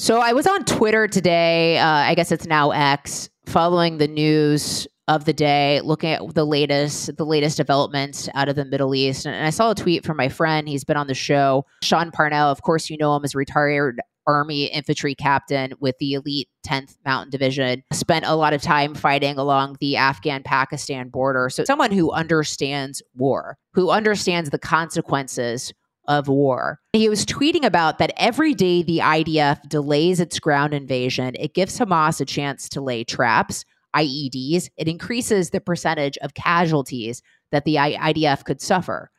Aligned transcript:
So 0.00 0.18
I 0.18 0.32
was 0.32 0.46
on 0.46 0.64
Twitter 0.64 1.06
today. 1.06 1.76
Uh, 1.76 1.86
I 1.86 2.14
guess 2.14 2.32
it's 2.32 2.46
now 2.46 2.70
X, 2.70 3.28
following 3.44 3.98
the 3.98 4.08
news 4.08 4.88
of 5.08 5.26
the 5.26 5.34
day, 5.34 5.82
looking 5.84 6.08
at 6.12 6.34
the 6.34 6.46
latest 6.46 7.14
the 7.18 7.26
latest 7.26 7.58
developments 7.58 8.26
out 8.34 8.48
of 8.48 8.56
the 8.56 8.64
Middle 8.64 8.94
East. 8.94 9.26
And 9.26 9.46
I 9.46 9.50
saw 9.50 9.72
a 9.72 9.74
tweet 9.74 10.06
from 10.06 10.16
my 10.16 10.30
friend. 10.30 10.66
He's 10.66 10.84
been 10.84 10.96
on 10.96 11.06
the 11.06 11.12
show, 11.12 11.66
Sean 11.82 12.12
Parnell. 12.12 12.50
Of 12.50 12.62
course, 12.62 12.88
you 12.88 12.96
know 12.96 13.14
him 13.14 13.26
as 13.26 13.34
retired 13.34 14.00
Army 14.26 14.64
infantry 14.66 15.14
captain 15.14 15.74
with 15.80 15.98
the 15.98 16.14
elite 16.14 16.48
10th 16.66 16.96
Mountain 17.04 17.30
Division. 17.30 17.82
Spent 17.92 18.24
a 18.24 18.36
lot 18.36 18.54
of 18.54 18.62
time 18.62 18.94
fighting 18.94 19.36
along 19.36 19.76
the 19.80 19.96
Afghan 19.96 20.42
Pakistan 20.42 21.10
border. 21.10 21.50
So, 21.50 21.64
someone 21.64 21.92
who 21.92 22.10
understands 22.10 23.02
war, 23.14 23.58
who 23.74 23.90
understands 23.90 24.48
the 24.48 24.58
consequences 24.58 25.74
of 26.06 26.28
war. 26.28 26.80
He 26.92 27.08
was 27.08 27.24
tweeting 27.24 27.64
about 27.64 27.98
that 27.98 28.12
every 28.16 28.54
day 28.54 28.82
the 28.82 28.98
IDF 28.98 29.68
delays 29.68 30.20
its 30.20 30.38
ground 30.38 30.74
invasion, 30.74 31.34
it 31.38 31.54
gives 31.54 31.78
Hamas 31.78 32.20
a 32.20 32.24
chance 32.24 32.68
to 32.70 32.80
lay 32.80 33.04
traps, 33.04 33.64
IEDs. 33.94 34.68
It 34.76 34.88
increases 34.88 35.50
the 35.50 35.60
percentage 35.60 36.16
of 36.18 36.34
casualties 36.34 37.22
that 37.52 37.64
the 37.64 37.76
IDF 37.76 38.44
could 38.44 38.60
suffer. 38.60 39.10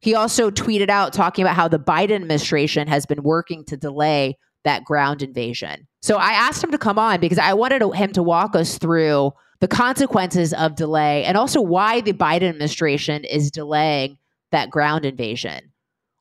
He 0.00 0.14
also 0.14 0.50
tweeted 0.50 0.88
out 0.88 1.12
talking 1.12 1.44
about 1.44 1.56
how 1.56 1.68
the 1.68 1.78
Biden 1.78 2.16
administration 2.16 2.86
has 2.88 3.06
been 3.06 3.22
working 3.22 3.64
to 3.66 3.76
delay 3.76 4.38
that 4.64 4.84
ground 4.84 5.22
invasion. 5.22 5.86
So 6.02 6.16
I 6.16 6.30
asked 6.32 6.62
him 6.62 6.72
to 6.72 6.78
come 6.78 6.98
on 6.98 7.20
because 7.20 7.38
I 7.38 7.54
wanted 7.54 7.82
him 7.94 8.12
to 8.12 8.22
walk 8.22 8.54
us 8.54 8.78
through 8.78 9.32
the 9.60 9.68
consequences 9.68 10.52
of 10.52 10.76
delay 10.76 11.24
and 11.24 11.36
also 11.36 11.60
why 11.60 12.00
the 12.00 12.12
Biden 12.12 12.48
administration 12.50 13.24
is 13.24 13.50
delaying 13.50 14.18
that 14.52 14.70
ground 14.70 15.04
invasion. 15.04 15.72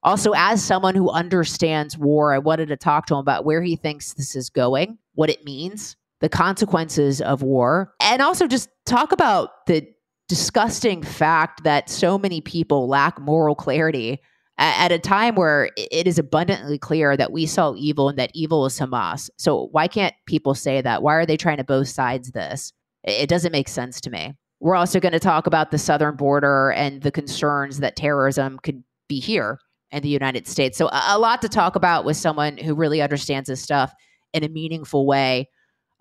Also, 0.06 0.34
as 0.36 0.64
someone 0.64 0.94
who 0.94 1.10
understands 1.10 1.98
war, 1.98 2.32
I 2.32 2.38
wanted 2.38 2.68
to 2.68 2.78
talk 2.78 3.08
to 3.08 3.16
him 3.16 3.20
about 3.20 3.44
where 3.44 3.64
he 3.64 3.76
thinks 3.76 4.14
this 4.14 4.36
is 4.36 4.52
going, 4.52 5.00
what 5.16 5.32
it 5.32 5.44
means, 5.44 5.98
the 6.22 6.30
consequences 6.30 7.22
of 7.22 7.42
war, 7.42 7.92
and 8.00 8.22
also 8.22 8.46
just 8.46 8.70
talk 8.86 9.12
about 9.12 9.66
the 9.66 9.88
disgusting 10.30 11.02
fact 11.02 11.64
that 11.64 11.90
so 11.90 12.20
many 12.20 12.40
people 12.40 12.88
lack 12.88 13.20
moral 13.20 13.56
clarity 13.56 14.22
at 14.60 14.92
a 14.92 15.00
time 15.00 15.34
where 15.34 15.72
it 15.76 16.06
is 16.06 16.20
abundantly 16.20 16.78
clear 16.78 17.18
that 17.18 17.32
we 17.32 17.48
saw 17.48 17.74
evil 17.76 18.08
and 18.08 18.20
that 18.20 18.32
evil 18.36 18.68
is 18.68 18.80
Hamas. 18.80 19.32
So 19.38 19.70
why 19.72 19.88
can't 19.88 20.14
people 20.28 20.54
say 20.54 20.82
that? 20.82 21.02
Why 21.02 21.16
are 21.16 21.26
they 21.26 21.36
trying 21.36 21.58
to 21.58 21.64
both 21.64 21.88
sides 21.88 22.32
this? 22.32 22.72
It 23.04 23.28
doesn't 23.28 23.52
make 23.52 23.68
sense 23.68 24.00
to 24.02 24.12
me. 24.12 24.36
We're 24.60 24.76
also 24.76 25.00
going 25.00 25.14
to 25.14 25.20
talk 25.20 25.48
about 25.48 25.72
the 25.72 25.80
southern 25.80 26.16
border 26.16 26.72
and 26.72 27.02
the 27.02 27.12
concerns 27.12 27.80
that 27.80 27.96
terrorism 27.96 28.60
could 28.60 28.84
be 29.10 29.20
here 29.20 29.60
in 29.92 30.02
the 30.02 30.10
United 30.10 30.48
States. 30.48 30.78
So, 30.78 30.90
a, 30.92 31.18
lot 31.20 31.42
to 31.42 31.50
talk 31.50 31.76
about 31.76 32.06
with 32.06 32.18
someone 32.18 32.58
who 32.58 32.76
really 32.76 33.02
understands 33.02 33.48
this 33.48 33.62
stuff 33.62 33.94
in 34.34 34.44
a 34.44 34.50
meaningful 34.50 35.06
way. 35.06 35.50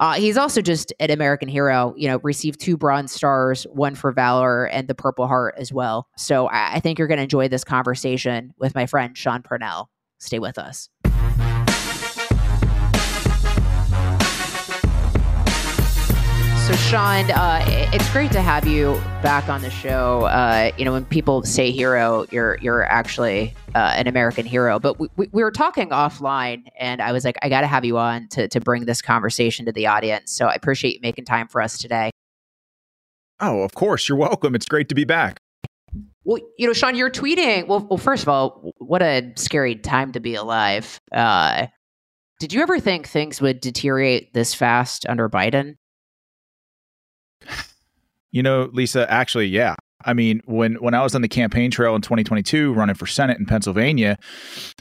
Uh, 0.00 0.14
he's 0.14 0.36
also 0.36 0.60
just 0.60 0.92
an 0.98 1.10
American 1.10 1.48
hero, 1.48 1.94
you 1.96 2.08
know, 2.08 2.18
received 2.24 2.60
two 2.60 2.76
Bronze 2.76 3.12
Stars, 3.12 3.64
one 3.70 3.94
for 3.94 4.10
Valor 4.10 4.66
and 4.66 4.88
the 4.88 4.94
Purple 4.94 5.28
Heart 5.28 5.54
as 5.56 5.72
well. 5.72 6.08
So 6.16 6.46
I, 6.48 6.74
I 6.74 6.80
think 6.80 6.98
you're 6.98 7.06
going 7.06 7.18
to 7.18 7.22
enjoy 7.22 7.46
this 7.46 7.62
conversation 7.62 8.52
with 8.58 8.74
my 8.74 8.86
friend 8.86 9.16
Sean 9.16 9.42
Parnell. 9.42 9.88
Stay 10.18 10.40
with 10.40 10.58
us. 10.58 10.88
So, 16.64 16.72
Sean, 16.76 17.30
uh, 17.30 17.62
it's 17.92 18.10
great 18.10 18.32
to 18.32 18.40
have 18.40 18.66
you 18.66 18.94
back 19.22 19.50
on 19.50 19.60
the 19.60 19.68
show. 19.68 20.22
Uh, 20.22 20.72
you 20.78 20.86
know, 20.86 20.92
when 20.92 21.04
people 21.04 21.42
say 21.42 21.70
hero, 21.70 22.24
you're 22.30 22.56
you're 22.62 22.84
actually 22.84 23.52
uh, 23.74 23.92
an 23.94 24.06
American 24.06 24.46
hero. 24.46 24.78
But 24.78 24.98
we, 24.98 25.08
we, 25.16 25.28
we, 25.30 25.42
were 25.42 25.50
talking 25.50 25.90
offline, 25.90 26.62
and 26.80 27.02
I 27.02 27.12
was 27.12 27.22
like, 27.22 27.36
I 27.42 27.50
got 27.50 27.60
to 27.60 27.66
have 27.66 27.84
you 27.84 27.98
on 27.98 28.28
to 28.28 28.48
to 28.48 28.60
bring 28.60 28.86
this 28.86 29.02
conversation 29.02 29.66
to 29.66 29.72
the 29.72 29.88
audience. 29.88 30.32
So, 30.32 30.46
I 30.46 30.54
appreciate 30.54 30.94
you 30.94 31.00
making 31.02 31.26
time 31.26 31.48
for 31.48 31.60
us 31.60 31.76
today. 31.76 32.10
Oh, 33.40 33.60
of 33.60 33.74
course, 33.74 34.08
you're 34.08 34.16
welcome. 34.16 34.54
It's 34.54 34.64
great 34.64 34.88
to 34.88 34.94
be 34.94 35.04
back. 35.04 35.40
Well, 36.24 36.40
you 36.56 36.66
know, 36.66 36.72
Sean, 36.72 36.96
you're 36.96 37.10
tweeting. 37.10 37.66
Well, 37.66 37.86
well, 37.90 37.98
first 37.98 38.22
of 38.22 38.30
all, 38.30 38.72
what 38.78 39.02
a 39.02 39.34
scary 39.36 39.76
time 39.76 40.12
to 40.12 40.20
be 40.20 40.34
alive. 40.34 40.98
Uh, 41.12 41.66
did 42.40 42.54
you 42.54 42.62
ever 42.62 42.80
think 42.80 43.06
things 43.06 43.42
would 43.42 43.60
deteriorate 43.60 44.32
this 44.32 44.54
fast 44.54 45.04
under 45.06 45.28
Biden? 45.28 45.76
You 48.32 48.42
know, 48.42 48.68
Lisa, 48.72 49.10
actually, 49.10 49.46
yeah. 49.46 49.76
I 50.04 50.12
mean, 50.12 50.42
when 50.44 50.74
when 50.74 50.94
I 50.94 51.02
was 51.02 51.14
on 51.14 51.22
the 51.22 51.28
campaign 51.28 51.70
trail 51.70 51.94
in 51.94 52.02
2022 52.02 52.72
running 52.74 52.94
for 52.94 53.06
Senate 53.06 53.38
in 53.38 53.46
Pennsylvania, 53.46 54.18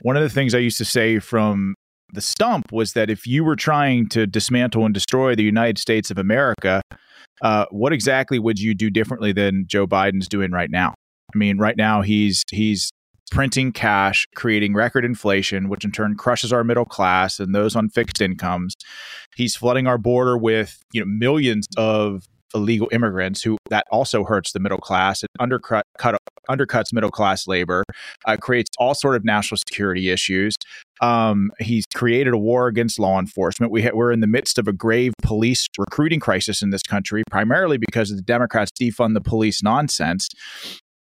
one 0.01 0.17
of 0.17 0.23
the 0.23 0.29
things 0.29 0.53
I 0.53 0.59
used 0.59 0.77
to 0.79 0.85
say 0.85 1.19
from 1.19 1.75
the 2.13 2.21
stump 2.21 2.71
was 2.71 2.93
that 2.93 3.09
if 3.09 3.25
you 3.25 3.43
were 3.43 3.55
trying 3.55 4.07
to 4.09 4.27
dismantle 4.27 4.85
and 4.85 4.93
destroy 4.93 5.35
the 5.35 5.43
United 5.43 5.77
States 5.77 6.11
of 6.11 6.17
America, 6.17 6.81
uh, 7.41 7.65
what 7.71 7.93
exactly 7.93 8.39
would 8.39 8.59
you 8.59 8.73
do 8.73 8.89
differently 8.89 9.31
than 9.31 9.65
Joe 9.67 9.87
Biden's 9.87 10.27
doing 10.27 10.51
right 10.51 10.69
now? 10.69 10.93
I 11.33 11.37
mean, 11.37 11.57
right 11.57 11.77
now 11.77 12.01
he's 12.01 12.43
he's 12.51 12.91
printing 13.31 13.71
cash, 13.71 14.27
creating 14.35 14.75
record 14.75 15.03
inflation, 15.03 15.67
which 15.69 15.83
in 15.83 15.91
turn 15.91 16.15
crushes 16.15 16.53
our 16.53 16.63
middle 16.63 16.85
class 16.85 17.39
and 17.39 17.55
those 17.55 17.75
on 17.75 17.89
fixed 17.89 18.21
incomes. 18.21 18.75
He's 19.35 19.55
flooding 19.55 19.87
our 19.87 19.97
border 19.97 20.37
with 20.37 20.79
you 20.91 21.01
know 21.01 21.07
millions 21.07 21.67
of 21.77 22.23
illegal 22.53 22.87
immigrants 22.91 23.41
who 23.41 23.57
that 23.69 23.85
also 23.91 24.23
hurts 24.23 24.51
the 24.51 24.59
middle 24.59 24.77
class 24.77 25.23
it 25.23 25.29
undercut 25.39 25.85
cut, 25.97 26.17
undercuts 26.49 26.93
middle 26.93 27.11
class 27.11 27.47
labor 27.47 27.83
uh, 28.25 28.37
creates 28.37 28.69
all 28.77 28.93
sort 28.93 29.15
of 29.15 29.23
national 29.23 29.57
security 29.57 30.09
issues. 30.09 30.55
Um, 31.01 31.51
he's 31.59 31.85
created 31.93 32.33
a 32.33 32.37
war 32.37 32.67
against 32.67 32.99
law 32.99 33.19
enforcement. 33.19 33.71
We 33.71 33.83
ha- 33.83 33.91
we're 33.93 34.11
in 34.11 34.21
the 34.21 34.27
midst 34.27 34.57
of 34.57 34.67
a 34.67 34.73
grave 34.73 35.13
police 35.21 35.67
recruiting 35.77 36.19
crisis 36.19 36.61
in 36.61 36.69
this 36.69 36.83
country 36.83 37.23
primarily 37.29 37.77
because 37.77 38.11
of 38.11 38.17
the 38.17 38.23
democrats 38.23 38.71
defund 38.79 39.13
the 39.13 39.21
police 39.21 39.63
nonsense. 39.63 40.29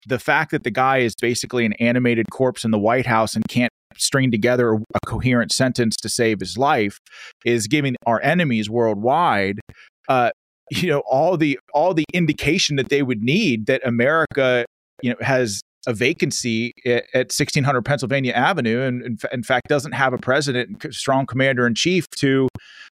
The 0.08 0.20
fact 0.20 0.52
that 0.52 0.64
the 0.64 0.72
guy 0.72 1.00
is 1.00 1.14
basically 1.22 1.66
an 1.66 1.74
animated 1.74 2.28
corpse 2.32 2.64
in 2.64 2.72
the 2.72 2.80
white 2.80 3.06
house 3.06 3.36
and 3.36 3.44
can't 3.48 3.72
string 3.98 4.32
together 4.32 4.74
a 4.74 5.00
coherent 5.06 5.52
sentence 5.52 5.96
to 5.98 6.10
save 6.10 6.40
his 6.40 6.58
life 6.58 7.00
is 7.46 7.68
giving 7.68 7.96
our 8.06 8.22
enemies 8.24 8.70
worldwide 8.70 9.60
uh, 10.08 10.32
you 10.72 10.90
know 10.90 11.00
all 11.02 11.38
the 11.38 11.60
all 11.74 11.94
the 11.94 12.06
indication 12.14 12.78
that 12.78 12.90
they 12.90 13.04
would 13.04 13.22
need 13.22 13.66
that 13.66 13.86
America 13.86 14.66
you 15.02 15.10
know 15.10 15.18
has 15.20 15.62
a 15.88 15.94
vacancy 15.94 16.74
at, 16.86 17.04
at 17.14 17.32
1600 17.32 17.84
Pennsylvania 17.84 18.34
Avenue, 18.34 18.82
and 18.82 19.04
in, 19.04 19.18
in 19.32 19.44
fact 19.44 19.68
doesn't 19.68 19.94
have 19.94 20.14
a 20.14 20.18
president, 20.18 20.86
strong 20.94 21.26
commander 21.26 21.66
in 21.68 21.76
chief 21.76 22.08
to 22.18 22.48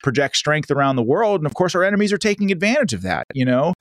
project 0.03 0.37
strength 0.37 0.71
around 0.71 0.97
the 0.97 1.03
world. 1.03 1.41
And 1.41 1.47
of 1.47 1.55
course, 1.55 1.75
our 1.75 1.85
enemies 1.85 2.13
are 2.13 2.19
taking 2.19 2.51
advantage 2.51 2.93
of 2.93 3.03
that. 3.03 3.27
You 3.35 3.45
know, 3.45 3.75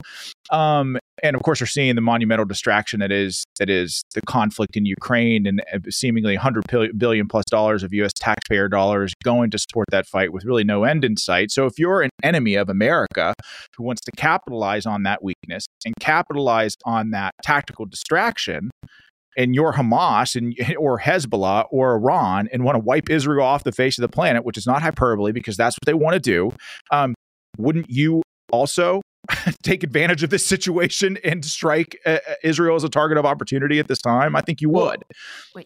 um, 0.51 0.97
and 1.23 1.35
of 1.35 1.43
course, 1.43 1.61
we're 1.61 1.67
seeing 1.67 1.95
the 1.95 2.01
monumental 2.01 2.45
distraction 2.45 2.99
that 2.99 3.11
is 3.11 3.45
that 3.59 3.69
is 3.69 4.03
the 4.13 4.21
conflict 4.21 4.75
in 4.75 4.85
Ukraine 4.85 5.45
and 5.45 5.61
seemingly 5.89 6.35
100 6.35 6.97
billion 6.97 7.27
plus 7.27 7.45
dollars 7.45 7.83
of 7.83 7.93
U.S. 7.93 8.11
taxpayer 8.15 8.67
dollars 8.67 9.13
going 9.23 9.51
to 9.51 9.59
support 9.59 9.87
that 9.91 10.07
fight 10.07 10.33
with 10.33 10.45
really 10.45 10.63
no 10.63 10.83
end 10.83 11.03
in 11.05 11.17
sight. 11.17 11.51
So, 11.51 11.65
if 11.65 11.77
you're 11.77 12.01
an 12.01 12.09
enemy 12.23 12.55
of 12.55 12.69
America 12.69 13.33
who 13.77 13.83
wants 13.83 14.01
to 14.01 14.11
capitalize 14.17 14.85
on 14.85 15.03
that 15.03 15.23
weakness 15.23 15.65
and 15.85 15.93
capitalize 15.99 16.75
on 16.85 17.11
that 17.11 17.33
tactical 17.43 17.85
distraction, 17.85 18.71
and 19.37 19.55
you're 19.55 19.73
Hamas 19.73 20.35
and 20.35 20.55
or 20.77 20.99
Hezbollah 20.99 21.65
or 21.71 21.95
Iran 21.95 22.49
and 22.51 22.63
want 22.63 22.75
to 22.75 22.79
wipe 22.79 23.09
Israel 23.09 23.45
off 23.45 23.63
the 23.63 23.71
face 23.71 23.97
of 23.97 24.01
the 24.01 24.09
planet, 24.09 24.45
which 24.45 24.57
is 24.57 24.65
not 24.65 24.81
hyperbole 24.81 25.31
because 25.31 25.57
that's 25.57 25.75
what 25.75 25.85
they 25.85 25.93
want 25.93 26.13
to 26.15 26.19
do, 26.19 26.51
um, 26.91 27.13
wouldn't 27.57 27.89
you 27.89 28.21
also 28.51 29.01
take 29.63 29.83
advantage 29.83 30.23
of 30.23 30.29
this 30.29 30.45
situation 30.45 31.17
and 31.23 31.45
strike 31.45 31.99
uh, 32.05 32.17
uh, 32.27 32.33
Israel 32.43 32.75
as 32.75 32.83
a 32.83 32.89
target 32.89 33.17
of 33.17 33.25
opportunity 33.25 33.79
at 33.79 33.87
this 33.87 34.01
time? 34.01 34.35
I 34.35 34.41
think 34.41 34.61
you 34.61 34.69
would. 34.69 35.03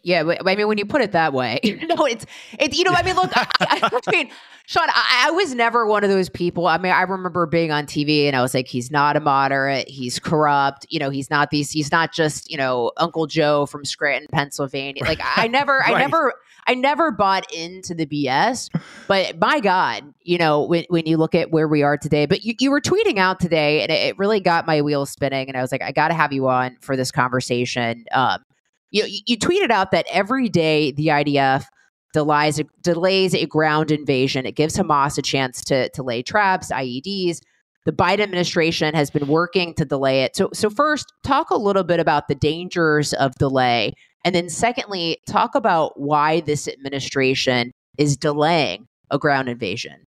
Yeah, 0.03 0.33
I 0.45 0.55
mean, 0.55 0.67
when 0.67 0.77
you 0.77 0.85
put 0.85 1.01
it 1.01 1.13
that 1.13 1.33
way, 1.33 1.59
no, 1.87 2.05
it's 2.05 2.25
it. 2.59 2.75
You 2.75 2.83
know, 2.83 2.91
I 2.93 3.03
mean, 3.03 3.15
look, 3.15 3.31
I, 3.35 3.47
I, 3.61 3.99
mean, 4.11 4.29
Sean, 4.65 4.87
I, 4.89 5.27
I, 5.27 5.31
was 5.31 5.53
never 5.53 5.85
one 5.85 6.03
of 6.03 6.09
those 6.09 6.29
people. 6.29 6.67
I 6.67 6.77
mean, 6.77 6.91
I 6.91 7.03
remember 7.03 7.45
being 7.45 7.71
on 7.71 7.85
TV 7.85 8.25
and 8.25 8.35
I 8.35 8.41
was 8.41 8.53
like, 8.53 8.67
he's 8.67 8.91
not 8.91 9.15
a 9.15 9.19
moderate, 9.19 9.87
he's 9.87 10.19
corrupt. 10.19 10.85
You 10.89 10.99
know, 10.99 11.09
he's 11.09 11.29
not 11.29 11.49
these. 11.49 11.71
He's 11.71 11.91
not 11.91 12.13
just 12.13 12.49
you 12.51 12.57
know 12.57 12.91
Uncle 12.97 13.27
Joe 13.27 13.65
from 13.65 13.85
Scranton, 13.85 14.27
Pennsylvania. 14.31 15.03
Like, 15.03 15.21
I 15.23 15.47
never, 15.47 15.77
right. 15.77 15.95
I 15.95 15.99
never. 15.99 16.33
I 16.67 16.73
never 16.73 17.11
bought 17.11 17.53
into 17.53 17.93
the 17.93 18.07
BS, 18.07 18.75
but 19.07 19.37
my 19.37 19.59
God, 19.59 20.15
you 20.23 20.39
know, 20.39 20.63
when, 20.63 20.85
when 20.89 21.05
you 21.05 21.17
look 21.17 21.35
at 21.35 21.51
where 21.51 21.67
we 21.67 21.83
are 21.83 21.95
today, 21.95 22.25
but 22.25 22.43
you, 22.43 22.55
you 22.59 22.71
were 22.71 22.81
tweeting 22.81 23.17
out 23.17 23.39
today 23.45 23.81
and 23.81 23.91
it, 23.91 24.17
really 24.17 24.39
got 24.39 24.65
my 24.65 24.81
wheels 24.81 25.09
spinning. 25.09 25.47
And 25.47 25.57
I 25.57 25.61
was 25.61 25.71
like, 25.71 25.81
I 25.81 25.91
got 25.91 26.09
to 26.09 26.13
have 26.13 26.33
you 26.33 26.47
on 26.47 26.77
for 26.81 26.95
this 26.95 27.11
conversation. 27.11 28.05
Um, 28.11 28.43
you, 28.91 29.05
you 29.25 29.37
tweeted 29.37 29.71
out 29.71 29.91
that 29.91 30.05
every 30.11 30.49
day 30.49 30.91
the 30.91 31.07
IDF 31.07 31.65
delays, 32.13 32.61
delays 32.81 33.33
a 33.35 33.45
ground 33.45 33.91
invasion. 33.91 34.45
It 34.45 34.55
gives 34.55 34.77
Hamas 34.77 35.17
a 35.17 35.21
chance 35.21 35.63
to, 35.65 35.89
to 35.89 36.03
lay 36.03 36.23
traps, 36.23 36.71
IEDs. 36.71 37.39
The 37.85 37.91
Biden 37.91 38.21
administration 38.21 38.95
has 38.95 39.11
been 39.11 39.27
working 39.27 39.73
to 39.75 39.85
delay 39.85 40.23
it. 40.23 40.35
So, 40.35 40.49
so 40.53 40.69
first, 40.69 41.11
talk 41.23 41.51
a 41.51 41.57
little 41.57 41.83
bit 41.83 41.99
about 41.99 42.27
the 42.27 42.35
dangers 42.35 43.13
of 43.13 43.35
delay 43.35 43.93
and 44.25 44.33
then, 44.33 44.49
secondly, 44.49 45.19
talk 45.27 45.53
about 45.53 45.99
why 45.99 46.41
this 46.41 46.67
administration 46.67 47.71
is 47.99 48.17
delaying 48.17 48.87
a 49.11 49.19
ground 49.19 49.47
invasion. 49.47 50.07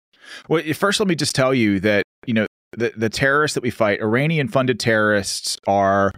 Well, 0.49 0.63
first, 0.75 0.99
let 0.99 1.09
me 1.09 1.15
just 1.15 1.35
tell 1.35 1.55
you 1.55 1.79
that 1.81 2.03
the 2.77 2.93
the 2.97 3.09
terrorists 3.09 3.55
that 3.55 3.63
we 3.63 3.71
fight, 3.71 4.01
Iranian 4.01 4.49
funded 4.49 4.81
terrorists, 4.81 5.59
are 5.67 6.13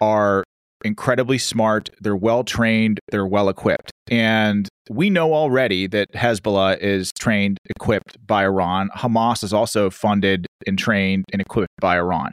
are 0.00 0.44
incredibly 0.84 1.38
smart. 1.38 1.90
They're 2.00 2.16
well 2.16 2.44
trained. 2.44 3.00
They're 3.10 3.26
well 3.26 3.48
equipped, 3.48 3.90
and 4.10 4.68
we 4.90 5.10
know 5.10 5.34
already 5.34 5.86
that 5.88 6.12
Hezbollah 6.12 6.78
is 6.78 7.10
trained, 7.18 7.58
equipped 7.66 8.16
by 8.24 8.44
Iran. 8.44 8.88
Hamas 8.96 9.42
is 9.42 9.52
also 9.52 9.90
funded 9.90 10.46
and 10.66 10.78
trained 10.78 11.24
and 11.32 11.40
equipped 11.40 11.72
by 11.80 11.96
Iran. 11.96 12.32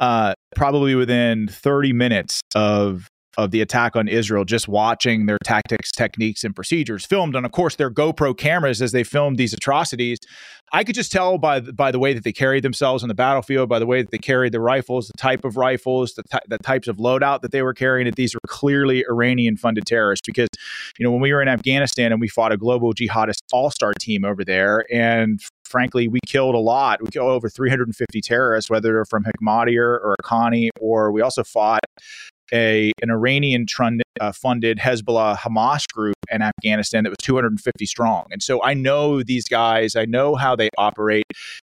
Uh, 0.00 0.34
probably 0.56 0.94
within 0.94 1.48
30 1.48 1.92
minutes 1.92 2.40
of 2.54 3.08
of 3.36 3.50
the 3.50 3.60
attack 3.60 3.96
on 3.96 4.08
Israel, 4.08 4.44
just 4.44 4.68
watching 4.68 5.26
their 5.26 5.38
tactics, 5.44 5.90
techniques, 5.90 6.44
and 6.44 6.54
procedures 6.54 7.04
filmed 7.04 7.36
on, 7.36 7.44
of 7.44 7.52
course, 7.52 7.76
their 7.76 7.90
GoPro 7.90 8.36
cameras 8.36 8.80
as 8.80 8.92
they 8.92 9.04
filmed 9.04 9.36
these 9.36 9.52
atrocities. 9.52 10.18
I 10.72 10.82
could 10.82 10.94
just 10.94 11.12
tell 11.12 11.38
by 11.38 11.60
by 11.60 11.92
the 11.92 11.98
way 11.98 12.14
that 12.14 12.24
they 12.24 12.32
carried 12.32 12.64
themselves 12.64 13.02
on 13.02 13.08
the 13.08 13.14
battlefield, 13.14 13.68
by 13.68 13.78
the 13.78 13.86
way 13.86 14.02
that 14.02 14.10
they 14.10 14.18
carried 14.18 14.52
the 14.52 14.60
rifles, 14.60 15.06
the 15.06 15.18
type 15.18 15.44
of 15.44 15.56
rifles, 15.56 16.14
the, 16.14 16.24
the 16.48 16.58
types 16.58 16.88
of 16.88 16.96
loadout 16.96 17.42
that 17.42 17.52
they 17.52 17.62
were 17.62 17.74
carrying, 17.74 18.06
that 18.06 18.16
these 18.16 18.34
were 18.34 18.40
clearly 18.48 19.04
Iranian-funded 19.08 19.86
terrorists. 19.86 20.26
Because, 20.26 20.48
you 20.98 21.04
know, 21.04 21.12
when 21.12 21.20
we 21.20 21.32
were 21.32 21.42
in 21.42 21.48
Afghanistan 21.48 22.12
and 22.12 22.20
we 22.20 22.28
fought 22.28 22.50
a 22.50 22.56
global 22.56 22.92
jihadist 22.92 23.42
all-star 23.52 23.92
team 24.00 24.24
over 24.24 24.44
there, 24.44 24.84
and 24.92 25.40
frankly, 25.64 26.08
we 26.08 26.18
killed 26.26 26.54
a 26.54 26.58
lot. 26.58 27.02
We 27.02 27.08
killed 27.08 27.30
over 27.30 27.48
350 27.48 28.20
terrorists, 28.20 28.70
whether 28.70 28.92
they're 28.92 29.04
from 29.04 29.24
Hekmatyar 29.24 29.78
or 29.78 30.16
Haqqani, 30.22 30.70
or 30.80 31.12
we 31.12 31.20
also 31.20 31.44
fought 31.44 31.80
a 32.52 32.92
an 33.02 33.10
Iranian 33.10 33.66
uh, 34.20 34.32
funded 34.32 34.78
Hezbollah 34.78 35.36
Hamas 35.38 35.86
group 35.92 36.16
in 36.30 36.42
Afghanistan 36.42 37.04
that 37.04 37.10
was 37.10 37.18
250 37.22 37.86
strong. 37.86 38.26
And 38.30 38.42
so 38.42 38.62
I 38.62 38.74
know 38.74 39.22
these 39.22 39.48
guys, 39.48 39.96
I 39.96 40.04
know 40.04 40.34
how 40.34 40.54
they 40.54 40.68
operate 40.78 41.24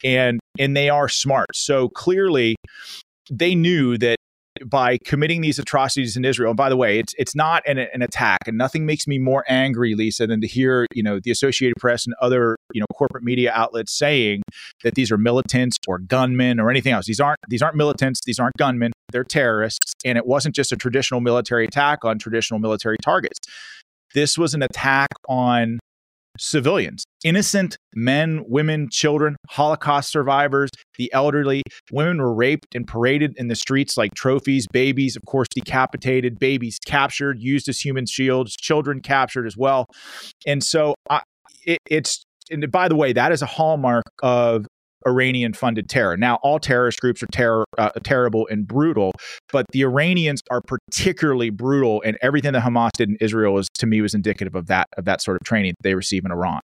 and 0.04 0.40
and 0.58 0.76
they 0.76 0.90
are 0.90 1.10
smart. 1.10 1.48
So 1.54 1.90
clearly 1.90 2.56
they 3.30 3.56
knew 3.56 3.98
that 3.98 4.18
by 4.66 4.98
committing 5.06 5.42
these 5.42 5.60
atrocities 5.60 6.18
in 6.18 6.26
Israel. 6.26 6.52
And 6.52 6.58
by 6.58 6.70
the 6.70 6.78
way, 6.78 7.00
it's 7.00 7.14
it's 7.18 7.36
not 7.36 7.64
an, 7.68 7.78
an 7.78 8.02
attack, 8.02 8.48
and 8.48 8.58
nothing 8.58 8.86
makes 8.86 9.08
me 9.08 9.18
more 9.18 9.44
angry, 9.48 9.96
Lisa, 9.96 10.28
than 10.28 10.42
to 10.42 10.48
hear 10.48 10.86
you 10.94 11.04
know 11.04 11.20
the 11.20 11.32
Associated 11.32 11.76
Press 11.78 12.06
and 12.06 12.16
other 12.22 12.58
you 12.74 12.80
know 12.80 12.88
corporate 12.94 13.24
media 13.24 13.52
outlets 13.54 13.98
saying 13.98 14.42
that 14.84 14.96
these 14.96 15.12
are 15.12 15.18
militants 15.18 15.78
or 15.88 16.00
gunmen 16.00 16.60
or 16.60 16.70
anything 16.70 16.94
else. 16.94 17.06
These 17.06 17.20
aren't 17.20 17.40
these 17.48 17.62
aren't 17.62 17.76
militants. 17.76 18.20
These 18.26 18.40
aren't 18.40 18.58
gunmen. 18.58 18.92
They're 19.12 19.24
terrorists, 19.24 19.94
and 20.06 20.18
it 20.18 20.26
wasn't 20.26 20.56
just 20.56 20.72
a 20.72 20.78
traditional 20.78 21.22
military 21.22 21.66
attack 21.66 22.06
on 22.06 22.20
traditional 22.20 22.60
military 22.60 22.98
targets. 23.02 23.40
This 24.14 24.38
was 24.38 24.54
an 24.54 24.64
attack 24.64 25.10
on 25.28 25.80
civilians, 26.40 27.04
innocent 27.24 27.78
men, 27.94 28.44
women, 28.48 28.90
children, 28.90 29.36
Holocaust 29.50 30.12
survivors, 30.12 30.70
the 30.98 31.12
elderly. 31.14 31.64
Women 31.92 32.20
were 32.20 32.34
raped 32.34 32.74
and 32.74 32.88
paraded 32.88 33.36
in 33.38 33.48
the 33.48 33.56
streets 33.56 33.98
like 33.98 34.14
trophies, 34.16 34.66
babies, 34.72 35.16
of 35.16 35.24
course, 35.26 35.48
decapitated, 35.54 36.40
babies 36.40 36.80
captured, 36.86 37.40
used 37.40 37.70
as 37.70 37.80
human 37.80 38.06
shields, 38.06 38.56
children 38.56 39.02
captured 39.02 39.46
as 39.46 39.58
well. 39.58 39.86
And 40.48 40.64
so 40.64 40.96
I, 41.10 41.22
it, 41.66 41.80
it's, 41.86 42.24
and 42.50 42.72
by 42.72 42.88
the 42.88 42.96
way, 42.96 43.14
that 43.14 43.32
is 43.32 43.42
a 43.42 43.46
hallmark 43.46 44.06
of 44.24 44.66
Iranian 45.08 45.54
funded 45.54 45.90
terror. 45.90 46.18
Now, 46.18 46.40
all 46.44 46.60
terrorist 46.60 47.00
groups 47.00 47.24
are 47.24 47.28
terror, 47.32 47.66
uh, 47.78 47.90
terrible 48.04 48.48
and 48.50 48.68
brutal, 48.68 49.12
but 49.52 49.66
the 49.72 49.84
Iranians 49.84 50.42
are 50.52 50.62
particularly 50.62 51.50
brutal, 51.50 52.02
and 52.06 52.18
everything 52.22 52.54
that 52.54 52.64
Hamas 52.64 52.92
did 52.94 53.10
in 53.10 53.18
Israel 53.20 53.58
is, 53.58 53.68
to 53.76 53.86
me, 53.86 54.02
was 54.02 54.14
indicative 54.14 54.56
of 54.56 54.68
that 54.68 54.88
of 54.98 55.06
that 55.06 55.22
sort 55.22 55.38
of 55.38 55.46
training 55.46 55.74
that 55.78 55.84
they 55.84 55.96
receive 55.96 56.26
in 56.26 56.32
Iran. 56.32 56.62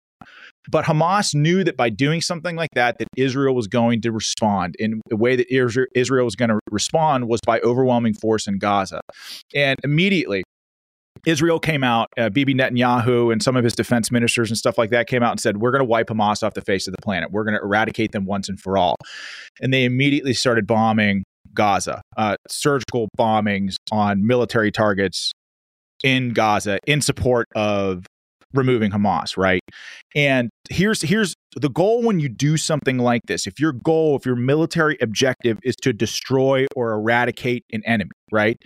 But 0.69 0.85
Hamas 0.85 1.33
knew 1.33 1.63
that 1.63 1.75
by 1.75 1.89
doing 1.89 2.21
something 2.21 2.55
like 2.55 2.69
that, 2.75 2.99
that 2.99 3.07
Israel 3.17 3.55
was 3.55 3.67
going 3.67 4.01
to 4.01 4.11
respond. 4.11 4.75
In 4.77 5.01
the 5.09 5.15
way 5.15 5.35
that 5.35 5.47
Israel 5.51 6.25
was 6.25 6.35
going 6.35 6.49
to 6.49 6.59
respond 6.69 7.27
was 7.27 7.39
by 7.45 7.59
overwhelming 7.61 8.13
force 8.13 8.47
in 8.47 8.59
Gaza. 8.59 9.01
And 9.55 9.79
immediately, 9.83 10.43
Israel 11.25 11.59
came 11.59 11.83
out, 11.83 12.09
uh, 12.17 12.29
Bibi 12.29 12.53
Netanyahu 12.53 13.31
and 13.31 13.41
some 13.41 13.55
of 13.55 13.63
his 13.63 13.75
defense 13.75 14.11
ministers 14.11 14.49
and 14.49 14.57
stuff 14.57 14.77
like 14.77 14.89
that 14.89 15.07
came 15.07 15.23
out 15.23 15.31
and 15.31 15.39
said, 15.39 15.57
We're 15.57 15.71
going 15.71 15.81
to 15.81 15.85
wipe 15.85 16.07
Hamas 16.07 16.43
off 16.43 16.53
the 16.53 16.61
face 16.61 16.87
of 16.87 16.95
the 16.95 17.01
planet. 17.01 17.31
We're 17.31 17.43
going 17.43 17.55
to 17.55 17.61
eradicate 17.63 18.11
them 18.11 18.25
once 18.25 18.49
and 18.49 18.59
for 18.59 18.77
all. 18.77 18.97
And 19.61 19.73
they 19.73 19.85
immediately 19.85 20.33
started 20.33 20.67
bombing 20.67 21.23
Gaza, 21.53 22.01
uh, 22.17 22.37
surgical 22.47 23.09
bombings 23.17 23.75
on 23.91 24.25
military 24.25 24.71
targets 24.71 25.31
in 26.03 26.33
Gaza 26.33 26.79
in 26.87 27.01
support 27.01 27.47
of 27.55 28.05
removing 28.53 28.91
Hamas, 28.91 29.37
right? 29.37 29.61
And 30.15 30.49
here's 30.69 31.01
here's 31.01 31.35
the 31.55 31.69
goal 31.69 32.03
when 32.03 32.19
you 32.19 32.29
do 32.29 32.57
something 32.57 32.97
like 32.97 33.21
this. 33.27 33.47
If 33.47 33.59
your 33.59 33.73
goal, 33.73 34.17
if 34.17 34.25
your 34.25 34.35
military 34.35 34.97
objective 35.01 35.57
is 35.63 35.75
to 35.77 35.93
destroy 35.93 36.65
or 36.75 36.91
eradicate 36.93 37.63
an 37.71 37.81
enemy, 37.85 38.11
right? 38.31 38.57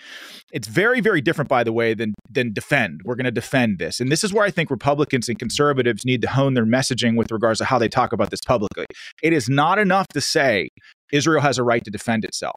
It's 0.51 0.68
very 0.68 1.01
very 1.01 1.22
different 1.22 1.50
by 1.50 1.63
the 1.63 1.74
way 1.74 1.94
than 1.94 2.13
than 2.30 2.54
defend. 2.54 3.01
We're 3.06 3.15
going 3.15 3.25
to 3.25 3.32
defend 3.32 3.80
this. 3.80 4.00
And 4.00 4.12
this 4.12 4.24
is 4.24 4.34
where 4.34 4.46
I 4.46 4.51
think 4.51 4.70
Republicans 4.70 5.30
and 5.30 5.38
conservatives 5.38 6.06
need 6.06 6.22
to 6.22 6.30
hone 6.30 6.54
their 6.54 6.65
messaging 6.65 7.18
with 7.18 7.32
regards 7.32 7.60
to 7.60 7.65
how 7.65 7.77
they 7.77 7.89
talk 7.89 8.13
about 8.13 8.32
this 8.32 8.42
publicly. 8.46 8.86
It 9.22 9.34
is 9.34 9.50
not 9.50 9.80
enough 9.80 10.08
to 10.10 10.22
say 10.22 10.70
Israel 11.12 11.42
has 11.42 11.58
a 11.58 11.63
right 11.63 11.84
to 11.84 11.92
defend 11.92 12.25
itself 12.25 12.56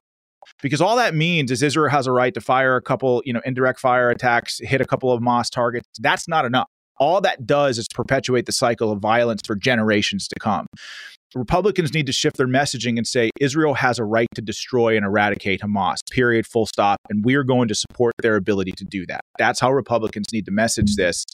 because 0.62 0.80
all 0.80 0.96
that 0.96 1.14
means 1.14 1.50
is 1.50 1.62
Israel 1.62 1.90
has 1.90 2.06
a 2.06 2.12
right 2.12 2.34
to 2.34 2.40
fire 2.40 2.76
a 2.76 2.82
couple, 2.82 3.22
you 3.24 3.32
know, 3.32 3.40
indirect 3.44 3.80
fire 3.80 4.10
attacks, 4.10 4.58
hit 4.60 4.80
a 4.80 4.84
couple 4.84 5.12
of 5.12 5.20
Hamas 5.20 5.50
targets. 5.50 5.88
That's 6.00 6.28
not 6.28 6.44
enough 6.44 6.68
all 6.98 7.20
that 7.20 7.46
does 7.46 7.78
is 7.78 7.86
perpetuate 7.92 8.46
the 8.46 8.52
cycle 8.52 8.90
of 8.90 9.00
violence 9.00 9.42
for 9.46 9.54
generations 9.54 10.28
to 10.28 10.34
come. 10.40 10.66
Republicans 11.34 11.92
need 11.92 12.06
to 12.06 12.12
shift 12.12 12.36
their 12.36 12.48
messaging 12.48 12.96
and 12.96 13.06
say 13.06 13.30
Israel 13.38 13.74
has 13.74 13.98
a 13.98 14.04
right 14.04 14.28
to 14.34 14.40
destroy 14.40 14.96
and 14.96 15.04
eradicate 15.04 15.60
Hamas, 15.60 15.98
period, 16.10 16.46
full 16.46 16.66
stop. 16.66 16.98
And 17.10 17.24
we 17.24 17.34
are 17.34 17.44
going 17.44 17.68
to 17.68 17.74
support 17.74 18.14
their 18.22 18.36
ability 18.36 18.72
to 18.72 18.84
do 18.84 19.04
that. 19.06 19.20
That's 19.38 19.60
how 19.60 19.72
Republicans 19.72 20.32
need 20.32 20.46
to 20.46 20.50
message 20.50 20.96
this. 20.96 21.26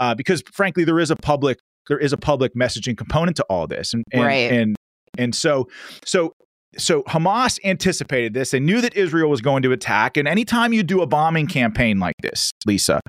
Uh, 0.00 0.14
because 0.14 0.42
frankly, 0.52 0.84
there 0.84 0.98
is 0.98 1.10
a 1.10 1.16
public 1.16 1.58
there 1.88 1.98
is 1.98 2.14
a 2.14 2.16
public 2.16 2.54
messaging 2.54 2.96
component 2.96 3.36
to 3.36 3.44
all 3.50 3.66
this. 3.66 3.92
And, 3.92 4.04
and, 4.12 4.22
right. 4.22 4.52
and 4.52 4.76
and 5.18 5.34
so 5.34 5.68
so 6.04 6.34
so 6.78 7.02
Hamas 7.04 7.58
anticipated 7.64 8.34
this. 8.34 8.50
They 8.50 8.60
knew 8.60 8.80
that 8.80 8.94
Israel 8.96 9.30
was 9.30 9.40
going 9.40 9.62
to 9.62 9.72
attack. 9.72 10.16
And 10.16 10.28
anytime 10.28 10.72
you 10.72 10.82
do 10.82 11.02
a 11.02 11.06
bombing 11.06 11.46
campaign 11.46 11.98
like 11.98 12.14
this, 12.22 12.50
Lisa, 12.66 13.00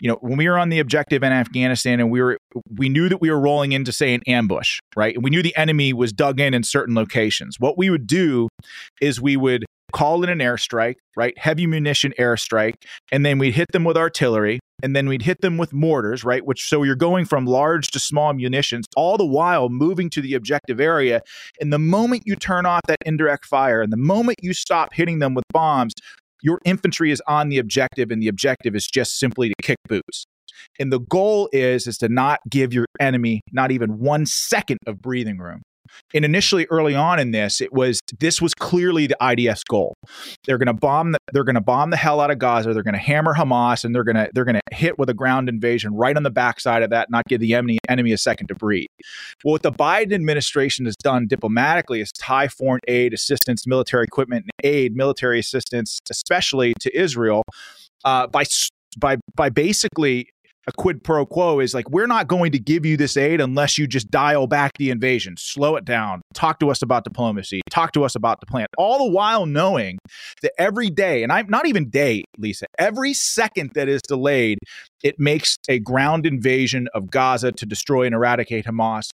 you 0.00 0.08
know, 0.08 0.18
when 0.20 0.36
we 0.36 0.48
were 0.48 0.58
on 0.58 0.68
the 0.68 0.78
objective 0.78 1.22
in 1.22 1.32
Afghanistan 1.32 2.00
and 2.00 2.10
we 2.10 2.20
were 2.20 2.38
we 2.76 2.88
knew 2.88 3.08
that 3.08 3.20
we 3.20 3.30
were 3.30 3.40
rolling 3.40 3.72
into 3.72 3.92
say 3.92 4.14
an 4.14 4.22
ambush, 4.26 4.80
right? 4.96 5.14
And 5.14 5.24
we 5.24 5.30
knew 5.30 5.42
the 5.42 5.56
enemy 5.56 5.92
was 5.92 6.12
dug 6.12 6.40
in 6.40 6.54
in 6.54 6.62
certain 6.62 6.94
locations. 6.94 7.56
What 7.58 7.78
we 7.78 7.90
would 7.90 8.06
do 8.06 8.48
is 9.00 9.20
we 9.20 9.36
would 9.36 9.64
call 9.92 10.22
in 10.22 10.30
an 10.30 10.38
airstrike, 10.38 10.96
right? 11.16 11.36
Heavy 11.38 11.66
munition 11.66 12.14
airstrike, 12.18 12.74
and 13.10 13.26
then 13.26 13.38
we'd 13.38 13.54
hit 13.54 13.66
them 13.72 13.84
with 13.84 13.96
artillery, 13.96 14.60
and 14.82 14.94
then 14.94 15.08
we'd 15.08 15.22
hit 15.22 15.40
them 15.40 15.56
with 15.56 15.72
mortars, 15.72 16.24
right? 16.24 16.44
Which 16.44 16.68
so 16.68 16.82
you're 16.82 16.96
going 16.96 17.24
from 17.24 17.46
large 17.46 17.90
to 17.92 17.98
small 17.98 18.32
munitions, 18.32 18.86
all 18.96 19.16
the 19.16 19.26
while 19.26 19.68
moving 19.68 20.10
to 20.10 20.20
the 20.20 20.34
objective 20.34 20.80
area. 20.80 21.22
And 21.60 21.72
the 21.72 21.78
moment 21.78 22.22
you 22.26 22.36
turn 22.36 22.66
off 22.66 22.82
that 22.88 22.98
indirect 23.04 23.46
fire, 23.46 23.82
and 23.82 23.92
the 23.92 23.96
moment 23.96 24.38
you 24.42 24.52
stop 24.52 24.94
hitting 24.94 25.18
them 25.18 25.34
with 25.34 25.44
bombs, 25.52 25.92
your 26.42 26.60
infantry 26.64 27.10
is 27.10 27.22
on 27.26 27.48
the 27.48 27.58
objective, 27.58 28.10
and 28.10 28.22
the 28.22 28.28
objective 28.28 28.74
is 28.74 28.86
just 28.86 29.18
simply 29.18 29.48
to 29.48 29.54
kick 29.62 29.76
boots. 29.88 30.24
And 30.78 30.92
the 30.92 31.00
goal 31.00 31.48
is 31.52 31.86
is 31.86 31.98
to 31.98 32.08
not 32.08 32.40
give 32.48 32.72
your 32.72 32.86
enemy 32.98 33.40
not 33.52 33.70
even 33.70 33.98
one 33.98 34.26
second 34.26 34.78
of 34.86 35.00
breathing 35.00 35.38
room. 35.38 35.62
And 36.14 36.24
initially, 36.24 36.66
early 36.70 36.94
on 36.94 37.18
in 37.18 37.30
this, 37.30 37.60
it 37.60 37.72
was 37.72 38.00
this 38.18 38.42
was 38.42 38.54
clearly 38.54 39.06
the 39.06 39.16
IDF's 39.20 39.64
goal. 39.64 39.94
They're 40.44 40.58
going 40.58 40.66
to 40.66 40.72
bomb. 40.72 41.12
The, 41.12 41.18
they're 41.32 41.44
going 41.44 41.54
to 41.54 41.60
bomb 41.60 41.90
the 41.90 41.96
hell 41.96 42.20
out 42.20 42.30
of 42.30 42.38
Gaza. 42.38 42.74
They're 42.74 42.82
going 42.82 42.94
to 42.94 43.00
hammer 43.00 43.34
Hamas, 43.34 43.84
and 43.84 43.94
they're 43.94 44.04
going 44.04 44.16
to 44.16 44.28
they're 44.34 44.44
going 44.44 44.56
to 44.56 44.76
hit 44.76 44.98
with 44.98 45.08
a 45.08 45.14
ground 45.14 45.48
invasion 45.48 45.94
right 45.94 46.16
on 46.16 46.22
the 46.22 46.30
backside 46.30 46.82
of 46.82 46.90
that, 46.90 47.10
not 47.10 47.26
give 47.26 47.40
the 47.40 47.54
enemy 47.54 47.78
enemy 47.88 48.12
a 48.12 48.18
second 48.18 48.48
to 48.48 48.54
breathe. 48.54 48.88
Well, 49.44 49.52
what 49.52 49.62
the 49.62 49.72
Biden 49.72 50.12
administration 50.12 50.84
has 50.86 50.96
done 50.96 51.26
diplomatically 51.26 52.00
is 52.00 52.12
tie 52.12 52.48
foreign 52.48 52.80
aid, 52.88 53.14
assistance, 53.14 53.66
military 53.66 54.04
equipment, 54.04 54.44
and 54.44 54.70
aid, 54.70 54.96
military 54.96 55.38
assistance, 55.38 55.98
especially 56.10 56.74
to 56.80 56.96
Israel, 56.98 57.44
uh, 58.04 58.26
by 58.26 58.44
by 58.98 59.16
by 59.34 59.48
basically 59.48 60.28
a 60.70 60.72
quid 60.80 61.02
pro 61.02 61.26
quo 61.26 61.60
is 61.60 61.74
like 61.74 61.90
we're 61.90 62.06
not 62.06 62.28
going 62.28 62.52
to 62.52 62.58
give 62.58 62.86
you 62.86 62.96
this 62.96 63.16
aid 63.16 63.40
unless 63.40 63.76
you 63.76 63.86
just 63.86 64.10
dial 64.10 64.46
back 64.46 64.72
the 64.78 64.90
invasion, 64.90 65.34
slow 65.36 65.76
it 65.76 65.84
down, 65.84 66.22
talk 66.32 66.60
to 66.60 66.70
us 66.70 66.80
about 66.82 67.04
diplomacy, 67.04 67.60
talk 67.70 67.92
to 67.92 68.04
us 68.04 68.14
about 68.14 68.40
the 68.40 68.46
plan. 68.46 68.66
All 68.78 69.04
the 69.04 69.10
while 69.10 69.46
knowing 69.46 69.98
that 70.42 70.52
every 70.58 70.88
day, 70.88 71.22
and 71.22 71.32
I'm 71.32 71.48
not 71.48 71.66
even 71.66 71.90
day, 71.90 72.24
Lisa, 72.38 72.66
every 72.78 73.12
second 73.12 73.72
that 73.74 73.88
is 73.88 74.00
delayed, 74.02 74.58
it 75.02 75.18
makes 75.18 75.56
a 75.68 75.78
ground 75.78 76.24
invasion 76.24 76.88
of 76.94 77.10
Gaza 77.10 77.52
to 77.52 77.66
destroy 77.66 78.04
and 78.04 78.14
eradicate 78.14 78.66
Hamas 78.66 79.10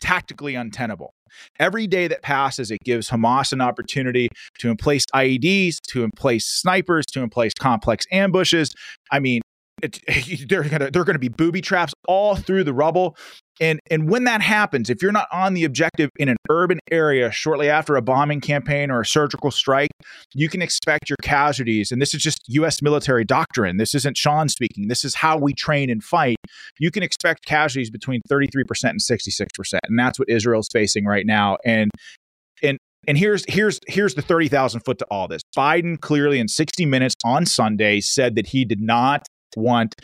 tactically 0.00 0.54
untenable. 0.54 1.12
Every 1.58 1.86
day 1.86 2.08
that 2.08 2.22
passes, 2.22 2.70
it 2.70 2.80
gives 2.84 3.08
Hamas 3.08 3.52
an 3.52 3.60
opportunity 3.60 4.28
to 4.58 4.68
emplace 4.68 5.06
IEDs, 5.14 5.78
to 5.88 6.04
emplace 6.04 6.46
snipers, 6.46 7.06
to 7.06 7.22
emplace 7.22 7.54
complex 7.58 8.04
ambushes. 8.12 8.74
I 9.10 9.18
mean, 9.18 9.40
it, 9.82 10.00
they're 10.48 10.64
gonna 10.64 10.90
they're 10.90 11.04
gonna 11.04 11.18
be 11.18 11.28
booby 11.28 11.60
traps 11.60 11.92
all 12.06 12.36
through 12.36 12.64
the 12.64 12.74
rubble. 12.74 13.16
And 13.60 13.78
and 13.90 14.08
when 14.08 14.24
that 14.24 14.40
happens, 14.40 14.90
if 14.90 15.02
you're 15.02 15.12
not 15.12 15.28
on 15.30 15.54
the 15.54 15.64
objective 15.64 16.10
in 16.18 16.28
an 16.28 16.36
urban 16.50 16.80
area 16.90 17.30
shortly 17.30 17.68
after 17.68 17.96
a 17.96 18.02
bombing 18.02 18.40
campaign 18.40 18.90
or 18.90 19.02
a 19.02 19.06
surgical 19.06 19.50
strike, 19.50 19.90
you 20.34 20.48
can 20.48 20.62
expect 20.62 21.08
your 21.08 21.18
casualties. 21.22 21.92
And 21.92 22.00
this 22.00 22.14
is 22.14 22.22
just 22.22 22.40
U.S. 22.48 22.82
military 22.82 23.24
doctrine. 23.24 23.76
This 23.76 23.94
isn't 23.94 24.16
Sean 24.16 24.48
speaking. 24.48 24.88
This 24.88 25.04
is 25.04 25.14
how 25.14 25.36
we 25.36 25.52
train 25.52 25.90
and 25.90 26.02
fight. 26.02 26.36
You 26.78 26.90
can 26.90 27.02
expect 27.02 27.44
casualties 27.44 27.90
between 27.90 28.20
33% 28.30 28.64
and 28.84 29.00
66%, 29.00 29.46
and 29.84 29.98
that's 29.98 30.18
what 30.18 30.28
Israel's 30.28 30.68
facing 30.72 31.04
right 31.04 31.26
now. 31.26 31.58
And 31.64 31.90
and 32.62 32.78
and 33.06 33.18
here's 33.18 33.44
here's 33.48 33.80
here's 33.86 34.14
the 34.14 34.22
30,000 34.22 34.80
foot 34.80 34.98
to 34.98 35.06
all 35.10 35.28
this. 35.28 35.42
Biden 35.56 36.00
clearly 36.00 36.38
in 36.38 36.48
60 36.48 36.86
minutes 36.86 37.14
on 37.24 37.46
Sunday 37.46 38.00
said 38.00 38.36
that 38.36 38.48
he 38.48 38.64
did 38.64 38.80
not 38.80 39.26
want 39.56 39.94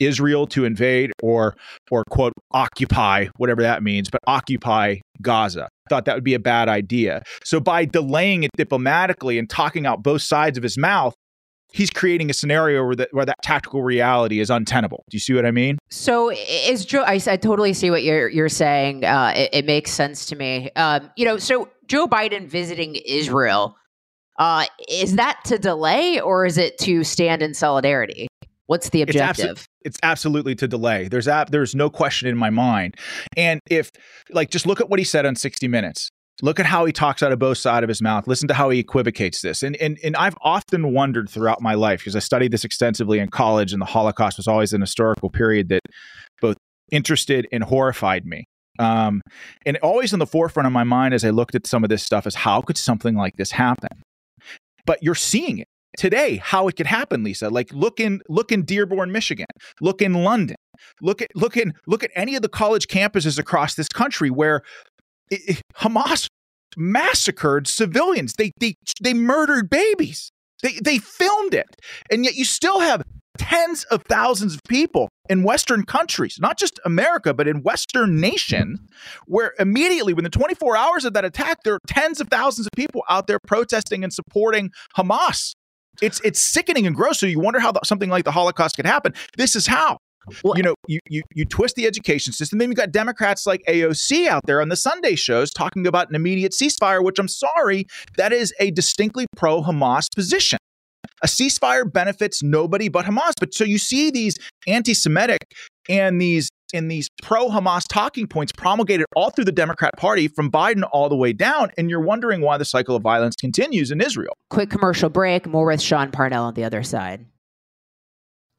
Israel 0.00 0.46
to 0.48 0.64
invade 0.64 1.12
or 1.22 1.56
or 1.90 2.04
quote 2.10 2.32
occupy 2.52 3.26
whatever 3.36 3.62
that 3.62 3.82
means, 3.82 4.10
but 4.10 4.20
occupy 4.26 4.96
Gaza. 5.22 5.68
Thought 5.88 6.04
that 6.04 6.14
would 6.14 6.24
be 6.24 6.34
a 6.34 6.38
bad 6.38 6.68
idea. 6.68 7.22
So 7.44 7.60
by 7.60 7.84
delaying 7.84 8.44
it 8.44 8.50
diplomatically 8.56 9.38
and 9.38 9.48
talking 9.48 9.86
out 9.86 10.02
both 10.02 10.22
sides 10.22 10.56
of 10.56 10.62
his 10.62 10.78
mouth, 10.78 11.14
he's 11.72 11.90
creating 11.90 12.30
a 12.30 12.34
scenario 12.34 12.84
where 12.84 12.96
that 12.96 13.08
where 13.12 13.26
that 13.26 13.36
tactical 13.42 13.82
reality 13.82 14.40
is 14.40 14.50
untenable. 14.50 15.04
Do 15.10 15.16
you 15.16 15.20
see 15.20 15.34
what 15.34 15.46
I 15.46 15.50
mean? 15.50 15.78
So 15.90 16.30
is 16.30 16.84
Joe? 16.84 17.02
I, 17.02 17.20
I 17.26 17.36
totally 17.36 17.72
see 17.72 17.90
what 17.90 18.02
you're 18.02 18.28
you're 18.28 18.48
saying. 18.48 19.04
Uh, 19.04 19.32
it, 19.36 19.50
it, 19.52 19.66
makes 19.66 19.90
sense 19.90 20.26
to 20.26 20.36
me. 20.36 20.70
Um, 20.76 21.10
you 21.16 21.24
know, 21.24 21.38
so 21.38 21.68
Joe 21.86 22.06
Biden 22.06 22.46
visiting 22.48 22.96
Israel. 23.06 23.76
Uh, 24.38 24.64
is 24.88 25.16
that 25.16 25.40
to 25.44 25.58
delay 25.58 26.20
or 26.20 26.46
is 26.46 26.58
it 26.58 26.78
to 26.78 27.02
stand 27.02 27.42
in 27.42 27.54
solidarity? 27.54 28.28
What's 28.68 28.90
the 28.90 29.00
objective? 29.00 29.46
It's, 29.46 29.62
abso- 29.62 29.66
it's 29.80 29.98
absolutely 30.02 30.54
to 30.56 30.68
delay. 30.68 31.08
There's 31.08 31.26
ab- 31.26 31.50
there's 31.50 31.74
no 31.74 31.88
question 31.88 32.28
in 32.28 32.36
my 32.36 32.50
mind. 32.50 32.96
And 33.34 33.60
if 33.70 33.90
like 34.30 34.50
just 34.50 34.66
look 34.66 34.78
at 34.80 34.90
what 34.90 34.98
he 34.98 35.04
said 35.04 35.26
on 35.26 35.34
60 35.34 35.66
Minutes. 35.68 36.10
Look 36.40 36.60
at 36.60 36.66
how 36.66 36.84
he 36.84 36.92
talks 36.92 37.22
out 37.22 37.32
of 37.32 37.40
both 37.40 37.58
sides 37.58 37.82
of 37.82 37.88
his 37.88 38.00
mouth. 38.00 38.28
Listen 38.28 38.46
to 38.46 38.54
how 38.54 38.70
he 38.70 38.78
equivocates 38.78 39.40
this. 39.40 39.62
And 39.62 39.74
and 39.76 39.98
and 40.04 40.14
I've 40.16 40.36
often 40.42 40.92
wondered 40.92 41.28
throughout 41.28 41.60
my 41.60 41.74
life 41.74 42.00
because 42.00 42.14
I 42.14 42.20
studied 42.20 42.52
this 42.52 42.62
extensively 42.62 43.18
in 43.18 43.28
college, 43.28 43.72
and 43.72 43.82
the 43.82 43.86
Holocaust 43.86 44.36
was 44.36 44.46
always 44.46 44.72
an 44.72 44.80
historical 44.80 45.30
period 45.30 45.70
that 45.70 45.80
both 46.40 46.56
interested 46.92 47.48
and 47.50 47.64
horrified 47.64 48.24
me. 48.24 48.44
Um, 48.78 49.22
and 49.66 49.78
always 49.78 50.12
in 50.12 50.20
the 50.20 50.26
forefront 50.26 50.68
of 50.68 50.72
my 50.72 50.84
mind 50.84 51.12
as 51.12 51.24
I 51.24 51.30
looked 51.30 51.56
at 51.56 51.66
some 51.66 51.82
of 51.82 51.90
this 51.90 52.04
stuff 52.04 52.26
is 52.26 52.36
how 52.36 52.60
could 52.60 52.78
something 52.78 53.16
like 53.16 53.36
this 53.36 53.50
happen? 53.50 54.02
But 54.86 55.02
you're 55.02 55.16
seeing 55.16 55.58
it 55.58 55.66
today 55.96 56.36
how 56.36 56.68
it 56.68 56.76
could 56.76 56.86
happen 56.86 57.24
lisa 57.24 57.48
like 57.48 57.72
look 57.72 57.98
in 57.98 58.20
look 58.28 58.52
in 58.52 58.62
dearborn 58.62 59.10
michigan 59.10 59.46
look 59.80 60.02
in 60.02 60.12
london 60.12 60.56
look 61.00 61.22
at 61.22 61.28
look 61.34 61.56
in 61.56 61.72
look 61.86 62.04
at 62.04 62.10
any 62.14 62.36
of 62.36 62.42
the 62.42 62.48
college 62.48 62.86
campuses 62.88 63.38
across 63.38 63.74
this 63.74 63.88
country 63.88 64.30
where 64.30 64.62
it, 65.30 65.40
it, 65.46 65.62
hamas 65.76 66.28
massacred 66.76 67.66
civilians. 67.66 68.34
They 68.34 68.52
they 68.60 68.74
they 69.02 69.14
murdered 69.14 69.70
babies. 69.70 70.30
They 70.62 70.78
they 70.82 70.98
filmed 70.98 71.54
it. 71.54 71.66
And 72.10 72.24
yet 72.24 72.34
you 72.34 72.44
still 72.44 72.80
have 72.80 73.02
tens 73.36 73.84
of 73.84 74.02
thousands 74.08 74.54
of 74.54 74.60
people 74.68 75.08
in 75.28 75.44
Western 75.44 75.84
countries, 75.84 76.38
not 76.40 76.58
just 76.58 76.80
America, 76.84 77.32
but 77.32 77.46
in 77.46 77.62
Western 77.62 78.20
nations, 78.20 78.80
where 79.26 79.54
immediately 79.60 80.12
within 80.12 80.30
24 80.30 80.76
hours 80.76 81.04
of 81.04 81.12
that 81.12 81.24
attack, 81.24 81.62
there 81.62 81.74
are 81.74 81.80
tens 81.86 82.20
of 82.20 82.28
thousands 82.28 82.66
of 82.66 82.72
people 82.74 83.04
out 83.08 83.28
there 83.28 83.38
protesting 83.46 84.02
and 84.02 84.12
supporting 84.12 84.70
Hamas. 84.96 85.54
It's 86.02 86.20
it's 86.24 86.40
sickening 86.40 86.86
and 86.86 86.94
gross. 86.94 87.18
So 87.18 87.26
you 87.26 87.40
wonder 87.40 87.60
how 87.60 87.72
the, 87.72 87.80
something 87.84 88.10
like 88.10 88.24
the 88.24 88.30
Holocaust 88.30 88.76
could 88.76 88.86
happen. 88.86 89.14
This 89.36 89.56
is 89.56 89.66
how. 89.66 89.98
Well, 90.44 90.54
you 90.56 90.62
know, 90.62 90.74
you, 90.86 91.00
you 91.08 91.22
you 91.34 91.44
twist 91.44 91.76
the 91.76 91.86
education 91.86 92.32
system. 92.32 92.58
Then 92.58 92.68
you've 92.68 92.76
got 92.76 92.92
Democrats 92.92 93.46
like 93.46 93.62
AOC 93.68 94.26
out 94.26 94.42
there 94.46 94.60
on 94.60 94.68
the 94.68 94.76
Sunday 94.76 95.14
shows 95.14 95.50
talking 95.50 95.86
about 95.86 96.08
an 96.08 96.14
immediate 96.14 96.52
ceasefire, 96.52 97.02
which 97.02 97.18
I'm 97.18 97.28
sorry, 97.28 97.86
that 98.16 98.32
is 98.32 98.52
a 98.60 98.70
distinctly 98.70 99.26
pro 99.36 99.62
Hamas 99.62 100.06
position. 100.14 100.58
A 101.22 101.26
ceasefire 101.26 101.90
benefits 101.90 102.42
nobody 102.42 102.88
but 102.88 103.06
Hamas. 103.06 103.32
But 103.40 103.54
so 103.54 103.64
you 103.64 103.78
see 103.78 104.10
these 104.10 104.36
anti 104.66 104.94
Semitic 104.94 105.40
and 105.88 106.20
these 106.20 106.48
in 106.72 106.88
these 106.88 107.08
pro 107.22 107.48
Hamas 107.48 107.86
talking 107.88 108.26
points 108.26 108.52
promulgated 108.52 109.06
all 109.14 109.30
through 109.30 109.44
the 109.44 109.52
Democrat 109.52 109.96
Party 109.96 110.28
from 110.28 110.50
Biden 110.50 110.88
all 110.92 111.08
the 111.08 111.16
way 111.16 111.32
down. 111.32 111.70
And 111.76 111.90
you're 111.90 112.00
wondering 112.00 112.40
why 112.40 112.58
the 112.58 112.64
cycle 112.64 112.96
of 112.96 113.02
violence 113.02 113.36
continues 113.36 113.90
in 113.90 114.00
Israel. 114.00 114.36
Quick 114.50 114.70
commercial 114.70 115.08
break. 115.08 115.46
More 115.46 115.66
with 115.66 115.80
Sean 115.82 116.10
Parnell 116.10 116.44
on 116.44 116.54
the 116.54 116.64
other 116.64 116.82
side. 116.82 117.26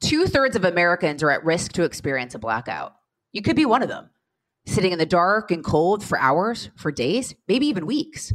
Two 0.00 0.26
thirds 0.26 0.56
of 0.56 0.64
Americans 0.64 1.22
are 1.22 1.30
at 1.30 1.44
risk 1.44 1.72
to 1.72 1.84
experience 1.84 2.34
a 2.34 2.38
blackout. 2.38 2.94
You 3.32 3.42
could 3.42 3.56
be 3.56 3.66
one 3.66 3.82
of 3.82 3.88
them, 3.88 4.08
sitting 4.66 4.92
in 4.92 4.98
the 4.98 5.06
dark 5.06 5.50
and 5.50 5.62
cold 5.62 6.02
for 6.02 6.18
hours, 6.18 6.70
for 6.76 6.90
days, 6.90 7.34
maybe 7.46 7.66
even 7.66 7.86
weeks. 7.86 8.32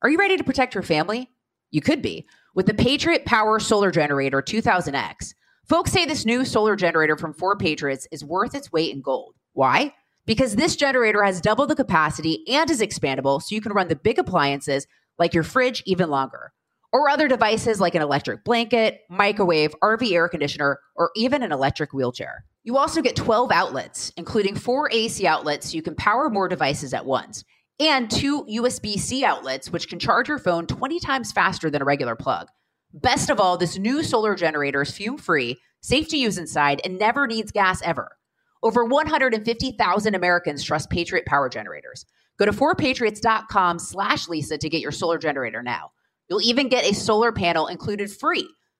Are 0.00 0.08
you 0.08 0.16
ready 0.16 0.36
to 0.36 0.44
protect 0.44 0.74
your 0.74 0.82
family? 0.82 1.28
You 1.70 1.80
could 1.80 2.02
be. 2.02 2.26
With 2.54 2.66
the 2.66 2.74
Patriot 2.74 3.24
Power 3.24 3.58
Solar 3.58 3.90
Generator 3.90 4.40
2000X, 4.40 5.34
Folks 5.68 5.92
say 5.92 6.06
this 6.06 6.24
new 6.24 6.46
solar 6.46 6.76
generator 6.76 7.14
from 7.14 7.34
4Patriots 7.34 8.06
is 8.10 8.24
worth 8.24 8.54
its 8.54 8.72
weight 8.72 8.94
in 8.94 9.02
gold. 9.02 9.34
Why? 9.52 9.94
Because 10.24 10.56
this 10.56 10.76
generator 10.76 11.22
has 11.22 11.42
double 11.42 11.66
the 11.66 11.76
capacity 11.76 12.42
and 12.48 12.70
is 12.70 12.80
expandable 12.80 13.42
so 13.42 13.54
you 13.54 13.60
can 13.60 13.72
run 13.72 13.88
the 13.88 13.96
big 13.96 14.18
appliances 14.18 14.86
like 15.18 15.34
your 15.34 15.42
fridge 15.42 15.82
even 15.84 16.08
longer, 16.08 16.52
or 16.90 17.10
other 17.10 17.28
devices 17.28 17.80
like 17.80 17.94
an 17.94 18.00
electric 18.00 18.44
blanket, 18.44 19.00
microwave, 19.10 19.74
RV 19.82 20.10
air 20.10 20.26
conditioner, 20.26 20.80
or 20.96 21.10
even 21.14 21.42
an 21.42 21.52
electric 21.52 21.92
wheelchair. 21.92 22.46
You 22.64 22.78
also 22.78 23.02
get 23.02 23.14
12 23.14 23.52
outlets, 23.52 24.10
including 24.16 24.54
four 24.54 24.90
AC 24.90 25.26
outlets 25.26 25.68
so 25.68 25.76
you 25.76 25.82
can 25.82 25.96
power 25.96 26.30
more 26.30 26.48
devices 26.48 26.94
at 26.94 27.04
once, 27.04 27.44
and 27.78 28.10
two 28.10 28.42
USB 28.44 28.98
C 28.98 29.22
outlets, 29.22 29.70
which 29.70 29.90
can 29.90 29.98
charge 29.98 30.28
your 30.28 30.38
phone 30.38 30.66
20 30.66 30.98
times 30.98 31.30
faster 31.30 31.68
than 31.68 31.82
a 31.82 31.84
regular 31.84 32.16
plug. 32.16 32.48
Best 32.94 33.28
of 33.28 33.38
all, 33.38 33.58
this 33.58 33.76
new 33.76 34.02
solar 34.02 34.34
generator 34.34 34.82
is 34.82 34.90
fume 34.90 35.18
free, 35.18 35.58
safe 35.80 36.08
to 36.08 36.16
use 36.16 36.38
inside, 36.38 36.80
and 36.84 36.98
never 36.98 37.26
needs 37.26 37.52
gas 37.52 37.82
ever. 37.82 38.16
Over 38.62 38.84
150,000 38.84 40.14
Americans 40.14 40.64
trust 40.64 40.88
Patriot 40.90 41.26
Power 41.26 41.48
Generators. 41.48 42.06
Go 42.38 42.46
to 42.46 42.52
4patriots.com 42.52 43.78
slash 43.78 44.28
Lisa 44.28 44.56
to 44.56 44.68
get 44.68 44.80
your 44.80 44.92
solar 44.92 45.18
generator 45.18 45.62
now. 45.62 45.90
You'll 46.28 46.42
even 46.42 46.68
get 46.68 46.90
a 46.90 46.94
solar 46.94 47.30
panel 47.30 47.66
included 47.66 48.10
free. 48.10 48.48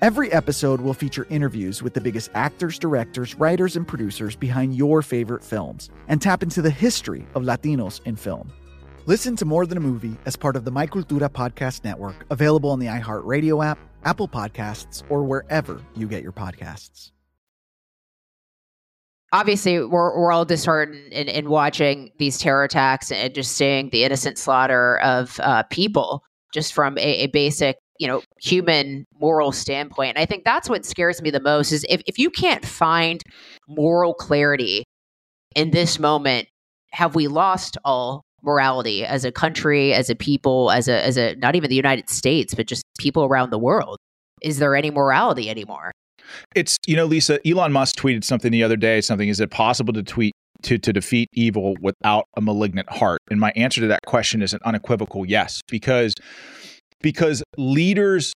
Every 0.00 0.30
episode 0.32 0.80
will 0.80 0.94
feature 0.94 1.26
interviews 1.28 1.82
with 1.82 1.92
the 1.92 2.00
biggest 2.00 2.30
actors, 2.32 2.78
directors, 2.78 3.34
writers, 3.34 3.74
and 3.74 3.86
producers 3.86 4.36
behind 4.36 4.76
your 4.76 5.02
favorite 5.02 5.42
films 5.42 5.90
and 6.06 6.22
tap 6.22 6.44
into 6.44 6.62
the 6.62 6.70
history 6.70 7.26
of 7.34 7.42
Latinos 7.42 8.00
in 8.06 8.14
film. 8.14 8.52
Listen 9.06 9.34
to 9.34 9.44
More 9.44 9.66
Than 9.66 9.76
a 9.76 9.80
Movie 9.80 10.16
as 10.24 10.36
part 10.36 10.54
of 10.54 10.64
the 10.64 10.70
My 10.70 10.86
Cultura 10.86 11.28
podcast 11.28 11.82
network, 11.82 12.26
available 12.30 12.70
on 12.70 12.78
the 12.78 12.86
iHeartRadio 12.86 13.64
app, 13.66 13.76
Apple 14.04 14.28
Podcasts, 14.28 15.02
or 15.08 15.24
wherever 15.24 15.82
you 15.96 16.06
get 16.06 16.22
your 16.22 16.30
podcasts. 16.30 17.10
obviously 19.32 19.80
we're, 19.80 20.16
we're 20.16 20.30
all 20.30 20.44
disheartened 20.44 21.12
in, 21.12 21.26
in 21.28 21.50
watching 21.50 22.12
these 22.18 22.38
terror 22.38 22.62
attacks 22.62 23.10
and 23.10 23.34
just 23.34 23.56
seeing 23.56 23.90
the 23.90 24.04
innocent 24.04 24.38
slaughter 24.38 24.98
of 24.98 25.40
uh, 25.42 25.64
people 25.64 26.22
just 26.54 26.72
from 26.72 26.96
a, 26.98 27.24
a 27.24 27.26
basic 27.26 27.76
you 27.98 28.06
know 28.06 28.22
human 28.38 29.04
moral 29.20 29.52
standpoint 29.52 30.10
and 30.10 30.18
i 30.18 30.26
think 30.26 30.44
that's 30.44 30.68
what 30.68 30.84
scares 30.84 31.20
me 31.22 31.30
the 31.30 31.40
most 31.40 31.72
is 31.72 31.84
if, 31.88 32.02
if 32.06 32.18
you 32.18 32.30
can't 32.30 32.64
find 32.64 33.22
moral 33.68 34.14
clarity 34.14 34.84
in 35.54 35.70
this 35.70 35.98
moment 35.98 36.48
have 36.92 37.14
we 37.14 37.28
lost 37.28 37.76
all 37.84 38.22
morality 38.42 39.04
as 39.04 39.24
a 39.24 39.32
country 39.32 39.92
as 39.92 40.08
a 40.08 40.14
people 40.14 40.70
as 40.70 40.88
a 40.88 41.04
as 41.04 41.16
a 41.16 41.34
not 41.36 41.56
even 41.56 41.68
the 41.68 41.76
united 41.76 42.08
states 42.08 42.54
but 42.54 42.66
just 42.66 42.84
people 42.98 43.24
around 43.24 43.50
the 43.50 43.58
world 43.58 43.98
is 44.42 44.58
there 44.58 44.76
any 44.76 44.90
morality 44.90 45.50
anymore 45.50 45.92
It's 46.54 46.76
you 46.86 46.96
know, 46.96 47.06
Lisa. 47.06 47.38
Elon 47.46 47.72
Musk 47.72 47.96
tweeted 47.96 48.24
something 48.24 48.52
the 48.52 48.62
other 48.62 48.76
day. 48.76 49.00
Something 49.00 49.28
is 49.28 49.40
it 49.40 49.50
possible 49.50 49.92
to 49.94 50.02
tweet 50.02 50.34
to 50.62 50.78
to 50.78 50.92
defeat 50.92 51.28
evil 51.32 51.76
without 51.80 52.24
a 52.36 52.40
malignant 52.40 52.90
heart? 52.90 53.20
And 53.30 53.40
my 53.40 53.52
answer 53.56 53.80
to 53.80 53.86
that 53.88 54.00
question 54.06 54.42
is 54.42 54.52
an 54.52 54.60
unequivocal 54.64 55.26
yes, 55.26 55.62
because 55.68 56.14
because 57.00 57.42
leaders. 57.56 58.32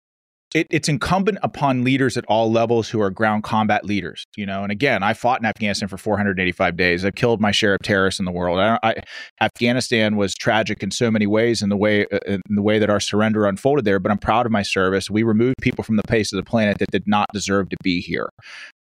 It, 0.54 0.66
it's 0.68 0.86
incumbent 0.86 1.38
upon 1.42 1.82
leaders 1.82 2.18
at 2.18 2.26
all 2.28 2.52
levels 2.52 2.90
who 2.90 3.00
are 3.00 3.08
ground 3.08 3.42
combat 3.42 3.86
leaders, 3.86 4.26
you 4.36 4.44
know. 4.44 4.62
And 4.62 4.70
again, 4.70 5.02
I 5.02 5.14
fought 5.14 5.40
in 5.40 5.46
Afghanistan 5.46 5.88
for 5.88 5.96
485 5.96 6.76
days. 6.76 7.06
I've 7.06 7.14
killed 7.14 7.40
my 7.40 7.52
share 7.52 7.72
of 7.72 7.80
terrorists 7.82 8.20
in 8.20 8.26
the 8.26 8.32
world. 8.32 8.58
I, 8.58 8.78
I, 8.82 8.96
Afghanistan 9.40 10.16
was 10.16 10.34
tragic 10.34 10.82
in 10.82 10.90
so 10.90 11.10
many 11.10 11.26
ways 11.26 11.62
in 11.62 11.70
the 11.70 11.76
way 11.78 12.04
uh, 12.12 12.18
in 12.26 12.42
the 12.50 12.60
way 12.60 12.78
that 12.78 12.90
our 12.90 13.00
surrender 13.00 13.46
unfolded 13.46 13.86
there. 13.86 13.98
But 13.98 14.12
I'm 14.12 14.18
proud 14.18 14.44
of 14.44 14.52
my 14.52 14.60
service. 14.60 15.08
We 15.08 15.22
removed 15.22 15.56
people 15.62 15.84
from 15.84 15.96
the 15.96 16.02
face 16.06 16.34
of 16.34 16.36
the 16.36 16.42
planet 16.42 16.76
that 16.80 16.90
did 16.90 17.04
not 17.06 17.28
deserve 17.32 17.70
to 17.70 17.76
be 17.82 18.02
here, 18.02 18.28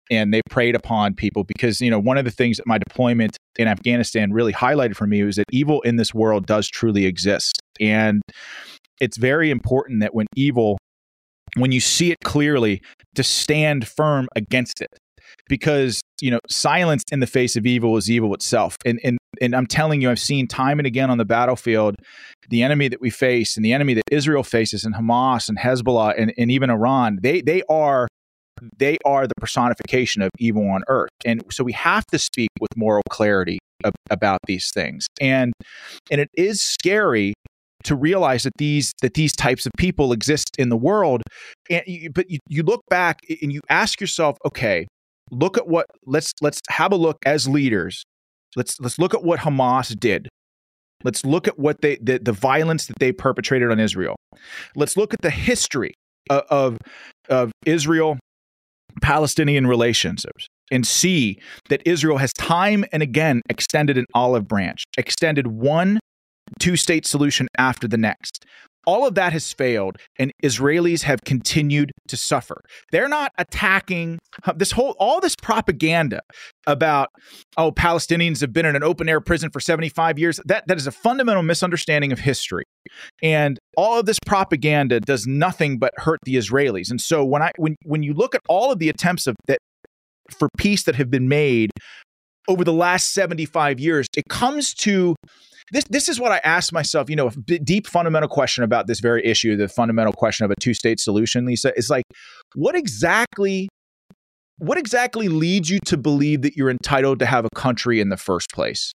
and 0.10 0.34
they 0.34 0.42
preyed 0.50 0.76
upon 0.76 1.14
people 1.14 1.44
because 1.44 1.82
you 1.82 1.92
know 1.92 2.00
one 2.00 2.18
of 2.18 2.26
the 2.26 2.32
things 2.32 2.58
that 2.58 2.68
my 2.68 2.78
deployment 2.80 3.38
in 3.58 3.68
Afghanistan 3.68 4.34
really 4.34 4.54
highlighted 4.54 4.96
for 4.96 5.08
me 5.08 5.24
was 5.24 5.36
that 5.36 5.46
evil 5.52 5.82
in 5.82 5.98
this 5.98 6.14
world 6.14 6.46
does 6.46 6.68
truly 6.68 7.06
exist, 7.06 7.62
and 7.80 8.22
it's 9.00 9.18
very 9.18 9.52
important 9.52 10.02
that 10.02 10.14
when 10.14 10.28
evil 10.36 10.78
when 11.56 11.72
you 11.72 11.80
see 11.80 12.12
it 12.12 12.18
clearly 12.24 12.82
to 13.16 13.24
stand 13.24 13.88
firm 13.88 14.28
against 14.36 14.82
it. 14.82 14.90
Because 15.48 16.02
you 16.22 16.32
know 16.32 16.40
silence 16.50 17.04
in 17.12 17.20
the 17.20 17.28
face 17.28 17.56
of 17.56 17.66
evil 17.66 17.98
is 17.98 18.10
evil 18.10 18.34
itself. 18.34 18.76
And 18.86 19.00
and 19.04 19.18
and 19.42 19.56
I'm 19.56 19.68
telling 19.68 20.02
you 20.02 20.10
I've 20.10 20.20
seen 20.20 20.48
time 20.48 20.80
and 20.80 20.88
again 20.88 21.10
on 21.10 21.18
the 21.18 21.26
battlefield 21.26 21.96
the 22.50 22.64
enemy 22.64 22.88
that 22.88 23.00
we 23.00 23.10
face 23.12 23.56
and 23.56 23.64
the 23.64 23.74
enemy 23.74 23.94
that 23.94 24.04
Israel 24.12 24.44
faces 24.44 24.84
and 24.84 24.96
Hamas 24.96 25.50
and 25.50 25.58
Hezbollah 25.58 26.16
and, 26.18 26.34
and 26.38 26.52
even 26.52 26.70
Iran 26.70 27.20
they 27.22 27.42
they 27.42 27.62
are 27.70 28.08
they 28.78 28.98
are 29.06 29.28
the 29.28 29.36
personification 29.40 30.22
of 30.22 30.32
evil 30.40 30.70
on 30.70 30.84
earth. 30.88 31.12
And 31.26 31.44
so 31.52 31.64
we 31.64 31.74
have 31.74 32.06
to 32.08 32.20
speak 32.20 32.50
with 32.60 32.70
moral 32.76 33.04
clarity 33.10 33.60
ab- 33.86 33.94
about 34.10 34.40
these 34.48 34.72
things. 34.72 35.06
And 35.22 35.54
and 36.12 36.22
it 36.22 36.30
is 36.36 36.62
scary 36.62 37.34
to 37.84 37.96
realize 37.96 38.44
that 38.44 38.54
these 38.58 38.94
that 39.02 39.14
these 39.14 39.34
types 39.34 39.66
of 39.66 39.72
people 39.78 40.12
exist 40.12 40.50
in 40.58 40.70
the 40.70 40.78
world. 40.78 41.24
And 41.70 41.84
you, 41.88 42.10
but 42.12 42.30
you, 42.30 42.40
you 42.48 42.64
look 42.64 42.82
back 42.90 43.22
and 43.42 43.52
you 43.52 43.62
ask 43.70 44.02
yourself 44.02 44.38
okay 44.46 44.88
look 45.32 45.58
at 45.58 45.68
what 45.68 45.86
let's 46.06 46.34
let's 46.42 46.60
have 46.70 46.92
a 46.92 46.96
look 46.96 47.18
as 47.26 47.48
leaders. 47.48 48.04
Let's 48.56 48.80
let's 48.80 49.00
look 49.00 49.14
at 49.14 49.24
what 49.24 49.40
hamas 49.40 49.98
did. 50.00 50.28
Let's 51.04 51.26
look 51.26 51.48
at 51.48 51.58
what 51.58 51.78
they 51.82 51.98
the, 52.02 52.20
the 52.20 52.34
violence 52.34 52.88
that 52.88 53.00
they 53.00 53.12
perpetrated 53.12 53.72
on 53.72 53.80
israel. 53.80 54.16
Let's 54.76 54.98
look 54.98 55.14
at 55.14 55.22
the 55.22 55.30
history 55.30 55.94
of 56.30 56.44
of, 56.50 56.78
of 57.30 57.52
israel 57.66 58.18
palestinian 59.02 59.68
relations 59.68 60.26
and 60.72 60.86
see 60.86 61.40
that 61.70 61.82
israel 61.86 62.18
has 62.18 62.34
time 62.34 62.84
and 62.92 63.02
again 63.04 63.42
extended 63.50 63.98
an 63.98 64.06
olive 64.14 64.48
branch 64.48 64.84
extended 64.98 65.48
one 65.48 66.00
two 66.60 66.76
state 66.76 67.06
solution 67.06 67.48
after 67.58 67.88
the 67.88 67.98
next. 67.98 68.46
All 68.88 69.06
of 69.06 69.14
that 69.16 69.34
has 69.34 69.52
failed, 69.54 69.98
and 70.18 70.32
Israelis 70.42 71.04
have 71.04 71.24
continued 71.24 71.92
to 72.08 72.18
suffer. 72.18 72.60
They're 72.92 73.10
not 73.10 73.32
attacking 73.38 74.18
this 74.56 74.72
whole, 74.72 74.96
all 75.00 75.20
this 75.20 75.36
propaganda 75.36 76.22
about, 76.66 77.10
oh, 77.58 77.72
Palestinians 77.72 78.42
have 78.42 78.54
been 78.54 78.66
in 78.66 78.76
an 78.76 78.84
open 78.84 79.08
air 79.08 79.22
prison 79.22 79.52
for 79.52 79.60
75 79.60 80.18
years. 80.18 80.40
That, 80.46 80.66
that 80.68 80.78
is 80.78 80.88
a 80.88 80.92
fundamental 80.92 81.44
misunderstanding 81.44 82.12
of 82.12 82.20
history. 82.20 82.64
And 83.22 83.60
all 83.78 84.00
of 84.00 84.06
this 84.06 84.18
propaganda 84.26 85.02
does 85.02 85.28
nothing 85.28 85.78
but 85.78 85.94
hurt 85.98 86.20
the 86.24 86.36
Israelis. 86.36 86.90
And 86.90 87.02
so 87.02 87.24
when 87.24 87.44
I 87.44 87.52
when 87.58 87.76
when 87.84 88.02
you 88.02 88.14
look 88.14 88.34
at 88.34 88.42
all 88.48 88.72
of 88.72 88.80
the 88.80 88.90
attempts 88.90 89.28
of 89.28 89.36
that 89.48 89.60
for 90.32 90.48
peace 90.58 90.84
that 90.84 90.96
have 90.96 91.12
been 91.12 91.28
made 91.28 91.72
over 92.48 92.64
the 92.64 92.74
last 92.74 93.14
75 93.14 93.80
years, 93.80 94.08
it 94.18 94.24
comes 94.30 94.74
to 94.76 95.16
this 95.72 95.84
this 95.86 96.10
is 96.10 96.20
what 96.20 96.32
I 96.32 96.40
asked 96.44 96.74
myself, 96.74 97.10
you 97.10 97.16
know, 97.16 97.28
a 97.28 97.60
deep 97.60 97.88
fundamental 97.88 98.30
question 98.30 98.64
about 98.64 98.88
this 98.88 99.00
very 99.00 99.26
issue, 99.26 99.56
the 99.56 99.68
fundamental 99.68 100.14
question 100.14 100.46
of 100.46 100.52
a 100.52 100.56
two-state 100.60 101.00
solution, 101.00 101.46
Lisa, 101.46 101.78
is 101.78 101.90
like 101.90 102.06
what 102.56 102.76
exactly 102.76 103.70
what 104.58 104.78
exactly 104.78 105.30
leads 105.30 105.70
you 105.70 105.80
to 105.86 105.98
believe 105.98 106.42
that 106.42 106.56
you're 106.56 106.70
entitled 106.70 107.20
to 107.20 107.26
have 107.26 107.46
a 107.46 107.50
country 107.56 108.00
in 108.00 108.10
the 108.10 108.18
first 108.18 108.52
place? 108.52 108.94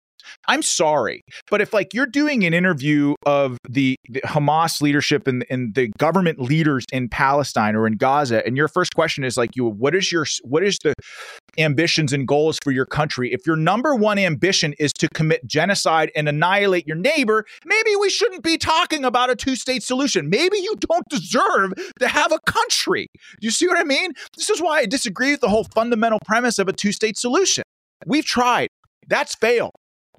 I'm 0.47 0.61
sorry, 0.61 1.21
but 1.49 1.61
if 1.61 1.73
like 1.73 1.93
you're 1.93 2.05
doing 2.05 2.43
an 2.43 2.53
interview 2.53 3.15
of 3.25 3.57
the, 3.67 3.95
the 4.09 4.21
Hamas 4.21 4.81
leadership 4.81 5.27
and, 5.27 5.45
and 5.49 5.75
the 5.75 5.91
government 5.97 6.39
leaders 6.39 6.85
in 6.91 7.09
Palestine 7.09 7.75
or 7.75 7.87
in 7.87 7.97
Gaza, 7.97 8.45
and 8.45 8.57
your 8.57 8.67
first 8.67 8.95
question 8.95 9.23
is 9.23 9.37
like, 9.37 9.55
you, 9.55 9.65
what 9.65 9.95
is 9.95 10.11
your 10.11 10.25
what 10.43 10.63
is 10.63 10.77
the 10.79 10.93
ambitions 11.57 12.13
and 12.13 12.27
goals 12.27 12.57
for 12.63 12.71
your 12.71 12.85
country? 12.85 13.33
If 13.33 13.45
your 13.45 13.55
number 13.55 13.95
one 13.95 14.17
ambition 14.17 14.73
is 14.79 14.91
to 14.93 15.07
commit 15.09 15.45
genocide 15.45 16.11
and 16.15 16.27
annihilate 16.27 16.87
your 16.87 16.97
neighbor, 16.97 17.45
maybe 17.65 17.95
we 17.99 18.09
shouldn't 18.09 18.43
be 18.43 18.57
talking 18.57 19.03
about 19.05 19.29
a 19.29 19.35
two 19.35 19.55
state 19.55 19.83
solution. 19.83 20.29
Maybe 20.29 20.57
you 20.57 20.75
don't 20.79 21.07
deserve 21.09 21.73
to 21.99 22.07
have 22.07 22.31
a 22.31 22.39
country. 22.45 23.07
Do 23.39 23.47
you 23.47 23.51
see 23.51 23.67
what 23.67 23.77
I 23.77 23.83
mean? 23.83 24.13
This 24.35 24.49
is 24.49 24.61
why 24.61 24.79
I 24.79 24.85
disagree 24.85 25.31
with 25.31 25.41
the 25.41 25.49
whole 25.49 25.65
fundamental 25.75 26.19
premise 26.25 26.59
of 26.59 26.67
a 26.67 26.73
two 26.73 26.91
state 26.91 27.17
solution. 27.17 27.63
We've 28.05 28.25
tried. 28.25 28.69
That's 29.07 29.35
failed. 29.35 29.71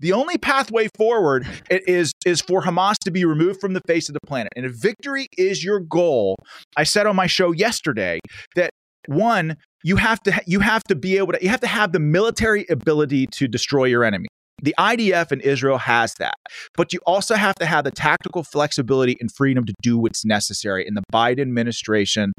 The 0.02 0.12
only 0.12 0.36
pathway 0.36 0.88
forward 0.98 1.46
is 1.70 2.12
is 2.26 2.40
for 2.40 2.62
Hamas 2.62 2.98
to 3.04 3.10
be 3.12 3.24
removed 3.24 3.60
from 3.60 3.72
the 3.72 3.80
face 3.86 4.08
of 4.08 4.14
the 4.14 4.20
planet. 4.26 4.52
And 4.56 4.66
if 4.66 4.72
victory 4.72 5.28
is 5.38 5.64
your 5.64 5.78
goal, 5.78 6.36
I 6.76 6.82
said 6.82 7.06
on 7.06 7.14
my 7.14 7.28
show 7.28 7.52
yesterday 7.52 8.18
that 8.56 8.70
one, 9.06 9.56
you 9.84 9.96
have 9.96 10.20
to 10.24 10.42
you 10.44 10.58
have 10.60 10.82
to 10.84 10.96
be 10.96 11.18
able 11.18 11.32
to 11.32 11.42
you 11.42 11.48
have 11.48 11.60
to 11.60 11.68
have 11.68 11.92
the 11.92 12.00
military 12.00 12.66
ability 12.68 13.28
to 13.28 13.46
destroy 13.46 13.84
your 13.84 14.02
enemy. 14.02 14.26
The 14.60 14.74
IDF 14.78 15.32
in 15.32 15.40
Israel 15.40 15.78
has 15.78 16.14
that. 16.14 16.34
But 16.76 16.92
you 16.92 17.00
also 17.06 17.34
have 17.34 17.54
to 17.56 17.66
have 17.66 17.84
the 17.84 17.90
tactical 17.90 18.44
flexibility 18.44 19.16
and 19.20 19.30
freedom 19.32 19.64
to 19.64 19.74
do 19.82 19.98
what's 19.98 20.24
necessary. 20.24 20.86
And 20.86 20.96
the 20.96 21.02
Biden 21.12 21.40
administration 21.40 22.32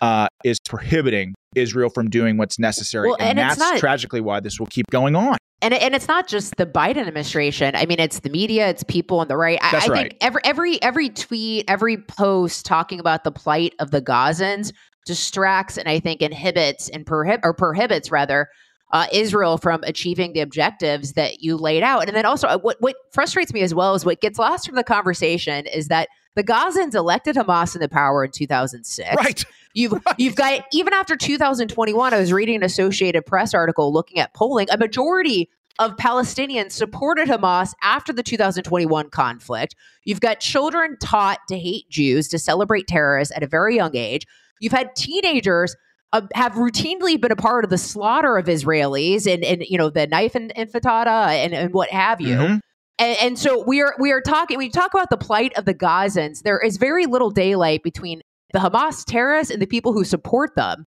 uh, 0.00 0.28
is 0.44 0.58
prohibiting 0.68 1.34
Israel 1.56 1.90
from 1.90 2.10
doing 2.10 2.36
what's 2.36 2.58
necessary. 2.58 3.08
Well, 3.08 3.16
and, 3.18 3.30
and 3.30 3.38
that's 3.38 3.58
not- 3.58 3.78
tragically 3.78 4.20
why 4.20 4.40
this 4.40 4.58
will 4.58 4.66
keep 4.66 4.86
going 4.90 5.16
on. 5.16 5.36
And 5.64 5.74
and 5.74 5.94
it's 5.94 6.08
not 6.08 6.28
just 6.28 6.56
the 6.56 6.66
Biden 6.66 6.98
administration. 6.98 7.74
I 7.74 7.86
mean, 7.86 7.98
it's 7.98 8.20
the 8.20 8.28
media, 8.28 8.68
it's 8.68 8.84
people 8.84 9.20
on 9.20 9.28
the 9.28 9.36
right. 9.36 9.58
I, 9.62 9.72
That's 9.72 9.88
I 9.88 9.92
right. 9.92 10.08
think 10.10 10.16
every 10.20 10.42
every 10.44 10.82
every 10.82 11.08
tweet, 11.08 11.64
every 11.68 11.96
post 11.96 12.66
talking 12.66 13.00
about 13.00 13.24
the 13.24 13.32
plight 13.32 13.74
of 13.78 13.90
the 13.90 14.02
Gazans 14.02 14.72
distracts 15.06 15.78
and 15.78 15.88
I 15.88 16.00
think 16.00 16.22
inhibits 16.22 16.88
and 16.90 17.04
prohib- 17.04 17.40
or 17.42 17.54
prohibits 17.54 18.10
rather 18.10 18.48
uh, 18.92 19.06
Israel 19.12 19.58
from 19.58 19.82
achieving 19.84 20.34
the 20.34 20.40
objectives 20.40 21.14
that 21.14 21.40
you 21.40 21.56
laid 21.56 21.82
out. 21.82 22.06
And 22.06 22.16
then 22.16 22.26
also, 22.26 22.46
uh, 22.46 22.58
what 22.58 22.76
what 22.80 22.96
frustrates 23.12 23.52
me 23.52 23.62
as 23.62 23.74
well 23.74 23.94
is 23.94 24.04
what 24.04 24.20
gets 24.20 24.38
lost 24.38 24.66
from 24.66 24.76
the 24.76 24.84
conversation 24.84 25.66
is 25.66 25.88
that 25.88 26.08
the 26.36 26.44
Gazans 26.44 26.94
elected 26.94 27.36
Hamas 27.36 27.74
into 27.74 27.88
power 27.88 28.24
in 28.24 28.30
2006. 28.30 29.16
Right. 29.16 29.44
You've 29.72 29.94
you've 30.18 30.36
got 30.36 30.64
even 30.72 30.92
after 30.92 31.16
2021, 31.16 32.14
I 32.14 32.18
was 32.18 32.32
reading 32.32 32.56
an 32.56 32.62
Associated 32.62 33.26
Press 33.26 33.54
article 33.54 33.92
looking 33.92 34.18
at 34.18 34.34
polling. 34.34 34.68
A 34.70 34.76
majority 34.78 35.48
of 35.78 35.96
Palestinians 35.96 36.72
supported 36.72 37.28
Hamas 37.28 37.74
after 37.82 38.12
the 38.12 38.22
2021 38.22 39.10
conflict. 39.10 39.74
You've 40.04 40.20
got 40.20 40.38
children 40.38 40.96
taught 41.00 41.40
to 41.48 41.58
hate 41.58 41.88
Jews, 41.90 42.28
to 42.28 42.38
celebrate 42.38 42.86
terrorists 42.86 43.34
at 43.34 43.42
a 43.42 43.46
very 43.46 43.74
young 43.74 43.96
age. 43.96 44.24
You've 44.60 44.72
had 44.72 44.94
teenagers 44.94 45.74
uh, 46.12 46.22
have 46.34 46.52
routinely 46.52 47.20
been 47.20 47.32
a 47.32 47.36
part 47.36 47.64
of 47.64 47.70
the 47.70 47.78
slaughter 47.78 48.38
of 48.38 48.46
Israelis 48.46 49.32
and 49.32 49.44
and 49.44 49.64
you 49.68 49.76
know 49.76 49.90
the 49.90 50.06
knife 50.06 50.36
and 50.36 50.54
intifada 50.54 51.28
and, 51.30 51.52
and 51.52 51.74
what 51.74 51.90
have 51.90 52.20
you. 52.20 52.36
Mhm. 52.36 52.60
And, 52.98 53.16
and 53.20 53.38
so 53.38 53.62
we 53.64 53.80
are 53.82 53.94
we 53.98 54.12
are 54.12 54.20
talking. 54.20 54.58
We 54.58 54.70
talk 54.70 54.94
about 54.94 55.10
the 55.10 55.16
plight 55.16 55.52
of 55.56 55.64
the 55.64 55.74
Gazans. 55.74 56.42
There 56.42 56.60
is 56.60 56.76
very 56.76 57.06
little 57.06 57.30
daylight 57.30 57.82
between 57.82 58.20
the 58.52 58.60
Hamas 58.60 59.04
terrorists 59.04 59.52
and 59.52 59.60
the 59.60 59.66
people 59.66 59.92
who 59.92 60.04
support 60.04 60.54
them, 60.54 60.84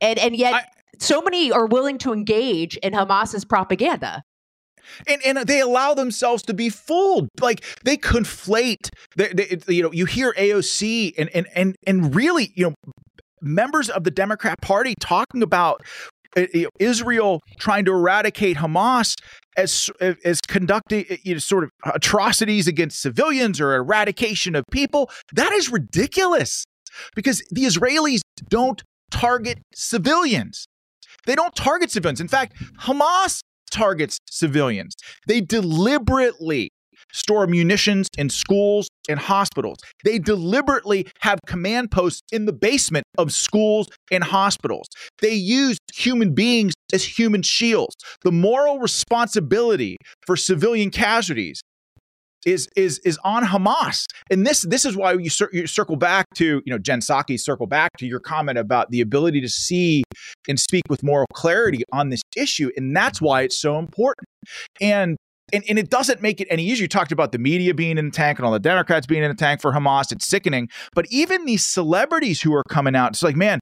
and 0.00 0.18
and 0.18 0.36
yet 0.36 0.54
I- 0.54 0.64
so 0.98 1.22
many 1.22 1.50
are 1.50 1.66
willing 1.66 1.98
to 1.98 2.12
engage 2.12 2.76
in 2.76 2.92
Hamas's 2.92 3.44
propaganda. 3.44 4.22
and 5.06 5.22
and 5.24 5.38
they 5.38 5.60
allow 5.60 5.94
themselves 5.94 6.42
to 6.42 6.54
be 6.54 6.68
fooled 6.68 7.28
like 7.40 7.64
they 7.84 7.96
conflate 7.96 8.90
they, 9.16 9.28
they, 9.28 9.74
you 9.74 9.82
know 9.82 9.92
you 9.92 10.04
hear 10.04 10.34
AOC 10.34 11.14
and 11.16 11.30
and 11.30 11.46
and 11.54 11.74
and 11.86 12.14
really 12.14 12.52
you 12.54 12.66
know 12.66 12.74
members 13.40 13.88
of 13.88 14.04
the 14.04 14.10
Democrat 14.10 14.60
Party 14.60 14.94
talking 15.00 15.42
about 15.42 15.82
you 16.36 16.64
know, 16.64 16.68
Israel 16.78 17.40
trying 17.58 17.84
to 17.86 17.92
eradicate 17.92 18.58
Hamas 18.58 19.14
as 19.56 19.90
as 20.00 20.40
conducting 20.40 21.04
uh, 21.10 21.16
you 21.22 21.34
know 21.34 21.38
sort 21.38 21.64
of 21.64 21.70
atrocities 21.94 22.66
against 22.66 23.00
civilians 23.00 23.60
or 23.60 23.74
eradication 23.74 24.54
of 24.54 24.64
people. 24.70 25.10
That 25.32 25.52
is 25.52 25.70
ridiculous 25.70 26.64
because 27.14 27.42
the 27.50 27.64
Israelis 27.64 28.20
don't 28.48 28.82
target 29.10 29.58
civilians. 29.74 30.66
They 31.26 31.34
don't 31.34 31.54
target 31.54 31.90
civilians. 31.90 32.20
In 32.20 32.28
fact 32.28 32.54
Hamas 32.80 33.40
targets 33.70 34.18
civilians. 34.30 34.94
They 35.26 35.40
deliberately 35.40 36.70
store 37.14 37.46
munitions 37.46 38.08
in 38.18 38.28
schools 38.28 38.88
and 39.08 39.18
hospitals. 39.18 39.78
They 40.04 40.18
deliberately 40.18 41.06
have 41.20 41.38
command 41.46 41.90
posts 41.90 42.22
in 42.32 42.44
the 42.44 42.52
basement 42.52 43.04
of 43.16 43.32
schools 43.32 43.88
and 44.10 44.22
hospitals. 44.22 44.86
They 45.22 45.34
use 45.34 45.78
human 45.94 46.34
beings 46.34 46.74
as 46.92 47.04
human 47.04 47.42
shields. 47.42 47.94
The 48.22 48.32
moral 48.32 48.78
responsibility 48.78 49.96
for 50.26 50.36
civilian 50.36 50.90
casualties 50.90 51.62
is 52.44 52.68
is 52.76 52.98
is 53.00 53.18
on 53.24 53.42
Hamas, 53.44 54.04
and 54.30 54.46
this 54.46 54.62
this 54.62 54.84
is 54.84 54.96
why 54.96 55.14
you, 55.14 55.30
cir- 55.30 55.48
you 55.52 55.66
circle 55.66 55.96
back 55.96 56.26
to 56.34 56.60
you 56.64 56.72
know 56.72 56.78
Jen 56.78 57.00
Psaki 57.00 57.40
circle 57.40 57.66
back 57.66 57.90
to 57.98 58.06
your 58.06 58.20
comment 58.20 58.58
about 58.58 58.90
the 58.90 59.00
ability 59.00 59.40
to 59.40 59.48
see 59.48 60.04
and 60.48 60.60
speak 60.60 60.82
with 60.90 61.02
moral 61.02 61.26
clarity 61.32 61.84
on 61.92 62.10
this 62.10 62.20
issue, 62.36 62.70
and 62.76 62.94
that's 62.94 63.20
why 63.20 63.42
it's 63.42 63.58
so 63.58 63.78
important. 63.78 64.28
And 64.80 65.16
and, 65.52 65.62
and 65.68 65.78
it 65.78 65.90
doesn't 65.90 66.22
make 66.22 66.40
it 66.40 66.48
any 66.50 66.64
easier. 66.64 66.84
You 66.84 66.88
talked 66.88 67.12
about 67.12 67.32
the 67.32 67.38
media 67.38 67.74
being 67.74 67.98
in 67.98 68.06
the 68.06 68.10
tank 68.10 68.38
and 68.38 68.46
all 68.46 68.52
the 68.52 68.58
Democrats 68.58 69.06
being 69.06 69.22
in 69.22 69.30
the 69.30 69.36
tank 69.36 69.60
for 69.60 69.72
Hamas. 69.72 70.10
It's 70.12 70.26
sickening. 70.26 70.68
But 70.94 71.06
even 71.10 71.44
these 71.44 71.64
celebrities 71.64 72.40
who 72.40 72.54
are 72.54 72.62
coming 72.68 72.96
out, 72.96 73.10
it's 73.12 73.22
like, 73.22 73.36
man, 73.36 73.60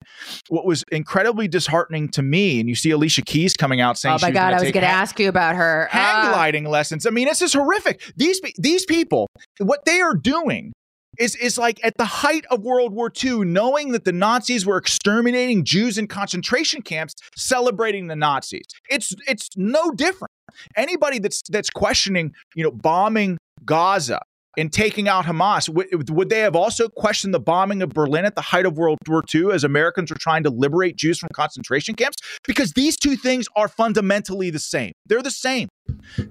what 0.48 0.64
was 0.64 0.84
incredibly 0.92 1.48
disheartening 1.48 2.08
to 2.10 2.22
me, 2.22 2.60
and 2.60 2.68
you 2.68 2.74
see 2.74 2.90
Alicia 2.90 3.22
Keys 3.22 3.54
coming 3.54 3.80
out 3.80 3.98
saying, 3.98 4.14
oh 4.14 4.18
my 4.22 4.30
God, 4.30 4.52
I 4.54 4.60
was 4.60 4.70
going 4.70 4.84
to 4.84 4.86
ask 4.86 5.18
you 5.18 5.28
about 5.28 5.56
her. 5.56 5.88
hang 5.90 6.26
Ah. 6.26 6.32
gliding 6.32 6.64
lessons. 6.64 7.06
I 7.06 7.10
mean, 7.10 7.26
this 7.26 7.42
is 7.42 7.52
horrific. 7.52 8.02
These 8.16 8.40
these 8.58 8.84
people, 8.84 9.26
what 9.58 9.84
they 9.84 10.00
are 10.00 10.14
doing 10.14 10.72
is 11.18 11.34
is 11.36 11.58
like 11.58 11.80
at 11.84 11.96
the 11.96 12.04
height 12.04 12.44
of 12.50 12.62
World 12.62 12.92
War 12.92 13.10
II, 13.22 13.44
knowing 13.44 13.92
that 13.92 14.04
the 14.04 14.12
Nazis 14.12 14.64
were 14.66 14.76
exterminating 14.76 15.64
Jews 15.64 15.98
in 15.98 16.06
concentration 16.06 16.82
camps, 16.82 17.14
celebrating 17.36 18.06
the 18.06 18.16
Nazis. 18.16 18.64
It's 18.88 19.14
it's 19.26 19.50
no 19.56 19.90
different. 19.90 20.30
Anybody 20.76 21.18
that's 21.18 21.42
that's 21.48 21.70
questioning, 21.70 22.32
you 22.54 22.64
know, 22.64 22.70
bombing 22.70 23.38
Gaza 23.64 24.20
and 24.56 24.72
taking 24.72 25.08
out 25.08 25.24
Hamas, 25.24 25.68
would, 25.68 26.10
would 26.10 26.28
they 26.28 26.40
have 26.40 26.54
also 26.54 26.88
questioned 26.88 27.32
the 27.32 27.40
bombing 27.40 27.82
of 27.82 27.90
Berlin 27.90 28.24
at 28.24 28.34
the 28.34 28.42
height 28.42 28.66
of 28.66 28.76
World 28.76 28.98
War 29.08 29.22
II 29.34 29.50
as 29.52 29.64
Americans 29.64 30.10
were 30.10 30.18
trying 30.20 30.42
to 30.42 30.50
liberate 30.50 30.96
Jews 30.96 31.18
from 31.18 31.30
concentration 31.32 31.94
camps? 31.94 32.18
Because 32.46 32.72
these 32.72 32.96
two 32.96 33.16
things 33.16 33.46
are 33.56 33.68
fundamentally 33.68 34.50
the 34.50 34.58
same. 34.58 34.92
They're 35.06 35.22
the 35.22 35.30
same. 35.30 35.68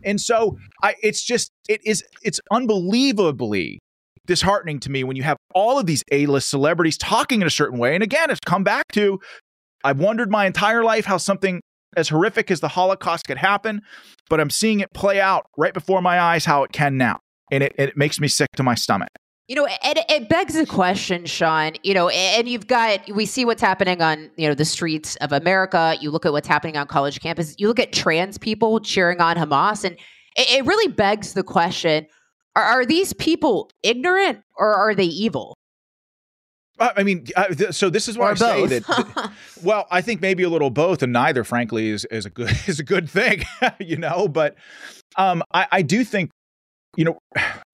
And 0.04 0.20
so 0.22 0.58
I 0.84 0.96
it's 1.02 1.24
just 1.24 1.52
it 1.68 1.82
is 1.86 2.04
it's 2.24 2.40
unbelievably 2.52 3.80
disheartening 4.28 4.80
to 4.82 4.92
me 4.92 5.04
when 5.04 5.16
you 5.16 5.24
have 5.24 5.38
all 5.54 5.80
of 5.80 5.86
these 5.86 6.04
A-list 6.12 6.50
celebrities 6.50 6.98
talking 6.98 7.42
in 7.42 7.48
a 7.48 7.52
certain 7.52 7.80
way. 7.80 7.94
And 7.96 8.04
again, 8.04 8.30
it's 8.30 8.40
come 8.46 8.64
back 8.64 8.86
to 8.94 9.20
I've 9.84 10.00
wondered 10.00 10.30
my 10.30 10.46
entire 10.46 10.84
life 10.84 11.06
how 11.06 11.18
something 11.18 11.62
as 11.98 12.10
horrific 12.10 12.52
as 12.52 12.60
the 12.60 12.70
Holocaust 12.70 13.28
could 13.28 13.38
happen, 13.38 13.82
but 14.30 14.40
I'm 14.40 14.50
seeing 14.50 14.80
it 14.80 14.94
play 14.94 15.20
out 15.20 15.46
right 15.58 15.74
before 15.74 16.02
my 16.02 16.20
eyes 16.20 16.46
how 16.46 16.64
it 16.64 16.72
can 16.72 16.98
now. 16.98 17.20
And 17.52 17.64
it, 17.64 17.76
it 17.78 17.98
makes 17.98 18.20
me 18.20 18.28
sick 18.28 18.48
to 18.56 18.64
my 18.64 18.76
stomach. 18.76 19.10
You 19.48 19.56
know, 19.56 19.66
it, 19.66 20.00
it 20.10 20.30
begs 20.30 20.54
the 20.54 20.66
question, 20.66 21.26
Sean. 21.26 21.74
You 21.84 21.94
know, 21.94 22.08
and 22.08 22.48
you've 22.48 22.68
got 22.68 23.02
we 23.14 23.26
see 23.26 23.44
what's 23.44 23.62
happening 23.62 24.02
on 24.02 24.32
you 24.38 24.48
know 24.48 24.54
the 24.54 24.64
streets 24.64 25.18
of 25.18 25.34
America. 25.34 25.98
You 26.00 26.10
look 26.12 26.26
at 26.26 26.32
what's 26.32 26.48
happening 26.48 26.78
on 26.78 26.88
college 26.88 27.20
campus. 27.20 27.56
You 27.58 27.68
look 27.68 27.80
at 27.80 27.92
trans 27.92 28.38
people 28.38 28.80
cheering 28.80 29.20
on 29.20 29.36
Hamas, 29.36 29.84
and 29.84 29.98
it 30.38 30.66
really 30.66 30.90
begs 30.94 31.34
the 31.34 31.44
question: 31.44 32.08
are, 32.56 32.64
are 32.64 32.86
these 32.86 33.14
people 33.14 33.70
ignorant 33.84 34.42
or 34.56 34.74
are 34.74 34.94
they 34.96 35.06
evil? 35.06 35.56
I 36.80 36.92
I 36.98 37.04
mean, 37.04 37.28
uh, 37.36 37.48
th- 37.48 37.74
so 37.74 37.90
this 37.90 38.08
is 38.08 38.18
why 38.18 38.30
Or 38.30 38.32
I 38.32 38.36
say 38.36 38.68
both. 38.68 38.88
that. 38.88 39.32
well, 39.64 39.88
I 39.92 40.02
think 40.02 40.22
maybe 40.22 40.44
a 40.44 40.50
little 40.50 40.70
both, 40.72 41.04
and 41.04 41.14
neither, 41.14 41.44
frankly, 41.44 41.90
is 41.90 42.06
is 42.06 42.26
a 42.26 42.30
good 42.30 42.50
is 42.68 42.80
a 42.80 42.84
good 42.84 43.10
thing, 43.10 43.44
you 43.80 43.98
know. 43.98 44.28
But 44.28 44.56
um, 45.16 45.44
I, 45.54 45.68
I 45.72 45.82
do 45.82 46.04
think, 46.04 46.32
you 46.98 47.06
know, 47.06 47.18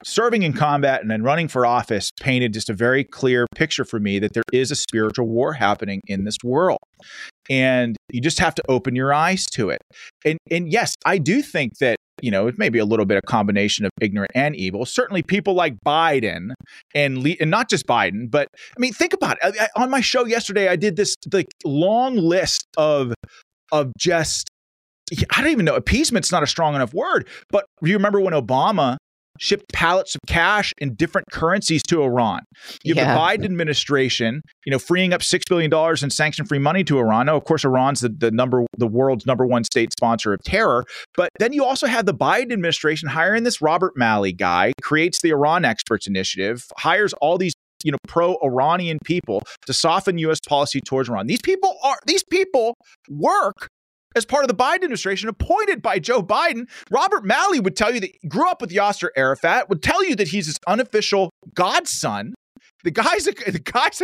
serving 0.04 0.44
in 0.44 0.54
combat 0.54 1.02
and 1.02 1.10
then 1.10 1.24
running 1.24 1.48
for 1.48 1.66
office 1.66 2.12
painted 2.20 2.54
just 2.54 2.70
a 2.70 2.74
very 2.74 3.04
clear 3.04 3.46
picture 3.56 3.84
for 3.84 4.00
me 4.00 4.20
that 4.20 4.34
there 4.34 4.44
is 4.54 4.70
a 4.72 4.76
spiritual 4.76 5.28
war 5.28 5.54
happening 5.54 6.02
in 6.08 6.24
this 6.24 6.38
world, 6.44 6.80
and 7.50 7.96
you 8.12 8.22
just 8.22 8.40
have 8.40 8.54
to 8.56 8.64
open 8.70 8.96
your 8.96 9.14
eyes 9.14 9.46
to 9.54 9.70
it. 9.70 9.82
And 10.26 10.38
and 10.52 10.72
yes, 10.72 10.96
I 11.06 11.18
do 11.18 11.42
think 11.42 11.78
that 11.80 11.98
you 12.22 12.32
know 12.32 12.48
it 12.48 12.58
may 12.58 12.70
be 12.70 12.80
a 12.80 12.86
little 12.86 13.06
bit 13.06 13.18
of 13.18 13.24
a 13.26 13.28
combination 13.28 13.86
of 13.86 13.92
ignorant 14.02 14.32
and 14.36 14.56
evil. 14.56 14.86
Certainly, 14.86 15.24
people 15.24 15.54
like 15.56 15.76
Biden 15.86 16.52
and 16.94 17.24
le- 17.24 17.36
and 17.40 17.50
not 17.50 17.70
just 17.70 17.88
Biden, 17.88 18.30
but 18.30 18.48
I 18.56 18.80
mean, 18.80 18.94
think 18.94 19.14
about 19.14 19.38
it. 19.42 19.56
I, 19.60 19.66
I- 19.66 19.82
on 19.84 19.90
my 19.90 20.02
show 20.02 20.26
yesterday, 20.26 20.68
I 20.68 20.76
did 20.76 20.96
this 20.96 21.16
like 21.34 21.48
long 21.66 22.16
list 22.18 22.66
of 22.78 23.14
of 23.72 23.92
just 23.98 24.50
I 25.32 25.42
don't 25.42 25.52
even 25.52 25.66
know 25.66 25.76
appeasement's 25.76 26.32
not 26.32 26.44
a 26.44 26.48
strong 26.48 26.76
enough 26.76 26.94
word, 26.94 27.28
but 27.50 27.66
you 27.82 27.94
remember 27.94 28.20
when 28.20 28.34
Obama 28.34 28.98
shipped 29.40 29.66
pallets 29.74 30.16
of 30.16 30.22
cash 30.28 30.74
in 30.80 30.96
different 30.96 31.28
currencies 31.32 31.82
to 31.90 32.02
Iran? 32.04 32.42
You 32.84 32.96
have 32.96 33.06
Yeah. 33.08 33.14
the 33.14 33.20
Biden 33.20 33.46
administration, 33.46 34.42
you 34.66 34.72
know, 34.72 34.80
freeing 34.80 35.14
up 35.14 35.24
six 35.24 35.44
billion 35.48 35.70
dollars 35.70 36.04
in 36.04 36.10
sanction-free 36.10 36.60
money 36.60 36.84
to 36.86 36.98
Iran. 37.00 37.26
Now, 37.28 37.36
of 37.38 37.44
course, 37.44 37.64
Iran's 37.66 38.02
the, 38.02 38.10
the 38.10 38.32
number 38.32 38.66
the 38.78 38.88
world's 38.88 39.26
number 39.26 39.46
one 39.46 39.64
state 39.64 39.92
sponsor 39.94 40.34
of 40.34 40.42
terror, 40.44 40.86
but 41.16 41.30
then 41.40 41.54
you 41.54 41.64
also 41.64 41.88
have 41.88 42.06
the 42.06 42.14
Biden 42.14 42.52
administration 42.52 43.10
hiring 43.10 43.44
this 43.44 43.62
Robert 43.62 43.94
Malley 43.96 44.34
guy, 44.34 44.74
creates 44.82 45.22
the 45.22 45.30
Iran 45.30 45.66
Experts 45.66 46.08
Initiative, 46.08 46.66
hires 46.78 47.14
all 47.22 47.38
these 47.38 47.54
you 47.84 47.92
know 47.92 47.98
pro-Iranian 48.08 48.98
people 49.06 49.44
to 49.68 49.74
soften 49.74 50.18
U.S. 50.20 50.40
policy 50.40 50.82
towards 50.82 51.10
Iran. 51.10 51.28
These 51.28 51.42
people 51.44 51.76
are 51.84 51.98
these 52.08 52.24
people 52.24 52.76
work 53.10 53.70
as 54.18 54.26
part 54.26 54.44
of 54.44 54.48
the 54.48 54.56
Biden 54.56 54.76
administration, 54.76 55.30
appointed 55.30 55.82
by 55.82 56.00
Joe 56.00 56.22
Biden. 56.22 56.68
Robert 56.92 57.24
Malley 57.24 57.60
would 57.60 57.76
tell 57.76 57.94
you 57.94 58.00
that 58.02 58.12
he 58.22 58.28
grew 58.28 58.50
up 58.50 58.62
with 58.62 58.72
Yasser 58.72 59.10
Arafat, 59.16 59.70
would 59.70 59.82
tell 59.82 60.04
you 60.04 60.16
that 60.16 60.28
he's 60.28 60.48
his 60.48 60.58
unofficial 60.68 61.32
godson. 61.54 62.34
The 62.84 62.92
guy's 62.92 63.26
the 63.26 63.62
guy's 63.64 64.02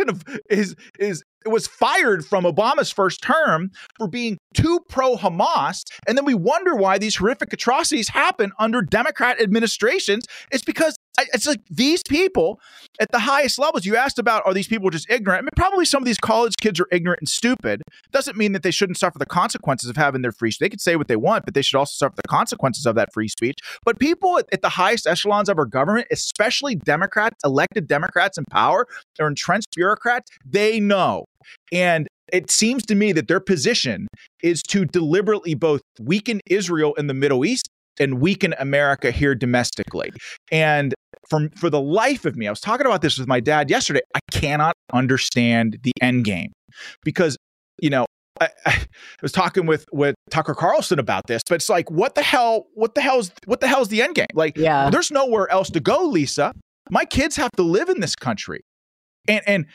is 0.50 0.74
is 0.98 1.22
was 1.46 1.66
fired 1.66 2.24
from 2.24 2.44
Obama's 2.44 2.90
first 2.90 3.22
term 3.22 3.70
for 3.96 4.08
being 4.08 4.38
too 4.54 4.80
pro 4.88 5.16
Hamas. 5.16 5.82
And 6.06 6.16
then 6.16 6.24
we 6.24 6.34
wonder 6.34 6.74
why 6.74 6.98
these 6.98 7.16
horrific 7.16 7.52
atrocities 7.52 8.08
happen 8.08 8.52
under 8.58 8.82
Democrat 8.82 9.40
administrations. 9.40 10.24
It's 10.50 10.64
because 10.64 10.96
it's 11.18 11.46
like 11.46 11.60
these 11.70 12.02
people 12.08 12.60
at 13.00 13.10
the 13.12 13.18
highest 13.20 13.58
levels. 13.58 13.84
You 13.84 13.96
asked 13.96 14.18
about 14.18 14.42
are 14.46 14.54
these 14.54 14.66
people 14.66 14.90
just 14.90 15.08
ignorant? 15.10 15.40
I 15.40 15.42
mean, 15.42 15.50
probably 15.56 15.84
some 15.84 16.02
of 16.02 16.06
these 16.06 16.18
college 16.18 16.54
kids 16.60 16.80
are 16.80 16.88
ignorant 16.90 17.20
and 17.20 17.28
stupid. 17.28 17.82
Doesn't 18.12 18.36
mean 18.36 18.52
that 18.52 18.62
they 18.62 18.70
shouldn't 18.70 18.98
suffer 18.98 19.18
the 19.18 19.26
consequences 19.26 19.88
of 19.88 19.96
having 19.96 20.22
their 20.22 20.32
free 20.32 20.50
speech. 20.50 20.60
They 20.60 20.68
could 20.68 20.80
say 20.80 20.96
what 20.96 21.08
they 21.08 21.16
want, 21.16 21.44
but 21.44 21.54
they 21.54 21.62
should 21.62 21.78
also 21.78 21.92
suffer 21.94 22.16
the 22.16 22.28
consequences 22.28 22.86
of 22.86 22.94
that 22.96 23.12
free 23.12 23.28
speech. 23.28 23.58
But 23.84 23.98
people 23.98 24.38
at, 24.38 24.46
at 24.52 24.62
the 24.62 24.68
highest 24.70 25.06
echelons 25.06 25.48
of 25.48 25.58
our 25.58 25.66
government, 25.66 26.08
especially 26.10 26.74
Democrats, 26.74 27.36
elected 27.44 27.86
Democrats 27.86 28.38
in 28.38 28.44
power, 28.50 28.86
they're 29.16 29.28
entrenched 29.28 29.74
bureaucrats, 29.76 30.30
they 30.44 30.80
know. 30.80 31.26
And 31.72 32.08
it 32.32 32.50
seems 32.50 32.84
to 32.86 32.94
me 32.94 33.12
that 33.12 33.28
their 33.28 33.40
position 33.40 34.08
is 34.42 34.62
to 34.64 34.84
deliberately 34.84 35.54
both 35.54 35.82
weaken 36.00 36.40
Israel 36.46 36.94
in 36.94 37.06
the 37.06 37.14
Middle 37.14 37.44
East 37.44 37.68
and 38.00 38.20
weaken 38.20 38.54
America 38.58 39.10
here 39.10 39.34
domestically. 39.34 40.10
And 40.50 40.94
for, 41.28 41.48
for 41.56 41.70
the 41.70 41.80
life 41.80 42.24
of 42.24 42.36
me, 42.36 42.46
I 42.46 42.50
was 42.50 42.60
talking 42.60 42.86
about 42.86 43.02
this 43.02 43.18
with 43.18 43.28
my 43.28 43.40
dad 43.40 43.70
yesterday. 43.70 44.00
I 44.14 44.20
cannot 44.30 44.74
understand 44.92 45.78
the 45.82 45.92
end 46.00 46.24
game 46.24 46.52
because, 47.04 47.36
you 47.80 47.90
know, 47.90 48.06
I, 48.40 48.48
I, 48.66 48.86
was 49.22 49.32
talking 49.32 49.66
with 49.66 49.84
with 49.92 50.14
Tucker 50.30 50.54
Carlson 50.54 50.98
about 50.98 51.26
this, 51.26 51.42
but 51.48 51.56
it's 51.56 51.68
like, 51.68 51.90
what 51.90 52.14
the 52.14 52.22
hell? 52.22 52.66
What 52.74 52.94
the 52.94 53.00
hell's 53.00 53.30
what 53.46 53.60
the 53.60 53.68
hell's 53.68 53.88
the 53.88 54.02
end 54.02 54.16
game? 54.16 54.26
Like, 54.34 54.56
yeah. 54.56 54.90
there's 54.90 55.10
nowhere 55.10 55.50
else 55.50 55.70
to 55.70 55.80
go, 55.80 56.04
Lisa. 56.04 56.52
My 56.90 57.04
kids 57.04 57.36
have 57.36 57.52
to 57.52 57.62
live 57.62 57.88
in 57.88 58.00
this 58.00 58.16
country, 58.16 58.62
and 59.28 59.42
and 59.46 59.66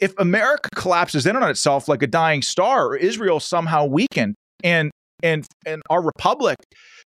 if 0.00 0.14
America 0.18 0.68
collapses 0.74 1.26
in 1.26 1.36
on 1.36 1.48
itself 1.50 1.88
like 1.88 2.02
a 2.02 2.06
dying 2.06 2.42
star, 2.42 2.86
or 2.86 2.96
Israel 2.96 3.40
somehow 3.40 3.84
weakened, 3.84 4.34
and 4.62 4.90
and 5.22 5.44
and 5.66 5.82
our 5.90 6.02
republic 6.02 6.56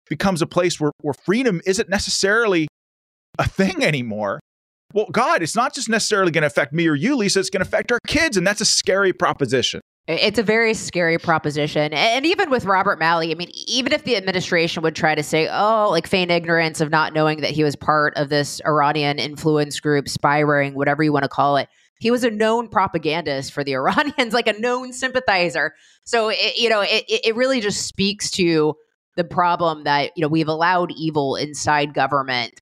becomes 0.09 0.41
a 0.41 0.47
place 0.47 0.79
where, 0.79 0.91
where 1.01 1.13
freedom 1.25 1.61
isn't 1.65 1.89
necessarily 1.89 2.67
a 3.37 3.47
thing 3.47 3.83
anymore. 3.83 4.39
Well, 4.93 5.07
God, 5.11 5.43
it's 5.43 5.55
not 5.55 5.75
just 5.75 5.89
necessarily 5.89 6.31
going 6.31 6.43
to 6.43 6.47
affect 6.47 6.73
me 6.73 6.87
or 6.87 6.95
you, 6.95 7.17
Lisa. 7.17 7.39
It's 7.39 7.49
going 7.49 7.63
to 7.63 7.67
affect 7.67 7.91
our 7.91 7.99
kids, 8.07 8.37
and 8.37 8.47
that's 8.47 8.61
a 8.61 8.65
scary 8.65 9.13
proposition. 9.13 9.81
It's 10.07 10.39
a 10.39 10.43
very 10.43 10.73
scary 10.73 11.17
proposition. 11.17 11.91
And 11.93 12.25
even 12.25 12.49
with 12.49 12.63
Robert 12.63 12.97
Malley, 12.97 13.29
I 13.31 13.35
mean, 13.35 13.51
even 13.67 13.91
if 13.91 14.05
the 14.05 14.15
administration 14.15 14.81
would 14.83 14.95
try 14.95 15.15
to 15.15 15.23
say, 15.23 15.49
oh, 15.51 15.89
like 15.91 16.07
feign 16.07 16.31
ignorance 16.31 16.79
of 16.79 16.89
not 16.89 17.13
knowing 17.13 17.41
that 17.41 17.51
he 17.51 17.65
was 17.65 17.75
part 17.75 18.15
of 18.15 18.29
this 18.29 18.61
Iranian 18.65 19.19
influence 19.19 19.81
group, 19.81 20.07
spy 20.07 20.39
ring, 20.39 20.75
whatever 20.75 21.03
you 21.03 21.11
want 21.11 21.23
to 21.23 21.29
call 21.29 21.57
it, 21.57 21.67
he 21.99 22.09
was 22.09 22.23
a 22.23 22.31
known 22.31 22.69
propagandist 22.69 23.51
for 23.51 23.65
the 23.65 23.73
Iranians, 23.75 24.33
like 24.33 24.47
a 24.47 24.57
known 24.57 24.93
sympathizer. 24.93 25.73
So, 26.05 26.29
it, 26.29 26.57
you 26.57 26.69
know, 26.69 26.81
it, 26.81 27.03
it 27.07 27.35
really 27.35 27.59
just 27.59 27.85
speaks 27.85 28.31
to 28.31 28.75
the 29.17 29.25
problem 29.25 29.83
that, 29.83 30.11
you 30.15 30.21
know, 30.21 30.29
we've 30.29 30.47
allowed 30.47 30.91
evil 30.95 31.35
inside 31.35 31.93
government. 31.93 32.61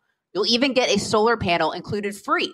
You'll 0.33 0.47
even 0.47 0.73
get 0.73 0.89
a 0.89 0.99
solar 0.99 1.37
panel 1.37 1.71
included 1.71 2.15
free 2.15 2.53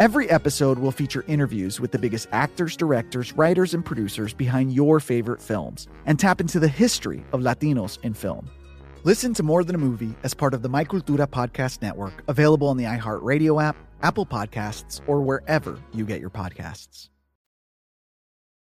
Every 0.00 0.28
episode 0.28 0.80
will 0.80 0.90
feature 0.90 1.24
interviews 1.28 1.78
with 1.78 1.92
the 1.92 2.00
biggest 2.00 2.26
actors, 2.32 2.76
directors, 2.76 3.32
writers, 3.34 3.74
and 3.74 3.84
producers 3.84 4.34
behind 4.34 4.72
your 4.72 4.98
favorite 4.98 5.40
films 5.40 5.86
and 6.06 6.18
tap 6.18 6.40
into 6.40 6.58
the 6.58 6.66
history 6.66 7.24
of 7.32 7.42
Latinos 7.42 8.00
in 8.02 8.12
film. 8.12 8.50
Listen 9.04 9.32
to 9.34 9.44
More 9.44 9.62
Than 9.62 9.76
a 9.76 9.78
Movie 9.78 10.16
as 10.24 10.34
part 10.34 10.52
of 10.52 10.62
the 10.62 10.68
My 10.68 10.84
Cultura 10.84 11.28
podcast 11.28 11.80
network, 11.80 12.24
available 12.26 12.66
on 12.66 12.76
the 12.76 12.84
iHeartRadio 12.84 13.62
app, 13.62 13.76
Apple 14.02 14.26
Podcasts, 14.26 15.00
or 15.06 15.22
wherever 15.22 15.78
you 15.92 16.04
get 16.04 16.20
your 16.20 16.30
podcasts. 16.30 17.08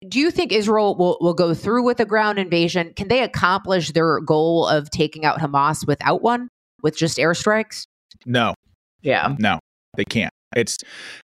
Do 0.07 0.19
you 0.19 0.29
think 0.29 0.51
Israel 0.51 0.95
will, 0.95 1.17
will 1.21 1.33
go 1.33 1.55
through 1.55 1.85
with 1.85 1.99
a 1.99 2.05
ground 2.05 2.37
invasion? 2.37 2.93
Can 2.95 3.07
they 3.07 3.23
accomplish 3.23 3.93
their 3.93 4.19
goal 4.19 4.67
of 4.67 4.91
taking 4.91 5.25
out 5.25 5.39
Hamas 5.39 5.87
without 5.87 6.21
one, 6.21 6.49
with 6.83 6.95
just 6.95 7.17
airstrikes? 7.17 7.87
No. 8.27 8.53
Yeah. 9.01 9.35
No, 9.39 9.57
they 9.95 10.05
can't. 10.05 10.34
It's 10.55 10.77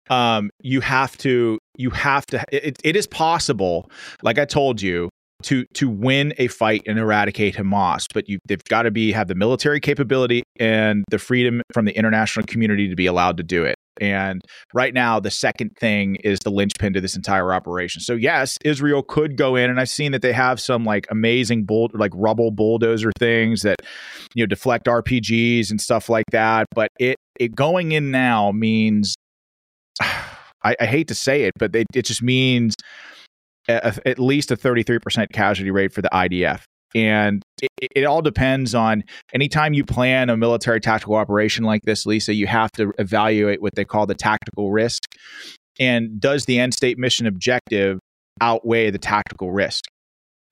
um, 0.08 0.50
you 0.60 0.80
have 0.80 1.16
to 1.18 1.58
you 1.76 1.90
have 1.90 2.26
to. 2.26 2.44
It, 2.52 2.78
it 2.84 2.96
is 2.96 3.06
possible, 3.06 3.90
like 4.22 4.38
I 4.38 4.44
told 4.44 4.82
you, 4.82 5.08
to 5.44 5.64
to 5.74 5.88
win 5.88 6.34
a 6.38 6.48
fight 6.48 6.82
and 6.86 6.98
eradicate 6.98 7.56
Hamas, 7.56 8.06
but 8.12 8.28
you 8.28 8.38
they've 8.46 8.62
got 8.64 8.82
to 8.82 8.90
be 8.90 9.12
have 9.12 9.28
the 9.28 9.34
military 9.34 9.80
capability 9.80 10.42
and 10.58 11.04
the 11.10 11.18
freedom 11.18 11.62
from 11.72 11.84
the 11.84 11.96
international 11.96 12.46
community 12.46 12.88
to 12.88 12.96
be 12.96 13.06
allowed 13.06 13.36
to 13.38 13.42
do 13.42 13.64
it. 13.64 13.76
And 14.00 14.40
right 14.72 14.94
now, 14.94 15.20
the 15.20 15.30
second 15.30 15.76
thing 15.76 16.16
is 16.16 16.38
the 16.40 16.50
linchpin 16.50 16.94
to 16.94 17.00
this 17.00 17.14
entire 17.14 17.52
operation. 17.52 18.00
So 18.00 18.14
yes, 18.14 18.58
Israel 18.64 19.02
could 19.02 19.36
go 19.36 19.56
in, 19.56 19.70
and 19.70 19.78
I've 19.78 19.90
seen 19.90 20.12
that 20.12 20.22
they 20.22 20.32
have 20.32 20.60
some 20.60 20.84
like 20.84 21.06
amazing 21.10 21.64
bull, 21.64 21.90
like 21.92 22.12
rubble 22.14 22.50
bulldozer 22.50 23.12
things 23.18 23.62
that 23.62 23.80
you 24.34 24.42
know 24.42 24.46
deflect 24.46 24.86
RPGs 24.86 25.70
and 25.70 25.80
stuff 25.80 26.08
like 26.08 26.26
that. 26.32 26.66
But 26.74 26.90
it 26.98 27.16
it 27.38 27.54
going 27.54 27.92
in 27.92 28.10
now 28.10 28.52
means 28.52 29.14
I, 30.62 30.76
I 30.80 30.86
hate 30.86 31.08
to 31.08 31.14
say 31.14 31.44
it, 31.44 31.52
but 31.58 31.74
it, 31.74 31.86
it 31.94 32.04
just 32.04 32.22
means 32.22 32.74
at 33.68 34.18
least 34.18 34.50
a 34.50 34.56
33% 34.56 35.26
casualty 35.32 35.70
rate 35.70 35.92
for 35.92 36.02
the 36.02 36.10
IDF. 36.12 36.62
And 36.94 37.42
it, 37.62 37.70
it, 37.94 38.04
all 38.04 38.22
depends 38.22 38.74
on 38.74 39.04
anytime 39.32 39.74
you 39.74 39.84
plan 39.84 40.28
a 40.28 40.36
military 40.36 40.80
tactical 40.80 41.14
operation 41.14 41.64
like 41.64 41.82
this, 41.82 42.04
Lisa, 42.04 42.34
you 42.34 42.46
have 42.46 42.72
to 42.72 42.92
evaluate 42.98 43.62
what 43.62 43.74
they 43.76 43.84
call 43.84 44.06
the 44.06 44.14
tactical 44.14 44.72
risk. 44.72 45.02
And 45.78 46.20
does 46.20 46.46
the 46.46 46.58
end 46.58 46.74
state 46.74 46.98
mission 46.98 47.26
objective 47.26 48.00
outweigh 48.40 48.90
the 48.90 48.98
tactical 48.98 49.52
risk? 49.52 49.84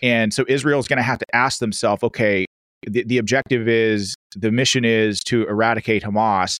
And 0.00 0.32
so 0.32 0.44
Israel 0.48 0.78
is 0.78 0.86
going 0.86 0.98
to 0.98 1.02
have 1.02 1.18
to 1.18 1.26
ask 1.34 1.58
themselves 1.58 2.02
okay, 2.04 2.46
the, 2.86 3.04
the 3.04 3.18
objective 3.18 3.68
is 3.68 4.14
the 4.36 4.52
mission 4.52 4.84
is 4.84 5.20
to 5.24 5.46
eradicate 5.48 6.04
Hamas. 6.04 6.58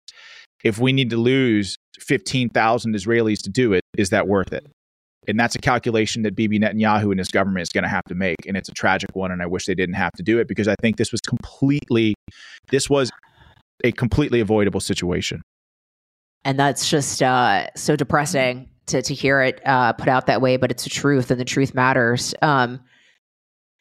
If 0.65 0.79
we 0.79 0.93
need 0.93 1.11
to 1.11 1.17
lose 1.17 1.77
15,000 2.01 2.95
Israelis 2.95 3.41
to 3.43 3.51
do 3.51 3.73
it, 3.73 3.83
is 3.97 4.11
that 4.11 4.27
worth 4.27 4.53
it? 4.53 4.67
And 5.29 5.39
that's 5.39 5.55
a 5.55 5.59
calculation 5.59 6.23
that 6.23 6.35
Bibi 6.35 6.59
Netanyahu 6.59 7.11
and 7.11 7.19
his 7.19 7.29
government 7.29 7.63
is 7.63 7.69
going 7.69 7.85
to 7.85 7.89
have 7.89 8.05
to 8.05 8.15
make. 8.15 8.39
And 8.47 8.57
it's 8.57 8.71
a 8.71 8.73
tragic 8.73 9.15
one. 9.15 9.31
And 9.31 9.43
I 9.43 9.47
wish 9.47 9.67
they 9.67 9.75
didn't 9.75 9.95
have 9.95 10.13
to 10.15 10.23
do 10.23 10.39
it 10.39 10.49
because 10.49 10.67
I 10.67 10.75
think 10.81 10.97
this 10.97 11.13
was 11.13 11.21
completely, 11.21 12.15
this 12.71 12.89
was 12.89 13.11
a 13.85 13.93
completely 13.93 14.41
avoidable 14.41 14.81
situation. 14.81 15.43
And 16.45 16.59
that's 16.59 16.89
just 16.89 17.23
uh, 17.23 17.67
so 17.77 17.95
depressing 17.95 18.71
to, 18.87 19.03
to 19.03 19.15
hear 19.15 19.43
it 19.43 19.61
uh, 19.67 19.93
put 19.93 20.09
out 20.09 20.27
that 20.27 20.41
way, 20.41 20.57
but 20.57 20.71
it's 20.71 20.85
the 20.85 20.91
truth 20.91 21.31
and 21.31 21.39
the 21.39 21.45
truth 21.45 21.75
matters. 21.75 22.35
Um, 22.41 22.81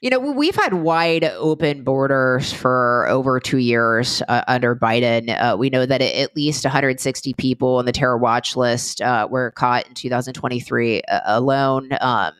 you 0.02 0.12
know, 0.12 0.20
we've 0.20 0.56
had 0.56 0.74
wide 0.76 1.24
open 1.24 1.84
borders 1.84 2.54
for 2.54 3.08
over 3.10 3.40
two 3.40 3.58
years 3.58 4.22
uh, 4.28 4.44
under 4.48 4.76
Biden. 4.76 5.30
Uh, 5.30 5.58
we 5.58 5.72
know 5.72 5.88
that 5.88 6.02
at 6.02 6.36
least 6.36 6.64
160 6.64 7.34
people 7.34 7.78
on 7.78 7.86
the 7.86 7.92
terror 7.92 8.18
watch 8.18 8.56
list 8.56 9.02
uh, 9.02 9.28
were 9.30 9.52
caught 9.52 9.88
in 9.88 9.96
2023 9.96 11.02
uh, 11.02 11.20
alone. 11.26 11.90
Um, 12.00 12.34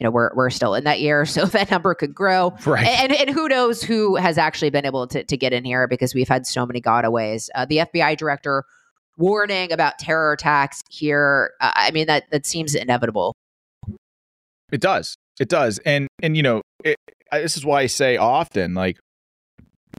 you 0.00 0.04
know, 0.04 0.10
we're, 0.10 0.30
we're 0.34 0.50
still 0.50 0.74
in 0.74 0.84
that 0.84 1.00
year, 1.00 1.24
so 1.26 1.44
that 1.44 1.70
number 1.70 1.94
could 1.94 2.14
grow. 2.14 2.56
Right. 2.66 2.86
And, 2.86 3.12
and 3.12 3.30
who 3.30 3.48
knows 3.48 3.80
who 3.80 4.16
has 4.16 4.36
actually 4.36 4.70
been 4.70 4.84
able 4.84 5.06
to, 5.06 5.22
to 5.22 5.36
get 5.36 5.52
in 5.52 5.64
here 5.64 5.86
because 5.86 6.14
we've 6.14 6.28
had 6.28 6.48
so 6.48 6.66
many 6.66 6.80
gotaways. 6.80 7.48
Uh, 7.54 7.64
the 7.64 7.78
FBI 7.78 8.16
director 8.16 8.64
warning 9.16 9.70
about 9.70 10.00
terror 10.00 10.32
attacks 10.32 10.82
here. 10.90 11.52
Uh, 11.60 11.70
I 11.74 11.90
mean, 11.92 12.06
that, 12.08 12.24
that 12.32 12.44
seems 12.44 12.74
inevitable. 12.74 13.36
It 14.72 14.80
does. 14.80 15.16
It 15.40 15.48
does. 15.48 15.78
And, 15.86 16.08
and, 16.22 16.36
you 16.36 16.42
know, 16.42 16.62
it, 16.84 16.96
this 17.32 17.56
is 17.56 17.64
why 17.64 17.82
I 17.82 17.86
say 17.86 18.16
often, 18.16 18.74
like, 18.74 18.98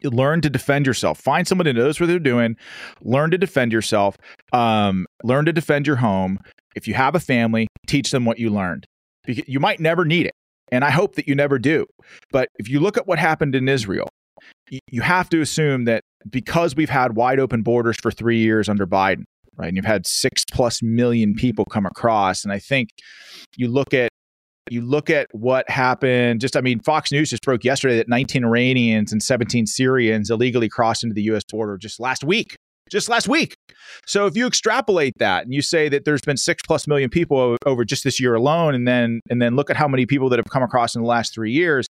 learn 0.03 0.41
to 0.41 0.49
defend 0.49 0.85
yourself. 0.85 1.19
Find 1.19 1.47
someone 1.47 1.65
who 1.65 1.73
knows 1.73 1.99
what 1.99 2.07
they're 2.07 2.19
doing. 2.19 2.55
Learn 3.01 3.31
to 3.31 3.37
defend 3.37 3.73
yourself. 3.73 4.17
Um, 4.53 5.05
learn 5.23 5.45
to 5.45 5.53
defend 5.53 5.87
your 5.87 5.97
home. 5.97 6.39
If 6.75 6.87
you 6.87 6.93
have 6.93 7.15
a 7.15 7.19
family, 7.19 7.67
teach 7.87 8.11
them 8.11 8.25
what 8.25 8.39
you 8.39 8.49
learned. 8.49 8.85
Because 9.25 9.47
you 9.47 9.59
might 9.59 9.79
never 9.79 10.05
need 10.05 10.25
it, 10.25 10.33
and 10.71 10.83
I 10.83 10.91
hope 10.91 11.15
that 11.15 11.27
you 11.27 11.35
never 11.35 11.59
do. 11.59 11.85
But 12.31 12.47
if 12.57 12.69
you 12.69 12.79
look 12.79 12.97
at 12.97 13.05
what 13.05 13.19
happened 13.19 13.53
in 13.53 13.67
Israel, 13.67 14.07
you 14.87 15.01
have 15.01 15.29
to 15.29 15.41
assume 15.41 15.85
that 15.85 16.03
because 16.29 16.75
we've 16.75 16.89
had 16.89 17.15
wide 17.15 17.39
open 17.39 17.61
borders 17.61 17.97
for 18.01 18.11
three 18.11 18.39
years 18.39 18.69
under 18.69 18.87
Biden, 18.87 19.23
right, 19.57 19.67
and 19.67 19.75
you've 19.75 19.85
had 19.85 20.07
six 20.07 20.45
plus 20.51 20.81
million 20.81 21.35
people 21.35 21.65
come 21.65 21.85
across, 21.85 22.43
and 22.43 22.53
I 22.53 22.59
think 22.59 22.89
you 23.57 23.67
look 23.67 23.93
at 23.93 24.09
you 24.71 24.81
look 24.81 25.09
at 25.09 25.27
what 25.31 25.69
happened. 25.69 26.41
Just, 26.41 26.55
I 26.55 26.61
mean, 26.61 26.79
Fox 26.79 27.11
News 27.11 27.29
just 27.29 27.43
broke 27.43 27.63
yesterday 27.63 27.97
that 27.97 28.07
19 28.07 28.43
Iranians 28.43 29.11
and 29.11 29.21
17 29.21 29.65
Syrians 29.65 30.29
illegally 30.29 30.69
crossed 30.69 31.03
into 31.03 31.13
the 31.13 31.23
U.S. 31.23 31.43
border 31.43 31.77
just 31.77 31.99
last 31.99 32.23
week. 32.23 32.55
Just 32.89 33.07
last 33.07 33.27
week. 33.27 33.55
So 34.07 34.25
if 34.25 34.35
you 34.35 34.47
extrapolate 34.47 35.13
that 35.19 35.43
and 35.43 35.53
you 35.53 35.61
say 35.61 35.89
that 35.89 36.05
there's 36.05 36.21
been 36.21 36.37
six 36.37 36.63
plus 36.65 36.87
million 36.87 37.09
people 37.09 37.55
over 37.65 37.85
just 37.85 38.03
this 38.03 38.19
year 38.19 38.33
alone, 38.33 38.73
and 38.73 38.87
then 38.87 39.21
and 39.29 39.39
then 39.39 39.55
look 39.55 39.69
at 39.69 39.75
how 39.75 39.87
many 39.87 40.07
people 40.07 40.27
that 40.29 40.39
have 40.39 40.49
come 40.49 40.63
across 40.63 40.95
in 40.95 41.03
the 41.03 41.07
last 41.07 41.33
three 41.33 41.51
years, 41.51 41.85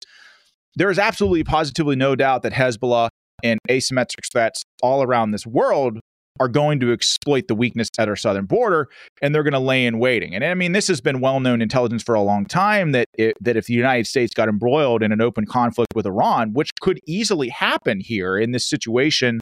there 0.74 0.90
is 0.90 0.98
absolutely 0.98 1.44
positively 1.44 1.96
no 1.96 2.16
doubt 2.16 2.42
that 2.44 2.54
Hezbollah 2.54 3.08
and 3.42 3.60
asymmetric 3.68 4.24
threats 4.32 4.62
all 4.82 5.02
around 5.02 5.32
this 5.32 5.46
world 5.46 6.00
are 6.40 6.48
going 6.48 6.80
to 6.80 6.92
exploit 6.92 7.48
the 7.48 7.54
weakness 7.54 7.88
at 7.98 8.08
our 8.08 8.16
southern 8.16 8.46
border 8.46 8.88
and 9.22 9.34
they're 9.34 9.42
going 9.42 9.52
to 9.52 9.58
lay 9.58 9.86
in 9.86 9.98
waiting. 9.98 10.34
And 10.34 10.44
I 10.44 10.54
mean, 10.54 10.72
this 10.72 10.88
has 10.88 11.00
been 11.00 11.20
well 11.20 11.40
known 11.40 11.62
intelligence 11.62 12.02
for 12.02 12.14
a 12.14 12.22
long 12.22 12.46
time 12.46 12.92
that 12.92 13.08
it, 13.14 13.36
that 13.40 13.56
if 13.56 13.66
the 13.66 13.74
United 13.74 14.06
States 14.06 14.34
got 14.34 14.48
embroiled 14.48 15.02
in 15.02 15.12
an 15.12 15.20
open 15.20 15.46
conflict 15.46 15.94
with 15.94 16.06
Iran, 16.06 16.52
which 16.52 16.70
could 16.80 17.00
easily 17.06 17.48
happen 17.48 18.00
here 18.00 18.36
in 18.36 18.52
this 18.52 18.66
situation 18.66 19.40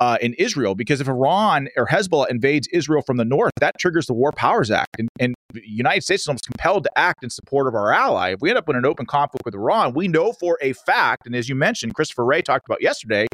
uh, 0.00 0.18
in 0.20 0.34
Israel, 0.34 0.74
because 0.74 1.00
if 1.00 1.08
Iran 1.08 1.68
or 1.76 1.86
Hezbollah 1.86 2.30
invades 2.30 2.68
Israel 2.72 3.02
from 3.02 3.16
the 3.16 3.24
north, 3.24 3.52
that 3.60 3.78
triggers 3.78 4.06
the 4.06 4.14
War 4.14 4.32
Powers 4.32 4.70
Act, 4.70 4.96
and, 4.98 5.08
and 5.20 5.34
the 5.52 5.62
United 5.64 6.02
States 6.02 6.22
is 6.22 6.28
almost 6.28 6.46
compelled 6.46 6.84
to 6.84 6.98
act 6.98 7.22
in 7.22 7.30
support 7.30 7.66
of 7.68 7.74
our 7.74 7.92
ally. 7.92 8.32
If 8.32 8.40
we 8.40 8.50
end 8.50 8.58
up 8.58 8.68
in 8.68 8.76
an 8.76 8.86
open 8.86 9.06
conflict 9.06 9.44
with 9.44 9.54
Iran, 9.54 9.92
we 9.94 10.08
know 10.08 10.32
for 10.32 10.58
a 10.60 10.72
fact, 10.72 11.26
and 11.26 11.36
as 11.36 11.48
you 11.48 11.54
mentioned, 11.54 11.94
Christopher 11.94 12.24
Wray 12.24 12.42
talked 12.42 12.66
about 12.66 12.82
yesterday, 12.82 13.26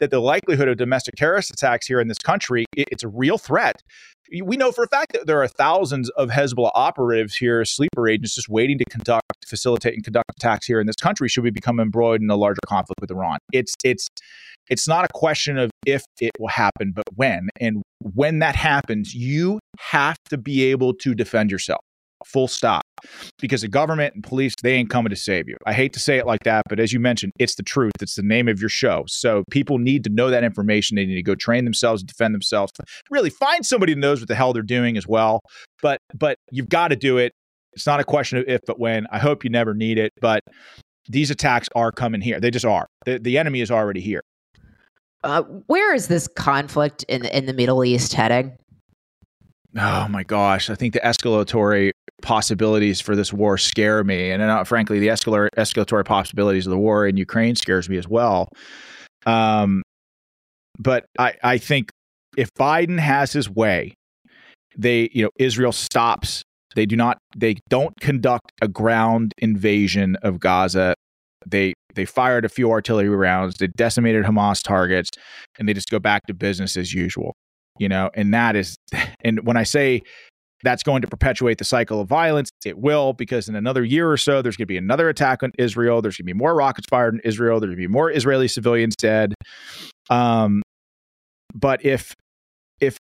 that 0.00 0.10
the 0.10 0.20
likelihood 0.20 0.68
of 0.68 0.76
domestic 0.76 1.14
terrorist 1.14 1.50
attacks 1.50 1.86
here 1.86 2.00
in 2.00 2.08
this 2.08 2.18
country 2.18 2.66
it's 2.72 3.04
a 3.04 3.08
real 3.08 3.38
threat. 3.38 3.82
We 4.42 4.56
know 4.56 4.72
for 4.72 4.84
a 4.84 4.88
fact 4.88 5.12
that 5.12 5.26
there 5.26 5.42
are 5.42 5.48
thousands 5.48 6.08
of 6.10 6.30
Hezbollah 6.30 6.70
operatives 6.74 7.36
here, 7.36 7.64
sleeper 7.64 8.08
agents, 8.08 8.36
just 8.36 8.48
waiting 8.48 8.78
to 8.78 8.84
conduct, 8.84 9.44
facilitate, 9.46 9.94
and 9.94 10.04
conduct 10.04 10.30
attacks 10.36 10.66
here 10.66 10.80
in 10.80 10.86
this 10.86 10.96
country. 10.96 11.28
Should 11.28 11.42
we 11.42 11.50
become 11.50 11.80
embroiled 11.80 12.20
in 12.20 12.30
a 12.30 12.36
larger 12.36 12.60
conflict 12.66 13.00
with 13.00 13.10
Iran? 13.10 13.38
It's 13.52 13.74
it's 13.84 14.06
it's 14.68 14.86
not 14.86 15.04
a 15.04 15.08
question 15.12 15.58
of 15.58 15.70
if 15.84 16.04
it 16.20 16.30
will 16.38 16.48
happen, 16.48 16.92
but 16.94 17.04
when. 17.16 17.48
And 17.60 17.82
when 18.14 18.38
that 18.38 18.54
happens, 18.54 19.14
you 19.14 19.58
have 19.78 20.16
to 20.28 20.38
be 20.38 20.64
able 20.70 20.94
to 20.94 21.14
defend 21.14 21.50
yourself 21.50 21.80
full 22.24 22.48
stop 22.48 22.82
because 23.40 23.62
the 23.62 23.68
government 23.68 24.14
and 24.14 24.24
police 24.24 24.54
they 24.62 24.74
ain't 24.74 24.90
coming 24.90 25.10
to 25.10 25.16
save 25.16 25.48
you. 25.48 25.56
I 25.66 25.72
hate 25.72 25.92
to 25.94 26.00
say 26.00 26.18
it 26.18 26.26
like 26.26 26.44
that 26.44 26.62
but 26.68 26.80
as 26.80 26.92
you 26.92 27.00
mentioned 27.00 27.32
it's 27.38 27.54
the 27.54 27.62
truth. 27.62 27.92
It's 28.00 28.14
the 28.14 28.22
name 28.22 28.48
of 28.48 28.60
your 28.60 28.68
show. 28.68 29.04
So 29.06 29.44
people 29.50 29.78
need 29.78 30.04
to 30.04 30.10
know 30.10 30.30
that 30.30 30.44
information. 30.44 30.96
They 30.96 31.06
need 31.06 31.16
to 31.16 31.22
go 31.22 31.34
train 31.34 31.64
themselves 31.64 32.02
defend 32.02 32.34
themselves 32.34 32.72
really 33.10 33.30
find 33.30 33.64
somebody 33.64 33.92
who 33.94 34.00
knows 34.00 34.20
what 34.20 34.28
the 34.28 34.34
hell 34.34 34.52
they're 34.52 34.62
doing 34.62 34.96
as 34.96 35.06
well. 35.06 35.40
But 35.82 35.98
but 36.14 36.36
you've 36.50 36.68
got 36.68 36.88
to 36.88 36.96
do 36.96 37.18
it. 37.18 37.32
It's 37.72 37.86
not 37.86 38.00
a 38.00 38.04
question 38.04 38.38
of 38.38 38.44
if 38.48 38.60
but 38.66 38.78
when. 38.78 39.06
I 39.12 39.18
hope 39.18 39.44
you 39.44 39.50
never 39.50 39.74
need 39.74 39.98
it 39.98 40.12
but 40.20 40.42
these 41.08 41.30
attacks 41.30 41.68
are 41.74 41.90
coming 41.90 42.20
here. 42.20 42.40
They 42.40 42.50
just 42.50 42.64
are. 42.64 42.86
The, 43.04 43.18
the 43.18 43.38
enemy 43.38 43.60
is 43.60 43.70
already 43.70 44.00
here. 44.00 44.22
Uh, 45.22 45.42
where 45.42 45.94
is 45.94 46.08
this 46.08 46.28
conflict 46.28 47.02
in 47.04 47.24
in 47.26 47.46
the 47.46 47.52
middle 47.52 47.84
east 47.84 48.14
heading? 48.14 48.56
Oh 49.78 50.08
my 50.08 50.24
gosh, 50.24 50.68
I 50.68 50.74
think 50.74 50.94
the 50.94 51.00
escalatory 51.00 51.92
possibilities 52.22 53.00
for 53.00 53.16
this 53.16 53.32
war 53.32 53.58
scare 53.58 54.04
me, 54.04 54.30
and 54.30 54.42
uh, 54.42 54.64
frankly, 54.64 54.98
the 54.98 55.08
escalatory 55.08 56.04
possibilities 56.04 56.66
of 56.66 56.70
the 56.70 56.78
war 56.78 57.06
in 57.06 57.16
Ukraine 57.16 57.56
scares 57.56 57.88
me 57.88 57.96
as 57.96 58.08
well. 58.08 58.48
Um, 59.26 59.82
but 60.78 61.04
I, 61.18 61.34
I 61.42 61.58
think 61.58 61.90
if 62.36 62.52
Biden 62.54 62.98
has 62.98 63.32
his 63.32 63.48
way, 63.50 63.94
they, 64.76 65.10
you 65.12 65.24
know, 65.24 65.30
Israel 65.38 65.72
stops. 65.72 66.42
They 66.76 66.86
do 66.86 66.96
not. 66.96 67.18
They 67.36 67.56
don't 67.68 67.98
conduct 68.00 68.52
a 68.62 68.68
ground 68.68 69.32
invasion 69.38 70.16
of 70.22 70.38
Gaza. 70.38 70.94
They 71.46 71.74
they 71.94 72.04
fired 72.04 72.44
a 72.44 72.48
few 72.48 72.70
artillery 72.70 73.08
rounds. 73.08 73.56
They 73.56 73.66
decimated 73.66 74.24
Hamas 74.24 74.62
targets, 74.62 75.10
and 75.58 75.68
they 75.68 75.74
just 75.74 75.90
go 75.90 75.98
back 75.98 76.26
to 76.26 76.34
business 76.34 76.76
as 76.76 76.94
usual 76.94 77.34
you 77.80 77.88
know, 77.88 78.10
and 78.14 78.32
that 78.32 78.54
is, 78.54 78.76
and 79.24 79.44
when 79.44 79.56
I 79.56 79.64
say 79.64 80.02
that's 80.62 80.82
going 80.82 81.02
to 81.02 81.08
perpetuate 81.08 81.58
the 81.58 81.64
cycle 81.64 82.00
of 82.00 82.08
violence, 82.08 82.50
it 82.64 82.78
will, 82.78 83.12
because 83.12 83.48
in 83.48 83.54
another 83.54 83.84
year 83.84 84.10
or 84.10 84.16
so, 84.16 84.42
there's 84.42 84.56
going 84.56 84.64
to 84.64 84.72
be 84.72 84.76
another 84.76 85.08
attack 85.08 85.42
on 85.42 85.52
Israel. 85.58 86.02
There's 86.02 86.16
going 86.16 86.26
to 86.26 86.34
be 86.34 86.38
more 86.38 86.54
rockets 86.54 86.86
fired 86.88 87.14
in 87.14 87.20
Israel. 87.20 87.60
There's 87.60 87.70
going 87.70 87.78
to 87.78 87.88
be 87.88 87.92
more 87.92 88.10
Israeli 88.10 88.48
civilians 88.48 88.96
dead. 88.96 89.34
Um, 90.10 90.62
but 91.54 91.84
if, 91.84 92.14
if 92.80 92.98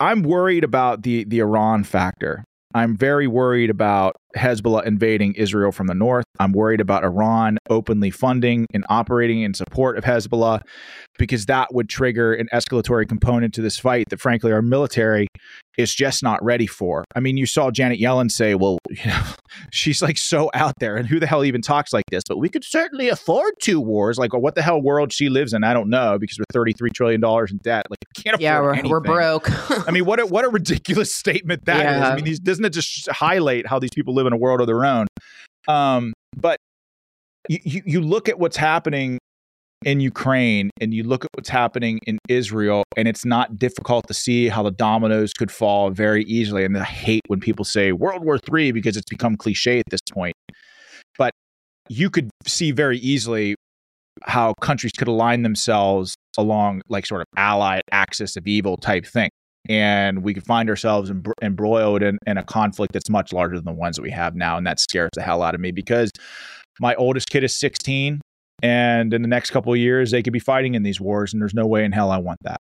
I'm 0.00 0.22
worried 0.22 0.64
about 0.64 1.02
the, 1.02 1.24
the 1.24 1.40
Iran 1.40 1.84
factor, 1.84 2.44
I'm 2.74 2.96
very 2.96 3.26
worried 3.26 3.70
about 3.70 4.16
Hezbollah 4.36 4.84
invading 4.86 5.34
Israel 5.34 5.72
from 5.72 5.86
the 5.86 5.94
north. 5.94 6.24
I'm 6.38 6.52
worried 6.52 6.80
about 6.80 7.04
Iran 7.04 7.58
openly 7.70 8.10
funding 8.10 8.66
and 8.74 8.84
operating 8.88 9.42
in 9.42 9.54
support 9.54 9.96
of 9.98 10.04
Hezbollah 10.04 10.60
because 11.18 11.46
that 11.46 11.72
would 11.72 11.88
trigger 11.88 12.32
an 12.34 12.48
escalatory 12.52 13.08
component 13.08 13.54
to 13.54 13.62
this 13.62 13.78
fight 13.78 14.06
that, 14.10 14.20
frankly, 14.20 14.52
our 14.52 14.62
military 14.62 15.26
is 15.76 15.94
just 15.94 16.22
not 16.22 16.42
ready 16.44 16.66
for. 16.66 17.04
I 17.14 17.20
mean, 17.20 17.36
you 17.36 17.46
saw 17.46 17.70
Janet 17.70 18.00
Yellen 18.00 18.30
say, 18.30 18.54
well, 18.56 18.78
you 18.90 19.06
know, 19.06 19.22
she's 19.70 20.02
like 20.02 20.18
so 20.18 20.50
out 20.54 20.74
there, 20.80 20.96
and 20.96 21.06
who 21.06 21.20
the 21.20 21.26
hell 21.26 21.44
even 21.44 21.62
talks 21.62 21.92
like 21.92 22.04
this? 22.10 22.22
But 22.28 22.38
we 22.38 22.48
could 22.48 22.64
certainly 22.64 23.08
afford 23.08 23.54
two 23.62 23.80
wars. 23.80 24.18
Like, 24.18 24.34
what 24.34 24.54
the 24.56 24.62
hell 24.62 24.82
world 24.82 25.12
she 25.12 25.28
lives 25.28 25.52
in, 25.52 25.64
I 25.64 25.72
don't 25.72 25.88
know, 25.88 26.18
because 26.18 26.38
we're 26.38 26.64
$33 26.64 26.92
trillion 26.92 27.24
in 27.24 27.58
debt. 27.58 27.86
Like, 27.88 27.98
can't 28.16 28.34
afford 28.34 28.42
Yeah, 28.42 28.60
we're, 28.60 28.72
anything. 28.72 28.90
we're 28.90 29.00
broke. 29.00 29.48
I 29.88 29.90
mean, 29.92 30.04
what 30.04 30.18
a, 30.20 30.26
what 30.26 30.44
a 30.44 30.48
ridiculous 30.48 31.14
statement 31.14 31.64
that 31.66 31.78
is. 31.78 31.82
Yeah. 32.00 32.08
I 32.10 32.16
mean, 32.16 32.24
these, 32.24 32.40
doesn't 32.40 32.64
it 32.64 32.72
just 32.72 33.08
highlight 33.10 33.66
how 33.66 33.78
these 33.78 33.90
people 33.94 34.14
live 34.18 34.26
in 34.26 34.32
a 34.32 34.36
world 34.36 34.60
of 34.60 34.66
their 34.66 34.84
own? 34.84 35.06
Um, 35.66 36.12
but 36.36 36.58
you, 37.48 37.82
you, 37.84 38.00
look 38.00 38.28
at 38.28 38.38
what's 38.38 38.56
happening 38.56 39.18
in 39.84 40.00
Ukraine 40.00 40.70
and 40.80 40.92
you 40.92 41.02
look 41.02 41.24
at 41.24 41.30
what's 41.34 41.48
happening 41.48 42.00
in 42.06 42.18
Israel, 42.28 42.84
and 42.96 43.06
it's 43.06 43.24
not 43.24 43.58
difficult 43.58 44.06
to 44.08 44.14
see 44.14 44.48
how 44.48 44.62
the 44.62 44.70
dominoes 44.70 45.32
could 45.32 45.50
fall 45.50 45.90
very 45.90 46.24
easily. 46.24 46.64
And 46.64 46.76
I 46.76 46.84
hate 46.84 47.22
when 47.28 47.40
people 47.40 47.64
say 47.64 47.92
World 47.92 48.24
War 48.24 48.38
III 48.52 48.72
because 48.72 48.96
it's 48.96 49.08
become 49.08 49.36
cliche 49.36 49.78
at 49.78 49.86
this 49.90 50.00
point. 50.12 50.34
But 51.16 51.32
you 51.88 52.10
could 52.10 52.30
see 52.46 52.70
very 52.70 52.98
easily 52.98 53.54
how 54.24 54.54
countries 54.60 54.92
could 54.92 55.08
align 55.08 55.42
themselves 55.42 56.16
along 56.36 56.82
like 56.88 57.06
sort 57.06 57.20
of 57.20 57.26
allied 57.36 57.82
axis 57.92 58.36
of 58.36 58.46
evil 58.46 58.76
type 58.76 59.06
thing. 59.06 59.30
And 59.68 60.22
we 60.22 60.32
could 60.34 60.44
find 60.44 60.70
ourselves 60.70 61.10
embro- 61.10 61.32
embroiled 61.42 62.02
in, 62.02 62.18
in 62.26 62.38
a 62.38 62.44
conflict 62.44 62.92
that's 62.92 63.10
much 63.10 63.32
larger 63.32 63.56
than 63.56 63.64
the 63.64 63.72
ones 63.72 63.96
that 63.96 64.02
we 64.02 64.10
have 64.10 64.34
now. 64.34 64.56
And 64.56 64.66
that 64.66 64.80
scares 64.80 65.10
the 65.14 65.22
hell 65.22 65.42
out 65.42 65.54
of 65.54 65.60
me 65.60 65.72
because 65.72 66.10
my 66.80 66.94
oldest 66.94 67.28
kid 67.30 67.44
is 67.44 67.58
16 67.58 68.20
and 68.62 69.14
in 69.14 69.22
the 69.22 69.28
next 69.28 69.50
couple 69.50 69.72
of 69.72 69.78
years 69.78 70.10
they 70.10 70.22
could 70.22 70.32
be 70.32 70.38
fighting 70.38 70.74
in 70.74 70.82
these 70.82 71.00
wars 71.00 71.32
and 71.32 71.40
there's 71.40 71.54
no 71.54 71.66
way 71.66 71.84
in 71.84 71.92
hell 71.92 72.10
i 72.10 72.18
want 72.18 72.38
that 72.42 72.60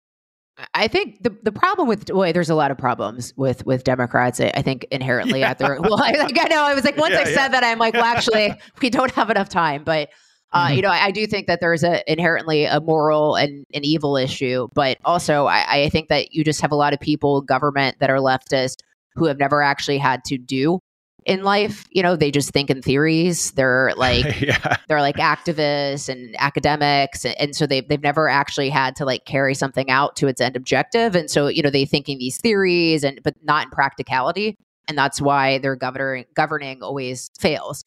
I 0.74 0.88
think 0.88 1.24
the 1.24 1.36
the 1.42 1.52
problem 1.52 1.88
with 1.88 2.12
well, 2.12 2.32
there's 2.34 2.50
a 2.50 2.56
lot 2.56 2.70
of 2.72 2.78
problems 2.78 3.34
with 3.36 3.66
with 3.66 3.84
Democrats. 3.84 4.40
I, 4.40 4.62
think 4.62 4.86
inherently 4.92 5.44
at 5.44 5.58
their 5.58 5.80
well, 5.82 6.00
I, 6.00 6.12
like 6.12 6.38
I 6.40 6.48
know 6.50 6.64
I 6.64 6.76
was 6.76 6.84
like 6.84 6.98
once 6.98 7.14
Yeah, 7.14 7.22
I 7.22 7.24
said 7.24 7.36
yeah. 7.36 7.48
that 7.48 7.64
I'm 7.64 7.80
like 7.80 7.94
well 7.96 8.04
actually 8.04 8.54
we 8.82 8.92
don't 8.92 9.10
have 9.12 9.30
enough 9.32 9.50
time, 9.50 9.84
but 9.84 10.10
uh, 10.54 10.68
Mhm. 10.68 10.76
you 10.76 10.82
know 10.82 10.90
I, 10.90 11.06
I 11.06 11.12
do 11.12 11.26
think 11.28 11.48
that 11.48 11.60
there's 11.62 11.84
a 11.84 12.04
inherently 12.12 12.66
a 12.66 12.80
moral 12.82 13.36
and 13.36 13.66
an 13.74 13.84
evil 13.84 14.18
issue, 14.18 14.68
but 14.74 14.98
also 15.06 15.46
I, 15.46 15.84
I 15.84 15.90
think 15.90 16.10
that 16.10 16.34
you 16.34 16.44
just 16.44 16.62
have 16.62 16.72
a 16.72 16.76
lot 16.76 16.94
of 16.94 17.00
people 17.00 17.42
government 17.42 17.98
that 18.00 18.10
are 18.10 18.18
leftist 18.18 18.78
who 19.16 19.26
have 19.26 19.38
never 19.38 19.62
actually 19.62 19.98
had 19.98 20.24
to 20.26 20.38
do 20.38 20.80
in 21.26 21.44
life. 21.44 21.86
You 21.92 22.02
know 22.04 22.16
they 22.16 22.32
just 22.32 22.52
think 22.52 22.70
in 22.70 22.82
theories. 22.82 23.52
They're 23.52 23.94
like 23.96 24.42
yeah 24.42 24.78
they're 24.88 25.02
like 25.02 25.18
activists 25.18 26.10
and 26.10 26.36
academics 26.40 27.24
and, 27.26 27.36
and 27.40 27.56
so 27.56 27.66
they've, 27.68 27.88
they've 27.88 28.02
never 28.02 28.28
actually 28.28 28.70
had 28.70 28.96
to 28.98 29.06
like 29.06 29.26
carry 29.26 29.54
something 29.54 29.90
out 29.90 30.16
to 30.18 30.28
its 30.28 30.42
end 30.42 30.56
objective 30.56 31.16
and 31.16 31.30
so 31.30 31.48
you 31.48 31.62
know 31.62 31.70
they 31.70 31.86
thinking 31.86 32.18
these 32.18 32.38
theories 32.38 33.04
and 33.04 33.22
but 33.24 33.36
not 33.44 33.66
in 33.66 33.72
practicality 33.72 34.56
and 34.88 34.98
that's 34.98 35.22
why 35.22 35.60
their 35.60 35.76
governing 35.76 36.26
governing 36.36 36.82
always 36.82 37.30
fails 37.40 37.84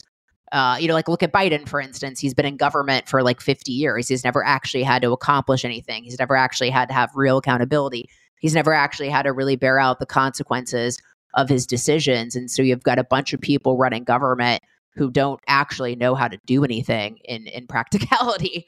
uh, 0.54 0.76
you 0.78 0.86
know 0.86 0.94
like 0.94 1.08
look 1.08 1.22
at 1.22 1.32
biden 1.32 1.68
for 1.68 1.80
instance. 1.80 2.20
He's 2.20 2.32
been 2.32 2.46
in 2.46 2.56
government 2.56 3.08
for 3.08 3.22
like 3.22 3.40
50 3.40 3.72
years. 3.72 4.08
He's 4.08 4.24
never 4.24 4.42
actually 4.42 4.84
had 4.84 5.02
to 5.02 5.12
accomplish 5.12 5.64
anything. 5.64 6.04
He's 6.04 6.18
never 6.18 6.36
actually 6.36 6.70
had 6.70 6.88
to 6.88 6.94
have 6.94 7.10
real 7.14 7.38
accountability. 7.38 8.08
He's 8.38 8.54
never 8.54 8.72
actually 8.72 9.08
had 9.08 9.22
to 9.22 9.32
really 9.32 9.56
bear 9.56 9.78
out 9.78 9.98
the 9.98 10.06
consequences 10.06 10.98
of 11.34 11.48
his 11.48 11.66
decisions. 11.66 12.36
And 12.36 12.50
so 12.50 12.62
you've 12.62 12.84
got 12.84 13.00
a 13.00 13.04
bunch 13.04 13.32
of 13.32 13.40
people 13.40 13.76
running 13.76 14.04
government 14.04 14.62
who 14.94 15.10
don't 15.10 15.40
actually 15.48 15.96
know 15.96 16.14
how 16.14 16.28
to 16.28 16.38
do 16.46 16.62
anything 16.62 17.18
in 17.24 17.48
in 17.48 17.66
practicality. 17.68 18.66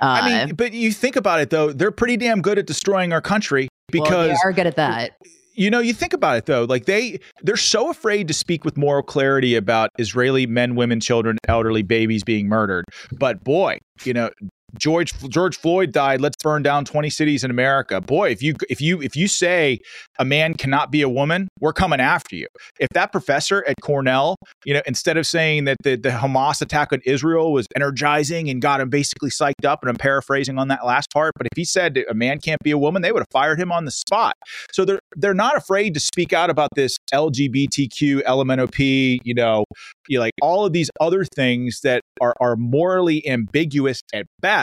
Uh, 0.00 0.20
i 0.22 0.44
mean 0.46 0.54
but 0.54 0.72
you 0.72 0.92
think 0.92 1.16
about 1.16 1.40
it 1.40 1.50
though. 1.50 1.72
They're 1.72 1.90
pretty 1.90 2.16
damn 2.16 2.40
good 2.40 2.58
at 2.58 2.66
destroying 2.66 3.12
our 3.12 3.20
country 3.20 3.68
well, 3.92 4.04
because 4.04 4.28
they 4.28 4.48
are 4.48 4.52
good 4.52 4.68
at 4.68 4.76
that. 4.76 5.12
You 5.56 5.70
know 5.70 5.80
you 5.80 5.92
think 5.92 6.12
about 6.12 6.36
it 6.36 6.46
though 6.46 6.64
like 6.64 6.84
they 6.84 7.18
they're 7.42 7.56
so 7.56 7.90
afraid 7.90 8.28
to 8.28 8.34
speak 8.34 8.64
with 8.64 8.76
moral 8.76 9.02
clarity 9.02 9.54
about 9.54 9.90
israeli 9.98 10.46
men 10.46 10.76
women 10.76 11.00
children 11.00 11.38
elderly 11.48 11.82
babies 11.82 12.22
being 12.22 12.48
murdered. 12.48 12.84
But 13.18 13.42
boy 13.42 13.78
you 14.04 14.12
know 14.12 14.30
George 14.78 15.12
George 15.28 15.56
Floyd 15.56 15.92
died. 15.92 16.20
Let's 16.20 16.36
burn 16.42 16.62
down 16.62 16.84
20 16.84 17.08
cities 17.10 17.44
in 17.44 17.50
America. 17.50 18.00
Boy, 18.00 18.30
if 18.30 18.42
you 18.42 18.54
if 18.68 18.80
you 18.80 19.00
if 19.00 19.16
you 19.16 19.28
say 19.28 19.78
a 20.18 20.24
man 20.24 20.54
cannot 20.54 20.90
be 20.90 21.02
a 21.02 21.08
woman, 21.08 21.48
we're 21.60 21.72
coming 21.72 22.00
after 22.00 22.36
you. 22.36 22.46
If 22.78 22.88
that 22.90 23.12
professor 23.12 23.64
at 23.66 23.76
Cornell, 23.80 24.36
you 24.64 24.74
know, 24.74 24.82
instead 24.86 25.16
of 25.16 25.26
saying 25.26 25.64
that 25.64 25.76
the, 25.82 25.96
the 25.96 26.10
Hamas 26.10 26.60
attack 26.60 26.92
on 26.92 27.00
Israel 27.04 27.52
was 27.52 27.66
energizing 27.76 28.50
and 28.50 28.60
got 28.60 28.80
him 28.80 28.90
basically 28.90 29.30
psyched 29.30 29.64
up, 29.64 29.82
and 29.82 29.90
I'm 29.90 29.96
paraphrasing 29.96 30.58
on 30.58 30.68
that 30.68 30.84
last 30.84 31.10
part, 31.12 31.32
but 31.36 31.46
if 31.46 31.56
he 31.56 31.64
said 31.64 32.02
a 32.08 32.14
man 32.14 32.40
can't 32.40 32.60
be 32.62 32.70
a 32.70 32.78
woman, 32.78 33.02
they 33.02 33.12
would 33.12 33.20
have 33.20 33.30
fired 33.32 33.60
him 33.60 33.72
on 33.72 33.84
the 33.84 33.90
spot. 33.90 34.34
So 34.72 34.84
they're 34.84 35.00
they're 35.14 35.34
not 35.34 35.56
afraid 35.56 35.94
to 35.94 36.00
speak 36.00 36.32
out 36.32 36.50
about 36.50 36.70
this 36.74 36.96
LGBTQ, 37.12 38.22
LMNOP, 38.24 39.20
you 39.24 39.34
know, 39.34 39.64
you 40.08 40.18
know, 40.18 40.22
like 40.22 40.34
all 40.42 40.64
of 40.64 40.72
these 40.72 40.90
other 41.00 41.24
things 41.24 41.80
that 41.82 42.02
are, 42.20 42.34
are 42.40 42.56
morally 42.56 43.26
ambiguous 43.28 44.00
at 44.12 44.26
best. 44.40 44.55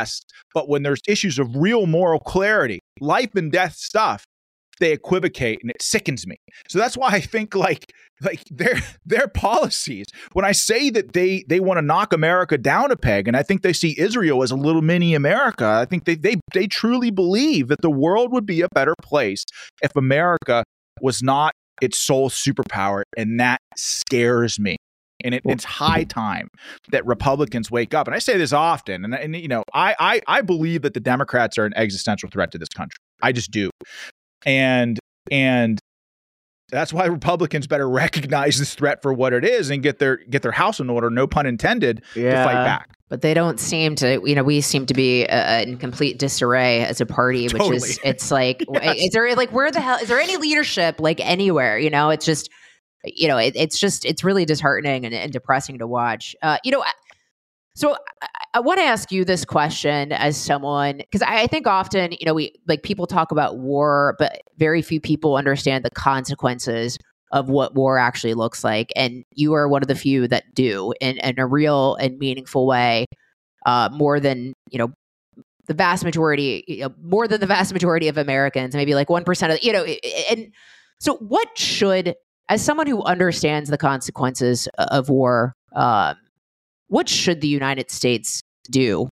But 0.53 0.69
when 0.69 0.83
there's 0.83 1.01
issues 1.07 1.39
of 1.39 1.55
real 1.55 1.85
moral 1.85 2.19
clarity, 2.19 2.79
life 2.99 3.35
and 3.35 3.51
death 3.51 3.75
stuff, 3.75 4.23
they 4.79 4.91
equivocate 4.91 5.59
and 5.61 5.69
it 5.69 5.81
sickens 5.81 6.25
me. 6.27 6.35
So 6.67 6.79
that's 6.79 6.97
why 6.97 7.09
I 7.09 7.21
think 7.21 7.55
like 7.55 7.91
like 8.21 8.43
their 8.49 8.75
their 9.05 9.27
policies. 9.27 10.07
When 10.33 10.45
I 10.45 10.51
say 10.51 10.89
that 10.89 11.13
they 11.13 11.43
they 11.47 11.59
want 11.59 11.77
to 11.77 11.81
knock 11.81 12.13
America 12.13 12.57
down 12.57 12.91
a 12.91 12.95
peg, 12.95 13.27
and 13.27 13.37
I 13.37 13.43
think 13.43 13.61
they 13.61 13.73
see 13.73 13.95
Israel 13.97 14.43
as 14.43 14.51
a 14.51 14.55
little 14.55 14.81
mini 14.81 15.13
America, 15.13 15.65
I 15.65 15.85
think 15.85 16.05
they 16.05 16.15
they 16.15 16.35
they 16.53 16.67
truly 16.67 17.11
believe 17.11 17.67
that 17.67 17.81
the 17.81 17.91
world 17.91 18.31
would 18.31 18.45
be 18.45 18.61
a 18.61 18.69
better 18.73 18.95
place 19.01 19.45
if 19.81 19.95
America 19.95 20.63
was 21.01 21.21
not 21.21 21.53
its 21.81 21.97
sole 21.97 22.29
superpower, 22.29 23.03
and 23.17 23.39
that 23.39 23.59
scares 23.75 24.59
me. 24.59 24.77
And 25.23 25.33
it, 25.35 25.41
it's 25.45 25.63
high 25.63 26.03
time 26.03 26.49
that 26.91 27.05
Republicans 27.05 27.71
wake 27.71 27.93
up. 27.93 28.07
And 28.07 28.15
I 28.15 28.19
say 28.19 28.37
this 28.37 28.53
often, 28.53 29.05
and, 29.05 29.13
and 29.13 29.35
you 29.35 29.47
know, 29.47 29.63
I, 29.73 29.95
I 29.99 30.21
I 30.27 30.41
believe 30.41 30.81
that 30.81 30.93
the 30.93 30.99
Democrats 30.99 31.57
are 31.57 31.65
an 31.65 31.73
existential 31.75 32.29
threat 32.29 32.51
to 32.51 32.57
this 32.57 32.69
country. 32.69 32.97
I 33.21 33.31
just 33.31 33.51
do, 33.51 33.69
and 34.45 34.99
and 35.31 35.79
that's 36.69 36.91
why 36.91 37.05
Republicans 37.05 37.67
better 37.67 37.89
recognize 37.89 38.57
this 38.57 38.75
threat 38.75 39.01
for 39.01 39.13
what 39.13 39.33
it 39.33 39.45
is 39.45 39.69
and 39.69 39.81
get 39.81 39.99
their 39.99 40.17
get 40.17 40.41
their 40.41 40.51
house 40.51 40.79
in 40.79 40.89
order. 40.89 41.09
No 41.09 41.27
pun 41.27 41.45
intended. 41.45 42.03
To 42.13 42.31
fight 42.43 42.65
back. 42.65 42.89
But 43.13 43.21
they 43.21 43.35
don't 43.35 43.59
seem 43.59 43.93
to, 43.97 44.19
you 44.27 44.33
know, 44.33 44.41
we 44.41 44.59
seem 44.59 44.87
to 44.87 44.93
be 44.95 45.27
uh, 45.27 45.61
in 45.61 45.77
complete 45.77 46.17
disarray 46.17 46.83
as 46.83 46.99
a 46.99 47.05
party, 47.05 47.43
which 47.43 47.51
Totally. 47.51 47.77
is, 47.77 47.99
it's 48.03 48.31
like, 48.31 48.63
is 48.81 49.11
there 49.11 49.35
like, 49.35 49.51
where 49.51 49.69
the 49.69 49.81
hell, 49.81 49.99
is 49.99 50.07
there 50.07 50.19
any 50.19 50.35
leadership 50.37 50.99
like 50.99 51.19
anywhere? 51.19 51.77
You 51.77 51.91
know, 51.91 52.09
it's 52.09 52.25
just, 52.25 52.49
you 53.03 53.27
know, 53.27 53.37
it, 53.37 53.53
it's 53.55 53.77
just, 53.79 54.05
it's 54.05 54.23
really 54.23 54.45
disheartening 54.45 55.05
and, 55.05 55.13
and 55.13 55.31
depressing 55.31 55.79
to 55.79 55.87
watch. 55.87 56.35
Uh, 56.41 56.57
you 56.63 56.71
know, 56.71 56.83
so 57.75 57.95
I, 58.21 58.27
I 58.55 58.59
want 58.59 58.79
to 58.79 58.83
ask 58.83 59.11
you 59.11 59.25
this 59.25 59.45
question 59.45 60.11
as 60.11 60.37
someone, 60.37 60.97
because 60.97 61.21
I, 61.21 61.41
I 61.41 61.47
think 61.47 61.65
often, 61.67 62.11
you 62.11 62.25
know, 62.25 62.33
we 62.33 62.53
like 62.67 62.83
people 62.83 63.07
talk 63.07 63.31
about 63.31 63.57
war, 63.57 64.15
but 64.19 64.41
very 64.57 64.81
few 64.81 65.01
people 65.01 65.35
understand 65.35 65.83
the 65.83 65.89
consequences 65.89 66.97
of 67.31 67.49
what 67.49 67.73
war 67.73 67.97
actually 67.97 68.35
looks 68.35 68.63
like. 68.63 68.93
And 68.95 69.23
you 69.31 69.53
are 69.53 69.67
one 69.67 69.81
of 69.81 69.87
the 69.87 69.95
few 69.95 70.27
that 70.27 70.53
do 70.53 70.93
in, 71.01 71.17
in 71.17 71.39
a 71.39 71.47
real 71.47 71.95
and 71.95 72.19
meaningful 72.19 72.67
way, 72.67 73.05
uh, 73.65 73.89
more 73.91 74.19
than, 74.19 74.53
you 74.69 74.77
know, 74.77 74.93
the 75.65 75.73
vast 75.73 76.03
majority, 76.03 76.63
you 76.67 76.81
know, 76.81 76.93
more 77.01 77.27
than 77.27 77.39
the 77.39 77.47
vast 77.47 77.73
majority 77.73 78.07
of 78.07 78.17
Americans, 78.17 78.75
maybe 78.75 78.93
like 78.93 79.07
1% 79.07 79.53
of, 79.53 79.63
you 79.63 79.73
know, 79.73 79.83
and 80.29 80.51
so 80.99 81.15
what 81.17 81.57
should, 81.57 82.15
as 82.53 82.63
someone 82.63 82.85
who 82.85 83.01
understands 83.03 83.67
the 83.71 83.79
consequences 83.79 84.67
of 84.77 85.09
war, 85.09 85.55
um, 85.75 86.15
what 86.87 87.09
should 87.09 87.41
the 87.41 87.47
United 87.47 87.89
States 87.89 88.41
do 88.69 89.09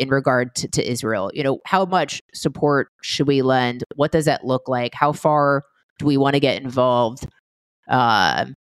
in 0.00 0.08
regard 0.08 0.56
to, 0.56 0.66
to 0.66 0.90
Israel? 0.90 1.30
You 1.32 1.44
know, 1.44 1.60
how 1.66 1.84
much 1.84 2.20
support 2.34 2.88
should 3.00 3.28
we 3.28 3.42
lend? 3.42 3.84
What 3.94 4.10
does 4.10 4.24
that 4.24 4.44
look 4.44 4.68
like? 4.68 4.92
How 4.92 5.12
far 5.12 5.62
do 6.00 6.04
we 6.06 6.16
want 6.16 6.34
to 6.34 6.40
get 6.40 6.60
involved? 6.60 7.28
Um, 7.88 8.54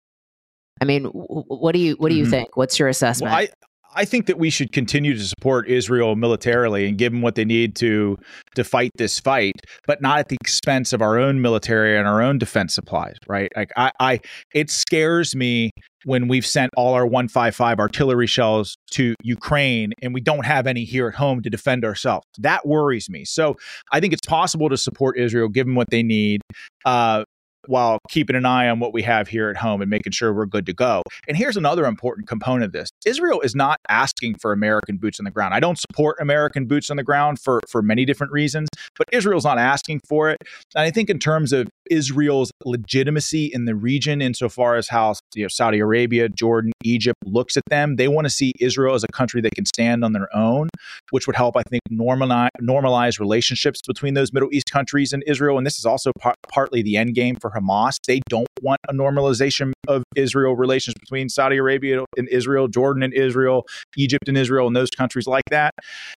I 0.81 0.85
mean, 0.85 1.05
what 1.05 1.71
do 1.71 1.79
you 1.79 1.95
what 1.95 2.09
do 2.09 2.15
you 2.15 2.25
Mhm. 2.25 2.29
think? 2.29 2.57
What's 2.57 2.77
your 2.77 2.89
assessment? 2.89 3.31
Well, 3.31 3.39
I 3.39 3.49
I 3.97 4.05
think 4.05 4.27
that 4.27 4.37
we 4.37 4.51
should 4.51 4.71
continue 4.71 5.15
to 5.15 5.23
support 5.23 5.67
Israel 5.67 6.15
militarily 6.15 6.87
and 6.87 6.99
give 6.99 7.11
them 7.11 7.23
what 7.23 7.33
they 7.33 7.45
need 7.45 7.75
to 7.77 8.17
to 8.53 8.63
fight 8.63 8.91
this 8.95 9.19
fight, 9.19 9.55
but 9.87 10.03
not 10.03 10.19
at 10.19 10.29
the 10.29 10.37
expense 10.39 10.93
of 10.93 11.01
our 11.01 11.17
own 11.17 11.41
military 11.41 11.97
and 11.97 12.07
our 12.07 12.21
own 12.21 12.37
defense 12.37 12.75
supplies. 12.75 13.15
Right? 13.27 13.51
Like 13.55 13.71
I, 13.75 13.91
I 13.99 14.19
it 14.53 14.69
scares 14.69 15.35
me 15.35 15.71
when 16.05 16.27
we've 16.27 16.45
sent 16.45 16.71
all 16.77 16.93
our 16.93 17.07
155 17.07 17.79
artillery 17.79 18.27
shells 18.27 18.77
to 18.91 19.15
Ukraine 19.23 19.93
and 20.03 20.13
we 20.13 20.21
don't 20.21 20.45
have 20.45 20.67
any 20.67 20.83
here 20.83 21.07
at 21.07 21.15
home 21.15 21.41
to 21.41 21.49
defend 21.49 21.83
ourselves. 21.83 22.25
That 22.37 22.67
worries 22.67 23.09
me. 23.09 23.25
So 23.25 23.55
I 23.91 23.99
think 23.99 24.13
it's 24.13 24.27
possible 24.27 24.69
to 24.69 24.77
support 24.77 25.17
Israel, 25.17 25.49
give 25.49 25.65
them 25.65 25.75
what 25.75 25.89
they 25.89 26.03
need. 26.03 26.41
Uh, 26.85 27.23
while 27.67 27.99
keeping 28.09 28.35
an 28.35 28.45
eye 28.45 28.69
on 28.69 28.79
what 28.79 28.93
we 28.93 29.01
have 29.03 29.27
here 29.27 29.49
at 29.49 29.57
home 29.57 29.81
and 29.81 29.89
making 29.89 30.11
sure 30.11 30.33
we're 30.33 30.45
good 30.45 30.65
to 30.65 30.73
go. 30.73 31.03
And 31.27 31.37
here's 31.37 31.57
another 31.57 31.85
important 31.85 32.27
component 32.27 32.65
of 32.65 32.71
this 32.71 32.89
Israel 33.05 33.41
is 33.41 33.55
not 33.55 33.79
asking 33.89 34.35
for 34.35 34.51
American 34.51 34.97
boots 34.97 35.19
on 35.19 35.25
the 35.25 35.31
ground. 35.31 35.53
I 35.53 35.59
don't 35.59 35.79
support 35.79 36.17
American 36.19 36.65
boots 36.65 36.89
on 36.89 36.97
the 36.97 37.03
ground 37.03 37.39
for, 37.39 37.61
for 37.69 37.81
many 37.81 38.05
different 38.05 38.31
reasons, 38.31 38.69
but 38.97 39.07
Israel's 39.11 39.45
not 39.45 39.57
asking 39.57 40.01
for 40.07 40.29
it. 40.29 40.37
And 40.75 40.83
I 40.83 40.91
think 40.91 41.09
in 41.09 41.19
terms 41.19 41.53
of 41.53 41.67
Israel's 41.89 42.51
legitimacy 42.65 43.45
in 43.53 43.65
the 43.65 43.75
region, 43.75 44.21
insofar 44.21 44.75
as 44.75 44.87
how 44.87 45.15
you 45.35 45.43
know, 45.43 45.47
Saudi 45.47 45.79
Arabia, 45.79 46.29
Jordan, 46.29 46.71
Egypt 46.83 47.17
looks 47.25 47.57
at 47.57 47.63
them, 47.69 47.95
they 47.95 48.07
want 48.07 48.25
to 48.25 48.29
see 48.29 48.53
Israel 48.59 48.95
as 48.95 49.03
a 49.03 49.07
country 49.07 49.41
that 49.41 49.53
can 49.55 49.65
stand 49.65 50.03
on 50.03 50.13
their 50.13 50.33
own, 50.35 50.69
which 51.11 51.27
would 51.27 51.35
help, 51.35 51.55
I 51.57 51.63
think, 51.63 51.81
normalize, 51.91 52.49
normalize 52.61 53.19
relationships 53.19 53.81
between 53.85 54.13
those 54.13 54.33
Middle 54.33 54.49
East 54.51 54.71
countries 54.71 55.13
and 55.13 55.23
Israel. 55.27 55.57
And 55.57 55.65
this 55.65 55.77
is 55.77 55.85
also 55.85 56.11
par- 56.19 56.35
partly 56.47 56.81
the 56.81 56.97
end 56.97 57.15
game 57.15 57.35
for 57.35 57.51
Hamas. 57.51 57.97
They 58.07 58.21
don't 58.29 58.47
want 58.61 58.79
a 58.89 58.93
normalization 58.93 59.73
of 59.87 60.03
Israel 60.15 60.55
relations 60.55 60.95
between 60.99 61.29
Saudi 61.29 61.57
Arabia 61.57 62.03
and 62.17 62.27
Israel, 62.29 62.67
Jordan 62.67 63.03
and 63.03 63.13
Israel, 63.13 63.65
Egypt 63.97 64.27
and 64.27 64.37
Israel, 64.37 64.67
and 64.67 64.75
those 64.75 64.89
countries 64.89 65.27
like 65.27 65.45
that, 65.51 65.73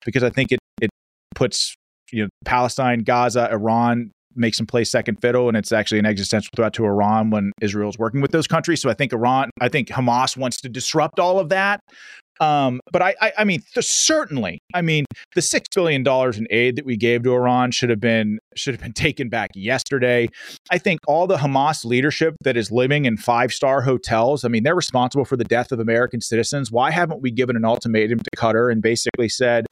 because 0.05 0.23
I 0.23 0.29
think 0.29 0.51
it 0.51 0.59
it 0.81 0.89
puts 1.35 1.75
you 2.11 2.23
know 2.23 2.29
Palestine, 2.45 2.99
Gaza, 2.99 3.49
Iran 3.51 4.11
makes 4.37 4.57
them 4.57 4.67
play 4.67 4.83
second 4.83 5.17
fiddle, 5.21 5.47
and 5.47 5.57
it's 5.57 5.71
actually 5.71 5.99
an 5.99 6.05
existential 6.05 6.51
threat 6.55 6.73
to 6.73 6.85
Iran 6.85 7.29
when 7.29 7.51
Israel 7.61 7.89
is 7.89 7.97
working 7.97 8.21
with 8.21 8.31
those 8.31 8.47
countries. 8.47 8.81
So 8.81 8.89
I 8.89 8.93
think 8.93 9.13
Iran, 9.13 9.49
I 9.61 9.69
think 9.69 9.89
Hamas 9.89 10.37
wants 10.37 10.61
to 10.61 10.69
disrupt 10.69 11.19
all 11.19 11.39
of 11.39 11.49
that. 11.49 11.81
Um, 12.39 12.81
but 12.91 13.01
I, 13.01 13.15
I, 13.19 13.31
I 13.39 13.43
mean, 13.43 13.63
certainly, 13.79 14.59
I 14.73 14.81
mean, 14.81 15.05
the 15.33 15.41
six 15.41 15.67
billion 15.73 16.03
dollars 16.03 16.37
in 16.37 16.47
aid 16.49 16.75
that 16.75 16.85
we 16.85 16.95
gave 16.95 17.23
to 17.23 17.33
Iran 17.33 17.71
should 17.71 17.89
have 17.89 17.99
been 17.99 18.39
should 18.55 18.75
have 18.75 18.81
been 18.81 18.93
taken 19.07 19.29
back 19.29 19.51
yesterday. 19.55 20.29
I 20.71 20.77
think 20.77 20.99
all 21.07 21.27
the 21.27 21.37
Hamas 21.37 21.83
leadership 21.83 22.35
that 22.43 22.57
is 22.57 22.71
living 22.71 23.05
in 23.05 23.17
five 23.17 23.51
star 23.51 23.81
hotels, 23.81 24.45
I 24.45 24.49
mean, 24.49 24.63
they're 24.63 24.75
responsible 24.75 25.25
for 25.25 25.37
the 25.37 25.43
death 25.43 25.71
of 25.71 25.79
American 25.79 26.21
citizens. 26.21 26.71
Why 26.71 26.91
haven't 26.91 27.21
we 27.21 27.31
given 27.31 27.55
an 27.55 27.65
ultimatum 27.65 28.19
to 28.19 28.29
Qatar 28.35 28.71
and 28.71 28.81
basically 28.81 29.29
said, 29.29 29.65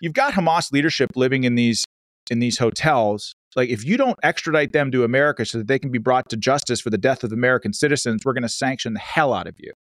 you've 0.00 0.14
got 0.14 0.34
Hamas 0.34 0.72
leadership 0.72 1.10
living 1.16 1.44
in 1.44 1.54
these 1.54 1.84
in 2.30 2.40
these 2.40 2.58
hotels 2.58 3.32
like 3.58 3.70
if 3.70 3.84
you 3.84 3.96
don't 3.96 4.18
extradite 4.22 4.72
them 4.72 4.92
to 4.92 5.02
America 5.02 5.44
so 5.44 5.58
that 5.58 5.66
they 5.66 5.80
can 5.80 5.90
be 5.90 5.98
brought 5.98 6.28
to 6.30 6.36
justice 6.36 6.80
for 6.80 6.90
the 6.90 6.96
death 6.96 7.24
of 7.24 7.32
American 7.32 7.72
citizens, 7.72 8.22
we're 8.24 8.32
going 8.32 8.42
to 8.42 8.48
sanction 8.48 8.94
the 8.94 9.00
hell 9.00 9.34
out 9.34 9.48
of 9.48 9.56
you. 9.58 9.72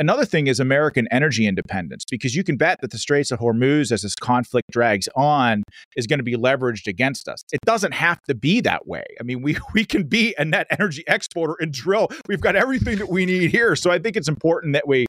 Another 0.00 0.24
thing 0.24 0.48
is 0.48 0.58
American 0.58 1.06
energy 1.12 1.46
independence, 1.46 2.04
because 2.10 2.34
you 2.34 2.42
can 2.42 2.56
bet 2.56 2.80
that 2.80 2.90
the 2.90 2.98
Straits 2.98 3.30
of 3.30 3.38
Hormuz, 3.38 3.92
as 3.92 4.02
this 4.02 4.16
conflict 4.16 4.68
drags 4.72 5.08
on, 5.14 5.62
is 5.96 6.08
going 6.08 6.18
to 6.18 6.24
be 6.24 6.34
leveraged 6.34 6.88
against 6.88 7.28
us. 7.28 7.44
It 7.52 7.60
doesn't 7.64 7.92
have 7.92 8.20
to 8.22 8.34
be 8.34 8.60
that 8.62 8.88
way. 8.88 9.04
I 9.20 9.22
mean, 9.22 9.40
we 9.40 9.56
we 9.74 9.84
can 9.84 10.02
be 10.02 10.34
a 10.36 10.44
net 10.44 10.66
energy 10.70 11.04
exporter 11.06 11.54
and 11.60 11.72
drill. 11.72 12.08
We've 12.26 12.40
got 12.40 12.56
everything 12.56 12.98
that 12.98 13.08
we 13.08 13.24
need 13.26 13.52
here. 13.52 13.76
So 13.76 13.92
I 13.92 14.00
think 14.00 14.16
it's 14.16 14.28
important 14.28 14.72
that 14.72 14.88
we 14.88 15.06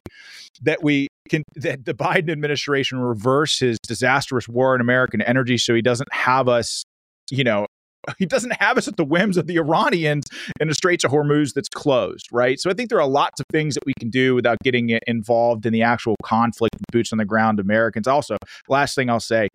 that 0.62 0.84
we 0.84 1.08
can 1.28 1.42
that 1.56 1.84
the 1.84 1.94
Biden 1.94 2.30
administration 2.30 2.98
reverse 3.00 3.58
his 3.58 3.78
disastrous 3.82 4.48
war 4.48 4.74
on 4.74 4.80
American 4.80 5.20
energy 5.22 5.58
so 5.58 5.74
he 5.74 5.82
doesn't 5.82 6.12
have 6.12 6.48
us 6.48 6.84
you 7.30 7.44
know 7.44 7.66
he 8.18 8.26
doesn't 8.26 8.52
have 8.60 8.78
us 8.78 8.88
at 8.88 8.96
the 8.96 9.04
whims 9.04 9.36
of 9.36 9.46
the 9.46 9.56
Iranians 9.56 10.24
in 10.60 10.68
the 10.68 10.74
Straits 10.74 11.04
of 11.04 11.10
Hormuz 11.10 11.54
that's 11.54 11.68
closed, 11.68 12.28
right? 12.32 12.58
So 12.60 12.70
I 12.70 12.74
think 12.74 12.90
there 12.90 13.00
are 13.00 13.08
lots 13.08 13.40
of 13.40 13.46
things 13.50 13.74
that 13.74 13.84
we 13.86 13.92
can 13.98 14.10
do 14.10 14.34
without 14.34 14.58
getting 14.62 14.98
involved 15.06 15.66
in 15.66 15.72
the 15.72 15.82
actual 15.82 16.16
conflict 16.22 16.76
boots 16.92 17.12
on 17.12 17.18
the 17.18 17.24
ground 17.24 17.60
Americans. 17.60 18.06
Also, 18.06 18.36
last 18.68 18.94
thing 18.94 19.10
I'll 19.10 19.20
say 19.20 19.48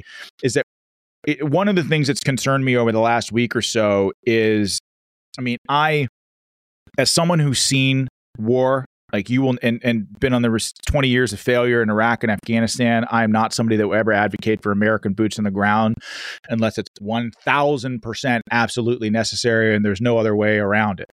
is 0.43 0.53
that 0.53 0.65
it, 1.27 1.43
one 1.49 1.67
of 1.67 1.75
the 1.75 1.83
things 1.83 2.07
that's 2.07 2.21
concerned 2.21 2.65
me 2.65 2.75
over 2.75 2.91
the 2.91 2.99
last 2.99 3.31
week 3.31 3.55
or 3.55 3.61
so 3.61 4.11
is, 4.23 4.79
I 5.37 5.41
mean, 5.41 5.57
I, 5.69 6.07
as 6.97 7.11
someone 7.11 7.39
who's 7.39 7.59
seen 7.59 8.07
war 8.37 8.85
like 9.13 9.29
you 9.29 9.41
will, 9.41 9.57
and, 9.61 9.79
and 9.83 10.07
been 10.19 10.33
on 10.33 10.41
the 10.41 10.71
20 10.87 11.07
years 11.07 11.33
of 11.33 11.39
failure 11.39 11.81
in 11.81 11.89
Iraq 11.89 12.23
and 12.23 12.31
Afghanistan. 12.31 13.05
I 13.11 13.23
am 13.23 13.31
not 13.31 13.53
somebody 13.53 13.77
that 13.77 13.87
will 13.87 13.95
ever 13.95 14.11
advocate 14.11 14.61
for 14.61 14.71
American 14.71 15.13
boots 15.13 15.37
on 15.37 15.43
the 15.43 15.51
ground 15.51 15.95
unless 16.49 16.77
it's 16.77 16.89
1000% 17.01 18.41
absolutely 18.51 19.09
necessary 19.09 19.75
and 19.75 19.85
there's 19.85 20.01
no 20.01 20.17
other 20.17 20.35
way 20.35 20.57
around 20.57 20.99
it 20.99 21.09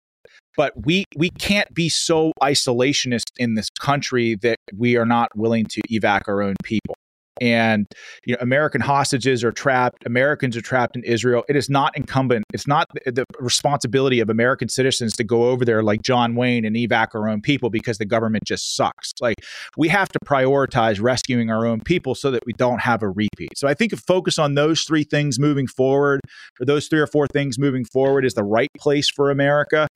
but 0.57 0.73
we 0.85 1.05
we 1.17 1.31
can't 1.31 1.73
be 1.73 1.89
so 1.89 2.33
isolationist 2.43 3.31
in 3.39 3.55
this 3.55 3.71
country 3.81 4.35
that 4.43 4.59
we 4.77 4.97
are 4.97 5.07
not 5.07 5.31
willing 5.37 5.65
to 5.65 5.81
evac 5.91 6.23
our 6.27 6.43
own 6.43 6.55
people 6.65 6.97
and 7.41 7.87
you 8.25 8.35
know 8.35 8.39
American 8.41 8.81
hostages 8.81 9.45
are 9.45 9.53
trapped, 9.53 10.05
Americans 10.07 10.57
are 10.57 10.63
trapped 10.63 10.97
in 10.97 11.05
Israel. 11.05 11.45
It 11.49 11.57
is 11.57 11.69
not 11.69 11.97
incumbent. 11.97 12.45
It's 12.53 12.67
not 12.67 12.89
the 13.05 13.25
responsibility 13.39 14.21
of 14.21 14.29
American 14.29 14.69
citizens 14.69 15.15
to 15.15 15.25
go 15.25 15.45
over 15.45 15.65
there 15.65 15.83
like 15.83 16.03
John 16.03 16.35
Wayne 16.35 16.65
and 16.65 16.77
evac 16.77 17.09
our 17.15 17.29
own 17.29 17.41
people 17.41 17.71
because 17.71 17.99
the 17.99 18.05
government 18.05 18.45
just 18.45 18.77
sucks. 18.77 19.13
Like 19.21 19.37
we 19.77 19.89
have 19.89 20.09
to 20.09 20.19
prioritize 20.25 21.01
rescuing 21.01 21.51
our 21.51 21.67
own 21.67 21.81
people 21.81 22.15
so 22.15 22.31
that 22.31 22.45
we 22.47 22.53
don't 22.55 22.81
have 22.81 23.03
a 23.03 23.09
repeat. 23.09 23.57
So 23.57 23.69
I 23.69 23.75
think 23.75 23.93
if 23.93 24.01
focus 24.01 24.39
on 24.39 24.55
those 24.55 24.83
three 24.83 25.05
things 25.05 25.39
moving 25.39 25.67
forward, 25.67 26.21
or 26.61 26.67
those 26.67 26.89
three 26.89 27.01
or 27.01 27.07
four 27.07 27.27
things 27.27 27.59
moving 27.59 27.85
forward, 27.85 28.25
is 28.25 28.35
the 28.35 28.45
right 28.45 28.71
place 28.79 29.11
for 29.11 29.31
America. 29.31 29.89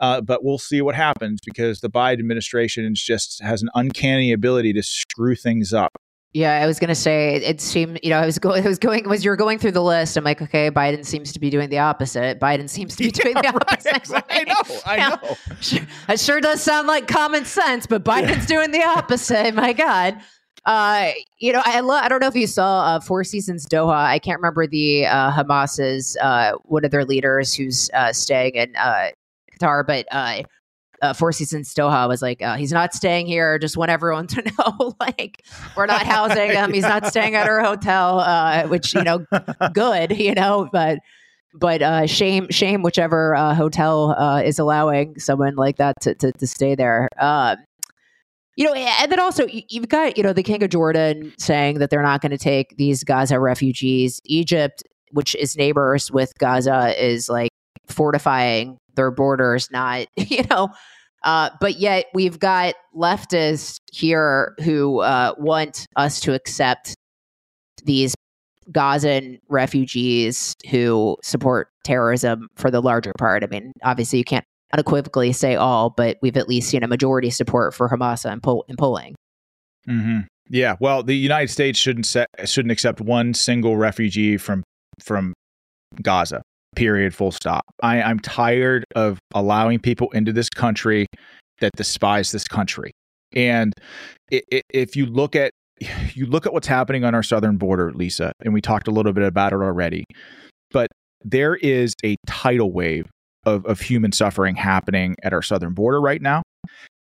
Uh, 0.00 0.20
but 0.20 0.44
we'll 0.44 0.58
see 0.58 0.80
what 0.80 0.94
happens 0.94 1.40
because 1.44 1.80
the 1.80 1.90
Biden 1.90 2.20
administration 2.20 2.92
just 2.94 3.42
has 3.42 3.62
an 3.62 3.68
uncanny 3.74 4.32
ability 4.32 4.72
to 4.72 4.82
screw 4.82 5.34
things 5.34 5.72
up. 5.72 5.92
Yeah, 6.32 6.60
I 6.60 6.66
was 6.66 6.78
gonna 6.78 6.94
say 6.94 7.36
it 7.36 7.60
seemed, 7.60 7.98
you 8.02 8.10
know, 8.10 8.18
I 8.18 8.26
was 8.26 8.38
going, 8.38 8.62
I 8.66 8.68
was 8.68 8.78
going, 8.78 9.08
was 9.08 9.24
you're 9.24 9.36
going 9.36 9.58
through 9.58 9.72
the 9.72 9.82
list. 9.82 10.16
I'm 10.16 10.24
like, 10.24 10.42
okay, 10.42 10.70
Biden 10.70 11.04
seems 11.04 11.32
to 11.32 11.40
be 11.40 11.50
doing 11.50 11.70
the 11.70 11.78
opposite. 11.78 12.38
Biden 12.38 12.68
seems 12.68 12.94
to 12.96 13.04
be 13.04 13.10
doing 13.22 13.34
the 13.34 13.48
opposite. 13.48 14.08
Right, 14.08 14.24
I 14.30 14.44
know, 14.44 14.80
I 14.84 14.96
yeah. 14.96 15.16
know. 15.22 15.86
It 16.08 16.20
sure 16.20 16.40
does 16.40 16.62
sound 16.62 16.88
like 16.88 17.06
common 17.08 17.44
sense, 17.44 17.86
but 17.86 18.04
Biden's 18.04 18.46
doing 18.46 18.70
the 18.70 18.82
opposite. 18.82 19.54
My 19.54 19.72
God. 19.72 20.20
Uh, 20.66 21.12
you 21.38 21.52
know, 21.52 21.62
I 21.64 21.78
lo- 21.78 21.94
I 21.94 22.08
don't 22.08 22.20
know 22.20 22.26
if 22.26 22.34
you 22.34 22.48
saw 22.48 22.84
uh, 22.84 23.00
Four 23.00 23.22
Seasons 23.22 23.66
Doha. 23.66 23.94
I 23.94 24.18
can't 24.18 24.40
remember 24.40 24.66
the 24.66 25.06
uh, 25.06 25.30
Hamas's 25.30 26.16
uh, 26.20 26.52
one 26.64 26.84
of 26.84 26.90
their 26.90 27.04
leaders 27.04 27.54
who's 27.54 27.88
uh, 27.94 28.12
staying 28.12 28.56
in 28.56 28.74
uh, 28.74 29.10
Qatar, 29.60 29.86
but 29.86 30.06
uh, 31.02 31.12
Four 31.12 31.32
Seasons 31.32 31.74
Doha 31.74 32.08
was 32.08 32.22
like, 32.22 32.42
uh, 32.42 32.56
he's 32.56 32.72
not 32.72 32.94
staying 32.94 33.26
here. 33.26 33.58
Just 33.58 33.76
want 33.76 33.90
everyone 33.90 34.26
to 34.28 34.42
know, 34.58 34.94
like, 35.00 35.42
we're 35.76 35.86
not 35.86 36.06
housing 36.06 36.50
him. 36.50 36.72
He's 36.72 36.82
not 36.82 37.06
staying 37.06 37.34
at 37.34 37.48
our 37.48 37.60
hotel, 37.60 38.20
uh, 38.20 38.66
which, 38.68 38.94
you 38.94 39.02
know, 39.02 39.24
good, 39.72 40.18
you 40.18 40.34
know, 40.34 40.68
but, 40.72 40.98
but 41.54 41.82
uh, 41.82 42.06
shame, 42.06 42.48
shame, 42.50 42.82
whichever 42.82 43.34
uh, 43.34 43.54
hotel 43.54 44.14
uh, 44.18 44.42
is 44.42 44.58
allowing 44.58 45.18
someone 45.18 45.56
like 45.56 45.76
that 45.76 45.94
to, 46.02 46.14
to, 46.16 46.32
to 46.32 46.46
stay 46.46 46.74
there. 46.74 47.08
Um, 47.18 47.56
you 48.56 48.64
know, 48.64 48.72
and 48.72 49.12
then 49.12 49.20
also 49.20 49.46
you've 49.48 49.88
got, 49.88 50.16
you 50.16 50.22
know, 50.22 50.32
the 50.32 50.42
King 50.42 50.62
of 50.62 50.70
Jordan 50.70 51.34
saying 51.38 51.78
that 51.78 51.90
they're 51.90 52.02
not 52.02 52.22
going 52.22 52.30
to 52.30 52.38
take 52.38 52.76
these 52.78 53.04
Gaza 53.04 53.38
refugees. 53.38 54.20
Egypt, 54.24 54.82
which 55.10 55.34
is 55.34 55.56
neighbors 55.58 56.10
with 56.10 56.32
Gaza, 56.38 56.94
is 57.02 57.28
like 57.28 57.50
fortifying 57.86 58.78
their 58.96 59.10
borders, 59.10 59.70
not, 59.70 60.06
you 60.16 60.42
know, 60.50 60.70
uh, 61.22 61.50
but 61.60 61.76
yet 61.76 62.06
we've 62.14 62.38
got 62.38 62.74
leftists 62.94 63.78
here 63.92 64.54
who 64.62 65.00
uh, 65.00 65.34
want 65.38 65.86
us 65.96 66.20
to 66.20 66.34
accept 66.34 66.94
these 67.84 68.14
Gazan 68.72 69.38
refugees 69.48 70.54
who 70.70 71.16
support 71.22 71.68
terrorism 71.84 72.48
for 72.56 72.70
the 72.70 72.80
larger 72.80 73.12
part. 73.18 73.44
I 73.44 73.46
mean, 73.46 73.72
obviously 73.82 74.18
you 74.18 74.24
can't 74.24 74.44
unequivocally 74.72 75.32
say 75.32 75.54
all, 75.54 75.90
but 75.90 76.18
we've 76.22 76.36
at 76.36 76.48
least 76.48 76.68
seen 76.68 76.82
a 76.82 76.88
majority 76.88 77.30
support 77.30 77.74
for 77.74 77.88
Hamas 77.88 78.30
in, 78.30 78.40
poll- 78.40 78.64
in 78.68 78.76
polling. 78.76 79.14
Mm-hmm. 79.88 80.20
Yeah, 80.48 80.76
well, 80.80 81.02
the 81.02 81.16
United 81.16 81.48
States 81.50 81.78
shouldn't 81.78 82.06
shouldn't 82.44 82.70
accept 82.70 83.00
one 83.00 83.34
single 83.34 83.76
refugee 83.76 84.36
from 84.36 84.62
from 85.00 85.32
Gaza 86.02 86.42
period, 86.76 87.14
full 87.14 87.32
stop. 87.32 87.64
I, 87.82 88.02
I'm 88.02 88.20
tired 88.20 88.84
of 88.94 89.18
allowing 89.34 89.80
people 89.80 90.10
into 90.12 90.32
this 90.32 90.48
country 90.48 91.06
that 91.60 91.72
despise 91.76 92.30
this 92.30 92.44
country. 92.44 92.92
And 93.34 93.72
if 94.30 94.96
you 94.96 95.06
look 95.06 95.34
at 95.34 95.50
you 96.14 96.24
look 96.24 96.46
at 96.46 96.54
what's 96.54 96.66
happening 96.66 97.04
on 97.04 97.14
our 97.14 97.22
southern 97.22 97.58
border, 97.58 97.92
Lisa, 97.92 98.32
and 98.42 98.54
we 98.54 98.62
talked 98.62 98.88
a 98.88 98.90
little 98.90 99.12
bit 99.12 99.24
about 99.24 99.52
it 99.52 99.56
already, 99.56 100.04
but 100.70 100.88
there 101.22 101.56
is 101.56 101.94
a 102.04 102.16
tidal 102.26 102.72
wave 102.72 103.06
of, 103.44 103.64
of 103.66 103.80
human 103.80 104.12
suffering 104.12 104.56
happening 104.56 105.16
at 105.22 105.32
our 105.32 105.42
southern 105.42 105.74
border 105.74 106.00
right 106.00 106.22
now. 106.22 106.42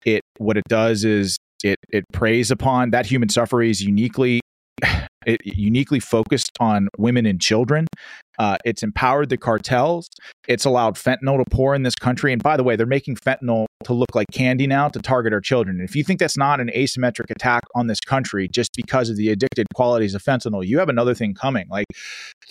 It 0.06 0.22
what 0.38 0.58
it 0.58 0.64
does 0.68 1.04
is 1.04 1.38
it 1.64 1.78
it 1.90 2.04
preys 2.12 2.52
upon 2.52 2.92
that 2.92 3.06
human 3.06 3.30
suffering 3.30 3.70
is 3.70 3.82
uniquely 3.82 4.42
it 5.26 5.46
uniquely 5.46 6.00
focused 6.00 6.52
on 6.60 6.90
women 6.98 7.26
and 7.26 7.40
children. 7.40 7.88
Uh, 8.40 8.58
it's 8.66 8.84
empowered 8.84 9.30
the 9.30 9.38
cartels. 9.38 10.10
It's 10.48 10.66
allowed 10.66 10.96
fentanyl 10.96 11.44
to 11.44 11.50
pour 11.50 11.76
in 11.76 11.84
this 11.84 11.96
country. 11.96 12.34
And 12.34 12.42
by 12.42 12.58
the 12.58 12.64
way, 12.64 12.76
they're 12.76 12.86
making 12.86 13.16
fentanyl 13.16 13.66
to 13.86 13.94
look 13.94 14.16
like 14.16 14.28
candy 14.32 14.68
now 14.68 14.88
to 14.90 15.00
target 15.00 15.34
our 15.34 15.42
children. 15.42 15.80
And 15.80 15.88
if 15.88 15.96
you 15.96 16.04
think 16.04 16.20
that's 16.20 16.38
not 16.38 16.60
an 16.60 16.70
asymmetric 16.76 17.30
attack 17.30 17.64
on 17.76 17.88
this 17.88 18.00
country 18.00 18.48
just 18.48 18.72
because 18.76 19.10
of 19.10 19.18
the 19.18 19.30
addicted 19.30 19.68
qualities 19.74 20.16
of 20.16 20.24
fentanyl, 20.24 20.66
you 20.66 20.80
have 20.80 20.90
another 20.90 21.14
thing 21.14 21.34
coming. 21.34 21.68
Like, 21.70 21.86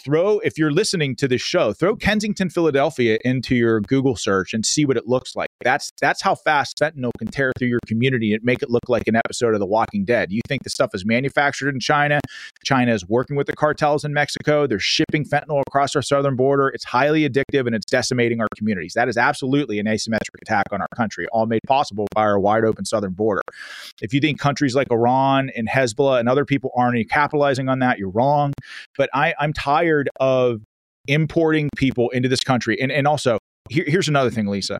throw, 0.04 0.38
if 0.40 0.58
you're 0.58 0.70
listening 0.70 1.16
to 1.16 1.28
this 1.28 1.42
show, 1.42 1.72
throw 1.72 1.96
Kensington, 1.96 2.50
Philadelphia 2.50 3.18
into 3.24 3.54
your 3.54 3.80
Google 3.80 4.16
search 4.16 4.54
and 4.54 4.64
see 4.64 4.84
what 4.84 4.96
it 4.96 5.06
looks 5.06 5.34
like. 5.36 5.48
That's 5.62 5.90
that's 6.00 6.22
how 6.22 6.34
fast 6.34 6.78
fentanyl 6.78 7.10
can 7.18 7.28
tear 7.28 7.52
through 7.58 7.68
your 7.68 7.80
community 7.86 8.32
and 8.34 8.42
make 8.42 8.62
it 8.62 8.70
look 8.70 8.88
like 8.88 9.06
an 9.06 9.16
episode 9.16 9.54
of 9.54 9.60
The 9.60 9.66
Walking 9.66 10.04
Dead. 10.04 10.32
You 10.32 10.40
think 10.48 10.62
the 10.64 10.70
stuff 10.70 10.90
is 10.94 11.04
manufactured 11.04 11.68
in 11.68 11.80
China? 11.80 12.20
China 12.64 12.92
is 12.92 13.06
working 13.08 13.36
with 13.36 13.46
the 13.46 13.56
cartels 13.56 14.04
in 14.04 14.12
Mexico. 14.12 14.66
They're 14.66 14.78
shipping 14.78 15.24
fentanyl 15.24 15.62
across 15.72 15.96
our 15.96 16.02
southern 16.02 16.36
border. 16.36 16.68
It's 16.68 16.84
highly 16.84 17.28
addictive 17.28 17.66
and 17.66 17.74
it's 17.74 17.86
decimating 17.86 18.40
our 18.40 18.48
communities. 18.56 18.92
That 18.94 19.08
is 19.08 19.16
absolutely 19.16 19.78
an 19.78 19.86
asymmetric 19.86 20.40
attack 20.42 20.66
on 20.70 20.82
our 20.82 20.88
country, 20.94 21.26
all 21.32 21.46
made 21.46 21.62
possible 21.66 22.06
by 22.14 22.22
our 22.22 22.38
wide 22.38 22.64
open 22.64 22.84
southern 22.84 23.12
border. 23.12 23.40
If 24.02 24.12
you 24.12 24.20
think 24.20 24.38
countries 24.38 24.74
like 24.74 24.88
Iran 24.90 25.50
and 25.56 25.68
Hezbollah 25.68 26.20
and 26.20 26.28
other 26.28 26.44
people 26.44 26.70
aren't 26.76 26.92
capitalizing 27.08 27.70
on 27.70 27.78
that, 27.78 27.98
you're 27.98 28.10
wrong. 28.10 28.52
But 28.98 29.08
I, 29.14 29.34
I'm 29.40 29.54
tired 29.54 30.10
of 30.20 30.60
importing 31.08 31.70
people 31.74 32.10
into 32.10 32.28
this 32.28 32.40
country. 32.40 32.78
And, 32.80 32.92
and 32.92 33.08
also, 33.08 33.38
here, 33.70 33.84
here's 33.86 34.08
another 34.08 34.30
thing, 34.30 34.46
Lisa. 34.48 34.78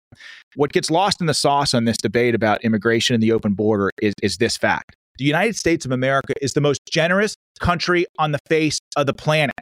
What 0.57 0.73
gets 0.73 0.91
lost 0.91 1.23
in 1.23 1.27
the 1.27 1.35
sauce 1.35 1.73
on 1.73 1.85
this 1.87 1.97
debate 1.97 2.35
about 2.35 2.63
immigration 2.65 3.15
and 3.15 3.23
the 3.23 3.33
open 3.33 3.55
border 3.55 3.91
is, 4.03 4.13
is 4.23 4.37
this 4.37 4.59
fact. 4.59 4.95
The 5.19 5.25
United 5.25 5.57
States 5.57 5.87
of 5.87 5.93
America 5.93 6.35
is 6.43 6.53
the 6.53 6.61
most 6.61 6.81
generous 6.91 7.35
country 7.61 8.05
on 8.19 8.33
the 8.33 8.39
face 8.49 8.79
of 8.97 9.07
the 9.07 9.15
planet. 9.15 9.55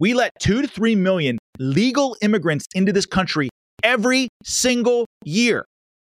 We 0.00 0.14
let 0.14 0.32
two 0.40 0.62
to 0.62 0.68
three 0.68 0.94
million 0.94 1.38
legal 1.58 2.16
immigrants 2.22 2.66
into 2.74 2.92
this 2.92 3.06
country 3.06 3.48
every 3.82 4.28
single 4.44 5.06
year. 5.24 5.64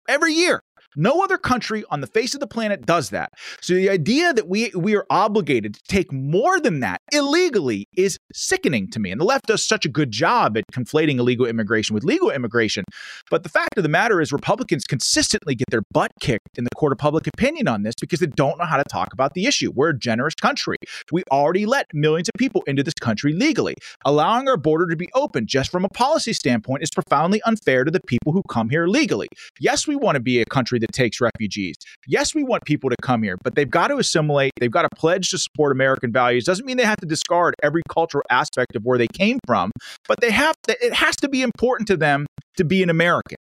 Every 0.08 0.32
year. 0.32 0.60
No 0.96 1.22
other 1.22 1.38
country 1.38 1.84
on 1.90 2.00
the 2.00 2.06
face 2.06 2.34
of 2.34 2.40
the 2.40 2.46
planet 2.46 2.84
does 2.86 3.10
that. 3.10 3.32
So 3.60 3.74
the 3.74 3.90
idea 3.90 4.32
that 4.32 4.48
we 4.48 4.70
we 4.74 4.96
are 4.96 5.06
obligated 5.10 5.74
to 5.74 5.82
take 5.88 6.12
more 6.12 6.58
than 6.60 6.80
that 6.80 7.00
illegally 7.12 7.86
is 7.96 8.18
sickening 8.32 8.90
to 8.90 9.00
me. 9.00 9.10
And 9.10 9.20
the 9.20 9.24
left 9.24 9.46
does 9.46 9.64
such 9.64 9.84
a 9.84 9.88
good 9.88 10.10
job 10.10 10.56
at 10.56 10.64
conflating 10.72 11.18
illegal 11.18 11.46
immigration 11.46 11.94
with 11.94 12.04
legal 12.04 12.30
immigration. 12.30 12.84
But 13.30 13.42
the 13.42 13.48
fact 13.48 13.76
of 13.76 13.82
the 13.82 13.88
matter 13.88 14.20
is 14.20 14.32
Republicans 14.32 14.84
consistently 14.84 15.54
get 15.54 15.70
their 15.70 15.82
butt 15.92 16.10
kicked 16.20 16.58
in 16.58 16.64
the 16.64 16.70
court 16.76 16.92
of 16.92 16.98
public 16.98 17.26
opinion 17.26 17.68
on 17.68 17.82
this 17.82 17.94
because 18.00 18.20
they 18.20 18.26
don't 18.26 18.58
know 18.58 18.64
how 18.64 18.76
to 18.76 18.84
talk 18.84 19.12
about 19.12 19.34
the 19.34 19.46
issue. 19.46 19.70
We're 19.74 19.90
a 19.90 19.98
generous 19.98 20.34
country. 20.34 20.76
We 21.12 21.22
already 21.30 21.66
let 21.66 21.86
millions 21.94 22.28
of 22.28 22.38
people 22.38 22.62
into 22.66 22.82
this 22.82 22.94
country 22.94 23.32
legally. 23.32 23.76
Allowing 24.04 24.48
our 24.48 24.56
border 24.56 24.86
to 24.88 24.96
be 24.96 25.08
open 25.14 25.46
just 25.46 25.70
from 25.70 25.84
a 25.84 25.88
policy 25.88 26.32
standpoint 26.32 26.82
is 26.82 26.90
profoundly 26.90 27.40
unfair 27.42 27.84
to 27.84 27.90
the 27.90 28.00
people 28.00 28.32
who 28.32 28.42
come 28.48 28.70
here 28.70 28.86
legally. 28.86 29.28
Yes, 29.60 29.86
we 29.86 29.94
want 29.94 30.16
to 30.16 30.20
be 30.20 30.40
a 30.40 30.44
country 30.44 30.79
that 30.80 30.92
takes 30.92 31.20
refugees. 31.20 31.76
Yes, 32.06 32.34
we 32.34 32.42
want 32.42 32.64
people 32.64 32.90
to 32.90 32.96
come 33.02 33.22
here, 33.22 33.36
but 33.42 33.54
they've 33.54 33.70
got 33.70 33.88
to 33.88 33.96
assimilate. 33.96 34.52
They've 34.58 34.70
got 34.70 34.82
to 34.82 34.88
pledge 34.96 35.30
to 35.30 35.38
support 35.38 35.72
American 35.72 36.12
values. 36.12 36.44
Doesn't 36.44 36.66
mean 36.66 36.76
they 36.76 36.84
have 36.84 37.00
to 37.00 37.06
discard 37.06 37.54
every 37.62 37.82
cultural 37.88 38.24
aspect 38.30 38.76
of 38.76 38.84
where 38.84 38.98
they 38.98 39.08
came 39.08 39.38
from, 39.46 39.70
but 40.08 40.20
they 40.20 40.30
have 40.30 40.56
to, 40.66 40.76
it 40.84 40.94
has 40.94 41.16
to 41.16 41.28
be 41.28 41.42
important 41.42 41.86
to 41.88 41.96
them 41.96 42.26
to 42.56 42.64
be 42.64 42.82
an 42.82 42.90
American. 42.90 43.36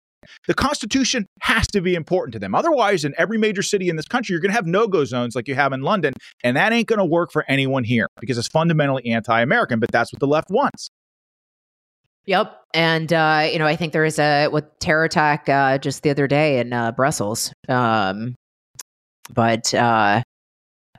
The 0.48 0.54
Constitution 0.54 1.26
has 1.42 1.68
to 1.68 1.82
be 1.82 1.96
important 1.96 2.34
to 2.34 2.40
them. 2.40 2.54
Otherwise, 2.54 3.06
in 3.06 3.14
every 3.18 3.38
major 3.38 3.62
city 3.62 3.90
in 3.90 3.96
this 3.96 4.08
country, 4.08 4.34
you're 4.34 4.42
going 4.42 4.52
to 4.52 4.56
have 4.56 4.66
no 4.66 4.88
go 4.88 5.06
zones 5.06 5.36
like 5.36 5.48
you 5.48 5.56
have 5.56 5.74
in 5.74 5.82
London. 5.82 6.14
And 6.44 6.58
that 6.58 6.74
ain't 6.74 6.88
going 6.88 7.00
to 7.00 7.06
work 7.06 7.32
for 7.32 7.46
anyone 7.48 7.84
here 7.84 8.08
because 8.20 8.38
it's 8.38 8.48
fundamentally 8.48 9.06
anti 9.06 9.42
American, 9.42 9.80
but 9.80 9.92
that's 9.92 10.12
what 10.12 10.20
the 10.20 10.28
left 10.28 10.50
wants. 10.50 10.90
Yep, 12.28 12.62
and 12.74 13.12
uh, 13.14 13.48
you 13.52 13.58
know, 13.58 13.66
I 13.66 13.78
think 13.78 13.94
there 13.94 14.04
is 14.04 14.20
a 14.20 14.50
with 14.50 14.66
terror 14.80 15.06
attack 15.06 15.48
uh, 15.48 15.78
just 15.78 16.04
the 16.04 16.10
other 16.10 16.28
day 16.28 16.60
in 16.60 16.74
uh, 16.74 16.92
Brussels, 16.92 17.54
um, 17.70 18.36
but 19.34 19.74
uh, 19.74 20.22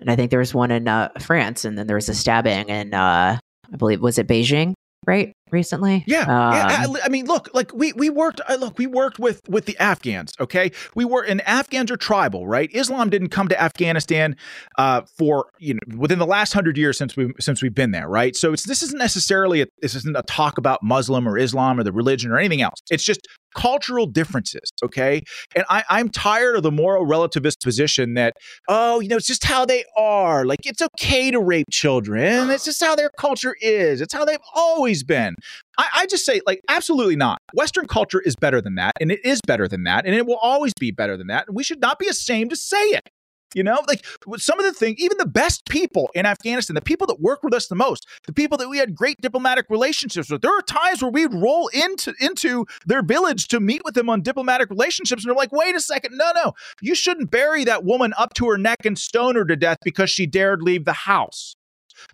and 0.00 0.10
I 0.10 0.16
think 0.16 0.30
there 0.30 0.38
was 0.38 0.54
one 0.54 0.70
in 0.70 0.88
uh, 0.88 1.10
France, 1.20 1.66
and 1.66 1.76
then 1.76 1.86
there 1.86 1.96
was 1.96 2.08
a 2.08 2.14
stabbing 2.14 2.70
in 2.70 2.94
uh, 2.94 3.38
I 3.72 3.76
believe 3.76 4.00
was 4.00 4.18
it 4.18 4.26
Beijing, 4.26 4.72
right? 5.06 5.34
Recently, 5.50 6.04
yeah, 6.06 6.22
um, 6.22 6.26
yeah. 6.54 6.86
I, 6.88 7.06
I, 7.06 7.08
mean, 7.08 7.26
look, 7.26 7.48
like 7.54 7.72
we 7.74 7.92
we 7.92 8.10
worked. 8.10 8.40
Uh, 8.48 8.56
look, 8.56 8.78
we 8.78 8.86
worked 8.86 9.18
with 9.18 9.40
with 9.48 9.66
the 9.66 9.76
Afghans. 9.78 10.32
Okay, 10.40 10.72
we 10.94 11.04
were 11.04 11.22
and 11.22 11.40
Afghans 11.42 11.90
are 11.90 11.96
tribal, 11.96 12.46
right? 12.46 12.70
Islam 12.72 13.10
didn't 13.10 13.28
come 13.28 13.48
to 13.48 13.60
Afghanistan 13.60 14.36
uh, 14.76 15.02
for 15.16 15.46
you 15.58 15.74
know 15.74 15.98
within 15.98 16.18
the 16.18 16.26
last 16.26 16.52
hundred 16.52 16.76
years 16.76 16.98
since 16.98 17.16
we 17.16 17.32
since 17.40 17.62
we've 17.62 17.74
been 17.74 17.90
there, 17.90 18.08
right? 18.08 18.36
So 18.36 18.52
it's 18.52 18.66
this 18.66 18.82
isn't 18.82 18.98
necessarily 18.98 19.62
a, 19.62 19.66
this 19.80 19.94
isn't 19.94 20.16
a 20.16 20.22
talk 20.22 20.58
about 20.58 20.82
Muslim 20.82 21.28
or 21.28 21.38
Islam 21.38 21.78
or 21.78 21.82
the 21.82 21.92
religion 21.92 22.30
or 22.30 22.38
anything 22.38 22.62
else. 22.62 22.80
It's 22.90 23.04
just 23.04 23.26
cultural 23.54 24.06
differences, 24.06 24.72
okay? 24.82 25.22
And 25.54 25.64
I, 25.68 25.82
I'm 25.88 26.08
tired 26.08 26.56
of 26.56 26.62
the 26.62 26.70
moral 26.70 27.06
relativist 27.06 27.62
position 27.62 28.14
that, 28.14 28.34
oh, 28.68 29.00
you 29.00 29.08
know, 29.08 29.16
it's 29.16 29.26
just 29.26 29.44
how 29.44 29.64
they 29.64 29.84
are. 29.96 30.44
Like, 30.44 30.60
it's 30.64 30.82
okay 30.82 31.30
to 31.30 31.40
rape 31.40 31.66
children. 31.70 32.50
It's 32.50 32.64
just 32.64 32.82
how 32.82 32.94
their 32.94 33.10
culture 33.18 33.56
is. 33.60 34.00
It's 34.00 34.12
how 34.12 34.24
they've 34.24 34.38
always 34.54 35.02
been. 35.02 35.34
I, 35.78 35.86
I 35.94 36.06
just 36.06 36.24
say, 36.24 36.40
like, 36.46 36.60
absolutely 36.68 37.16
not. 37.16 37.38
Western 37.54 37.86
culture 37.86 38.20
is 38.20 38.36
better 38.36 38.60
than 38.60 38.76
that, 38.76 38.92
and 39.00 39.10
it 39.10 39.24
is 39.24 39.40
better 39.46 39.68
than 39.68 39.84
that, 39.84 40.06
and 40.06 40.14
it 40.14 40.26
will 40.26 40.38
always 40.42 40.72
be 40.78 40.90
better 40.90 41.16
than 41.16 41.28
that. 41.28 41.46
And 41.48 41.56
we 41.56 41.62
should 41.62 41.80
not 41.80 41.98
be 41.98 42.08
ashamed 42.08 42.50
to 42.50 42.56
say 42.56 42.82
it. 42.82 43.08
You 43.54 43.62
know, 43.62 43.80
like 43.88 44.04
some 44.36 44.60
of 44.60 44.66
the 44.66 44.72
things, 44.72 44.98
even 44.98 45.16
the 45.16 45.26
best 45.26 45.64
people 45.70 46.10
in 46.14 46.26
Afghanistan, 46.26 46.74
the 46.74 46.82
people 46.82 47.06
that 47.06 47.20
work 47.20 47.42
with 47.42 47.54
us 47.54 47.66
the 47.66 47.74
most, 47.74 48.06
the 48.26 48.32
people 48.32 48.58
that 48.58 48.68
we 48.68 48.76
had 48.76 48.94
great 48.94 49.18
diplomatic 49.22 49.70
relationships 49.70 50.30
with, 50.30 50.42
there 50.42 50.56
are 50.56 50.60
times 50.60 51.00
where 51.00 51.10
we'd 51.10 51.32
roll 51.32 51.68
into 51.68 52.12
into 52.20 52.66
their 52.84 53.02
village 53.02 53.48
to 53.48 53.58
meet 53.58 53.82
with 53.86 53.94
them 53.94 54.10
on 54.10 54.20
diplomatic 54.20 54.68
relationships, 54.68 55.24
and 55.24 55.30
they're 55.30 55.36
like, 55.36 55.52
"Wait 55.52 55.74
a 55.74 55.80
second, 55.80 56.18
no, 56.18 56.30
no, 56.34 56.52
you 56.82 56.94
shouldn't 56.94 57.30
bury 57.30 57.64
that 57.64 57.84
woman 57.84 58.12
up 58.18 58.34
to 58.34 58.46
her 58.48 58.58
neck 58.58 58.84
and 58.84 58.98
stone 58.98 59.34
her 59.34 59.46
to 59.46 59.56
death 59.56 59.78
because 59.82 60.10
she 60.10 60.26
dared 60.26 60.60
leave 60.60 60.84
the 60.84 60.92
house." 60.92 61.54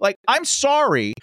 Like, 0.00 0.16
I'm 0.28 0.44
sorry. 0.44 1.14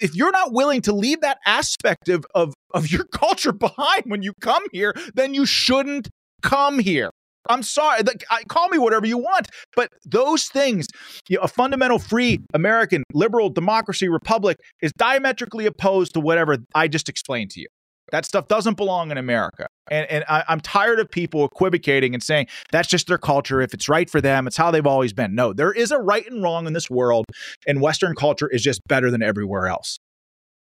If 0.00 0.14
you're 0.14 0.32
not 0.32 0.52
willing 0.52 0.82
to 0.82 0.92
leave 0.92 1.20
that 1.22 1.38
aspect 1.46 2.08
of, 2.08 2.24
of, 2.34 2.54
of 2.72 2.90
your 2.90 3.04
culture 3.12 3.52
behind 3.52 4.04
when 4.06 4.22
you 4.22 4.32
come 4.40 4.64
here, 4.72 4.94
then 5.14 5.34
you 5.34 5.46
shouldn't 5.46 6.08
come 6.42 6.78
here. 6.78 7.10
I'm 7.48 7.62
sorry. 7.62 8.02
Like, 8.02 8.24
call 8.48 8.68
me 8.68 8.78
whatever 8.78 9.06
you 9.06 9.16
want, 9.16 9.48
but 9.74 9.90
those 10.04 10.48
things, 10.48 10.86
you 11.28 11.38
know, 11.38 11.44
a 11.44 11.48
fundamental 11.48 11.98
free 11.98 12.40
American 12.52 13.04
liberal 13.14 13.48
democracy 13.48 14.08
republic 14.08 14.58
is 14.82 14.92
diametrically 14.98 15.64
opposed 15.66 16.12
to 16.14 16.20
whatever 16.20 16.58
I 16.74 16.88
just 16.88 17.08
explained 17.08 17.50
to 17.52 17.60
you. 17.60 17.68
That 18.10 18.24
stuff 18.24 18.48
doesn't 18.48 18.76
belong 18.76 19.10
in 19.10 19.18
America. 19.18 19.66
And, 19.90 20.10
and 20.10 20.24
I, 20.28 20.44
am 20.48 20.60
tired 20.60 21.00
of 21.00 21.10
people 21.10 21.44
equivocating 21.44 22.14
and 22.14 22.22
saying 22.22 22.48
that's 22.70 22.88
just 22.88 23.06
their 23.06 23.18
culture. 23.18 23.60
If 23.60 23.74
it's 23.74 23.88
right 23.88 24.08
for 24.08 24.20
them, 24.20 24.46
it's 24.46 24.56
how 24.56 24.70
they've 24.70 24.86
always 24.86 25.12
been. 25.12 25.34
No, 25.34 25.52
there 25.52 25.72
is 25.72 25.90
a 25.90 25.98
right 25.98 26.28
and 26.30 26.42
wrong 26.42 26.66
in 26.66 26.72
this 26.72 26.90
world, 26.90 27.26
and 27.66 27.80
Western 27.80 28.14
culture 28.14 28.48
is 28.48 28.62
just 28.62 28.86
better 28.88 29.10
than 29.10 29.22
everywhere 29.22 29.66
else. 29.66 29.98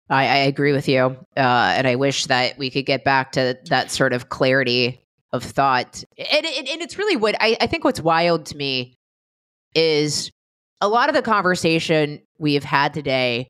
I, 0.09 0.23
I 0.23 0.37
agree 0.37 0.71
with 0.71 0.87
you. 0.87 1.17
Uh, 1.35 1.73
and 1.75 1.87
I 1.87 1.95
wish 1.95 2.25
that 2.25 2.57
we 2.57 2.69
could 2.69 2.85
get 2.85 3.03
back 3.03 3.31
to 3.33 3.57
that 3.69 3.91
sort 3.91 4.13
of 4.13 4.29
clarity 4.29 5.01
of 5.33 5.43
thought. 5.43 6.03
And, 6.17 6.45
and, 6.45 6.67
and 6.67 6.81
it's 6.81 6.97
really 6.97 7.15
what 7.15 7.35
I, 7.39 7.57
I 7.59 7.67
think 7.67 7.83
what's 7.83 8.01
wild 8.01 8.45
to 8.47 8.57
me 8.57 8.97
is 9.73 10.31
a 10.81 10.87
lot 10.87 11.09
of 11.09 11.15
the 11.15 11.21
conversation 11.21 12.21
we 12.37 12.53
have 12.53 12.63
had 12.63 12.93
today 12.93 13.49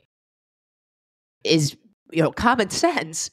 is, 1.43 1.75
you 2.11 2.21
know, 2.21 2.31
common 2.31 2.69
sense. 2.71 3.29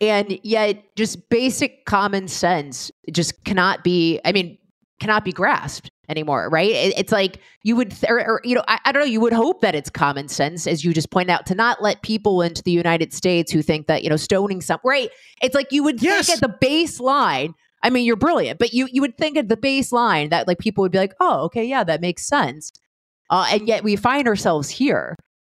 And 0.00 0.38
yet, 0.42 0.82
just 0.96 1.28
basic 1.28 1.84
common 1.84 2.28
sense 2.28 2.90
just 3.10 3.44
cannot 3.44 3.82
be, 3.82 4.20
I 4.24 4.32
mean, 4.32 4.58
cannot 5.00 5.24
be 5.24 5.32
grasped 5.32 5.90
anymore, 6.08 6.48
right? 6.50 6.70
It, 6.70 6.94
it's 6.96 7.12
like 7.12 7.40
you 7.64 7.74
would, 7.76 7.90
th- 7.90 8.10
or, 8.10 8.20
or, 8.20 8.40
you 8.44 8.54
know, 8.54 8.64
I, 8.68 8.78
I, 8.84 8.92
don't 8.92 9.02
know, 9.02 9.08
you 9.08 9.20
would 9.20 9.32
hope 9.32 9.60
that 9.60 9.74
it's 9.74 9.90
common 9.90 10.28
sense, 10.28 10.66
as 10.66 10.84
you 10.84 10.94
just 10.94 11.10
point 11.10 11.30
out, 11.30 11.46
to 11.46 11.54
not 11.54 11.82
let 11.82 12.02
people 12.02 12.42
into 12.42 12.62
the 12.62 12.70
United 12.70 13.12
States 13.12 13.50
who 13.50 13.60
think 13.60 13.88
that, 13.88 14.04
you 14.04 14.10
know, 14.10 14.16
stoning 14.16 14.60
some, 14.60 14.78
right? 14.84 15.10
It's 15.42 15.54
like 15.54 15.72
you 15.72 15.82
would 15.82 16.00
yes. 16.00 16.26
think 16.26 16.42
at 16.42 16.48
the 16.60 16.66
baseline 16.66 17.54
I 17.82 17.90
mean, 17.90 18.04
you're 18.04 18.16
brilliant, 18.16 18.58
but 18.58 18.72
you 18.72 18.88
you 18.90 19.00
would 19.00 19.16
think 19.16 19.36
at 19.36 19.48
the 19.48 19.56
baseline 19.56 20.30
that 20.30 20.48
like 20.48 20.58
people 20.58 20.82
would 20.82 20.92
be 20.92 20.98
like, 20.98 21.14
oh, 21.20 21.42
okay, 21.44 21.64
yeah, 21.64 21.84
that 21.84 22.00
makes 22.00 22.26
sense. 22.26 22.72
Uh, 23.30 23.46
and 23.50 23.68
yet 23.68 23.84
we 23.84 23.96
find 23.96 24.26
ourselves 24.26 24.68
here. 24.68 25.14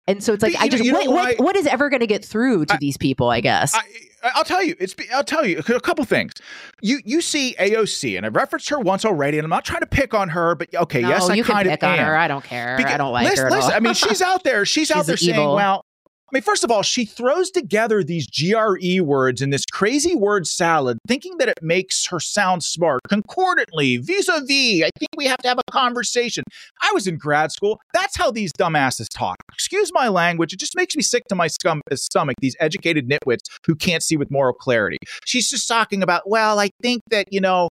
And 0.06 0.22
so 0.24 0.32
it's 0.32 0.42
like, 0.42 0.54
but, 0.54 0.62
I 0.62 0.68
just, 0.68 0.92
what, 0.92 1.06
what, 1.08 1.38
what 1.38 1.56
is 1.56 1.66
ever 1.66 1.88
going 1.88 2.00
to 2.00 2.06
get 2.06 2.24
through 2.24 2.64
to 2.66 2.74
I, 2.74 2.78
these 2.78 2.96
people, 2.96 3.30
I 3.30 3.40
guess? 3.40 3.74
I, 3.74 3.82
will 4.22 4.44
tell 4.44 4.62
you, 4.62 4.76
it's, 4.78 4.94
I'll 5.12 5.24
tell 5.24 5.46
you 5.46 5.58
a 5.58 5.80
couple 5.80 6.04
things. 6.04 6.32
You, 6.80 7.00
you 7.04 7.20
see 7.20 7.54
AOC, 7.58 8.16
and 8.16 8.26
I've 8.26 8.36
referenced 8.36 8.68
her 8.68 8.78
once 8.78 9.04
already, 9.04 9.38
and 9.38 9.44
I'm 9.44 9.50
not 9.50 9.64
trying 9.64 9.80
to 9.80 9.86
pick 9.86 10.14
on 10.14 10.28
her, 10.30 10.54
but 10.54 10.74
okay, 10.74 11.02
no, 11.02 11.08
yes, 11.08 11.28
I 11.28 11.40
kind 11.42 11.66
of 11.66 11.72
pick 11.72 11.84
on 11.84 11.98
her. 11.98 12.16
I 12.16 12.28
don't 12.28 12.44
care. 12.44 12.76
Because, 12.76 12.92
I 12.92 12.96
don't 12.96 13.12
like 13.12 13.28
listen, 13.28 13.44
her. 13.44 13.50
Listen, 13.50 13.72
I 13.72 13.80
mean, 13.80 13.94
she's 13.94 14.22
out 14.22 14.44
there. 14.44 14.64
She's, 14.64 14.88
she's 14.88 14.96
out 14.96 15.06
there 15.06 15.16
evil. 15.20 15.34
saying, 15.34 15.54
well, 15.54 15.84
I 16.30 16.36
mean, 16.36 16.42
first 16.44 16.62
of 16.62 16.70
all, 16.70 16.82
she 16.82 17.04
throws 17.04 17.50
together 17.50 18.04
these 18.04 18.28
GRE 18.28 19.02
words 19.02 19.42
in 19.42 19.50
this 19.50 19.64
crazy 19.64 20.14
word 20.14 20.46
salad, 20.46 20.98
thinking 21.08 21.38
that 21.38 21.48
it 21.48 21.58
makes 21.60 22.06
her 22.06 22.20
sound 22.20 22.62
smart. 22.62 23.00
Concordantly, 23.08 23.96
vis 23.96 24.28
a 24.28 24.40
vis, 24.40 24.84
I 24.84 24.90
think 24.96 25.08
we 25.16 25.26
have 25.26 25.38
to 25.38 25.48
have 25.48 25.58
a 25.58 25.72
conversation. 25.72 26.44
I 26.82 26.92
was 26.92 27.08
in 27.08 27.16
grad 27.16 27.50
school. 27.50 27.80
That's 27.94 28.16
how 28.16 28.30
these 28.30 28.52
dumbasses 28.52 29.08
talk. 29.08 29.38
Excuse 29.52 29.90
my 29.92 30.06
language. 30.06 30.52
It 30.52 30.60
just 30.60 30.76
makes 30.76 30.94
me 30.94 31.02
sick 31.02 31.24
to 31.30 31.34
my 31.34 31.48
scum- 31.48 31.82
uh, 31.90 31.96
stomach, 31.96 32.36
these 32.40 32.54
educated 32.60 33.08
nitwits 33.08 33.40
who 33.66 33.74
can't 33.74 34.02
see 34.02 34.16
with 34.16 34.30
moral 34.30 34.54
clarity. 34.54 34.98
She's 35.26 35.50
just 35.50 35.66
talking 35.66 36.00
about, 36.00 36.30
well, 36.30 36.60
I 36.60 36.70
think 36.80 37.02
that, 37.10 37.32
you 37.32 37.40
know, 37.40 37.68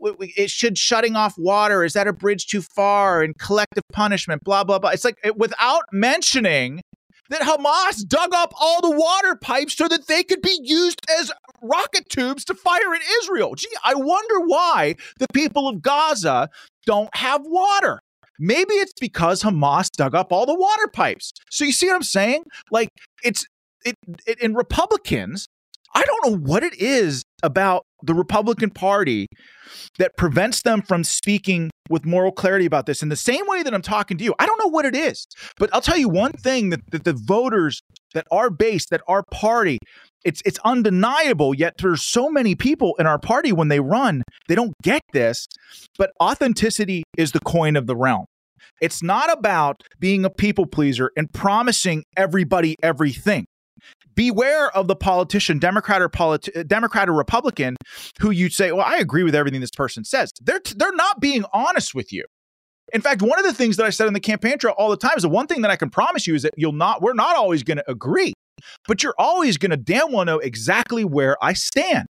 it 0.00 0.50
should 0.50 0.78
shutting 0.78 1.16
off 1.16 1.36
water 1.36 1.84
is 1.84 1.92
that 1.92 2.06
a 2.06 2.12
bridge 2.12 2.46
too 2.46 2.62
far 2.62 3.22
and 3.22 3.36
collective 3.38 3.82
punishment 3.92 4.44
blah 4.44 4.62
blah 4.62 4.78
blah 4.78 4.90
it's 4.90 5.04
like 5.04 5.18
it, 5.24 5.36
without 5.36 5.82
mentioning 5.92 6.80
that 7.30 7.42
Hamas 7.42 8.06
dug 8.06 8.32
up 8.34 8.52
all 8.60 8.80
the 8.80 8.96
water 8.96 9.36
pipes 9.36 9.76
so 9.76 9.88
that 9.88 10.06
they 10.06 10.22
could 10.22 10.42
be 10.42 10.58
used 10.62 11.00
as 11.18 11.32
rocket 11.62 12.08
tubes 12.08 12.44
to 12.46 12.54
fire 12.54 12.94
at 12.94 13.02
Israel. 13.22 13.54
Gee, 13.54 13.68
I 13.84 13.94
wonder 13.94 14.40
why 14.40 14.96
the 15.18 15.26
people 15.32 15.68
of 15.68 15.82
Gaza 15.82 16.48
don't 16.86 17.14
have 17.14 17.42
water. 17.44 18.00
Maybe 18.38 18.74
it's 18.74 18.94
because 19.00 19.42
Hamas 19.42 19.90
dug 19.90 20.14
up 20.14 20.32
all 20.32 20.46
the 20.46 20.54
water 20.54 20.88
pipes. 20.92 21.32
So 21.50 21.64
you 21.64 21.72
see 21.72 21.88
what 21.88 21.96
I'm 21.96 22.02
saying? 22.02 22.44
Like 22.70 22.88
it's 23.22 23.46
it, 23.84 23.96
it 24.26 24.40
in 24.40 24.54
Republicans, 24.54 25.48
I 25.94 26.04
don't 26.04 26.26
know 26.26 26.38
what 26.38 26.62
it 26.62 26.74
is 26.80 27.24
about 27.42 27.84
the 28.02 28.14
Republican 28.14 28.70
Party 28.70 29.26
that 29.98 30.16
prevents 30.16 30.62
them 30.62 30.82
from 30.82 31.04
speaking 31.04 31.70
with 31.88 32.04
moral 32.04 32.32
clarity 32.32 32.66
about 32.66 32.86
this 32.86 33.02
in 33.02 33.08
the 33.08 33.16
same 33.16 33.44
way 33.46 33.62
that 33.62 33.74
I'm 33.74 33.82
talking 33.82 34.18
to 34.18 34.24
you. 34.24 34.34
I 34.38 34.46
don't 34.46 34.58
know 34.58 34.68
what 34.68 34.84
it 34.84 34.94
is, 34.94 35.26
but 35.58 35.70
I'll 35.72 35.80
tell 35.80 35.96
you 35.96 36.08
one 36.08 36.32
thing 36.32 36.70
that, 36.70 36.80
that 36.90 37.04
the 37.04 37.12
voters 37.12 37.80
that 38.14 38.26
our 38.30 38.50
base, 38.50 38.86
that 38.86 39.02
our 39.08 39.22
party, 39.30 39.78
it's 40.24 40.42
it's 40.44 40.58
undeniable. 40.64 41.54
Yet 41.54 41.74
there's 41.78 42.02
so 42.02 42.28
many 42.28 42.54
people 42.54 42.94
in 42.98 43.06
our 43.06 43.18
party 43.18 43.52
when 43.52 43.68
they 43.68 43.80
run, 43.80 44.22
they 44.48 44.54
don't 44.54 44.74
get 44.82 45.02
this. 45.12 45.46
But 45.96 46.10
authenticity 46.20 47.04
is 47.16 47.32
the 47.32 47.40
coin 47.40 47.76
of 47.76 47.86
the 47.86 47.96
realm. 47.96 48.26
It's 48.80 49.02
not 49.02 49.32
about 49.32 49.82
being 49.98 50.24
a 50.24 50.30
people 50.30 50.66
pleaser 50.66 51.10
and 51.16 51.32
promising 51.32 52.04
everybody 52.16 52.76
everything 52.82 53.46
beware 54.18 54.76
of 54.76 54.88
the 54.88 54.96
politician, 54.96 55.60
Democrat 55.60 56.02
or 56.02 56.08
politi- 56.08 56.56
uh, 56.58 56.64
Democrat 56.64 57.08
or 57.08 57.12
Republican, 57.12 57.76
who 58.18 58.32
you 58.32 58.50
say, 58.50 58.72
"Well, 58.72 58.84
I 58.84 58.96
agree 58.96 59.22
with 59.22 59.34
everything 59.34 59.60
this 59.60 59.70
person 59.70 60.02
says." 60.04 60.32
They're 60.42 60.58
t- 60.58 60.74
they're 60.76 60.94
not 60.96 61.20
being 61.20 61.44
honest 61.52 61.94
with 61.94 62.12
you. 62.12 62.24
In 62.92 63.00
fact, 63.00 63.22
one 63.22 63.38
of 63.38 63.44
the 63.44 63.52
things 63.52 63.76
that 63.76 63.86
I 63.86 63.90
said 63.90 64.08
in 64.08 64.14
the 64.14 64.20
campaign 64.20 64.58
trail 64.58 64.74
all 64.76 64.90
the 64.90 64.96
time 64.96 65.12
is 65.16 65.22
the 65.22 65.28
one 65.28 65.46
thing 65.46 65.62
that 65.62 65.70
I 65.70 65.76
can 65.76 65.88
promise 65.88 66.26
you 66.26 66.34
is 66.34 66.42
that 66.42 66.54
you'll 66.56 66.72
not 66.72 67.00
we're 67.00 67.12
not 67.12 67.36
always 67.36 67.62
going 67.62 67.76
to 67.76 67.88
agree, 67.88 68.32
but 68.88 69.04
you're 69.04 69.14
always 69.18 69.56
going 69.56 69.70
to 69.70 69.76
damn 69.76 70.10
well 70.10 70.24
know 70.24 70.40
exactly 70.40 71.04
where 71.04 71.36
I 71.40 71.52
stand. 71.52 72.06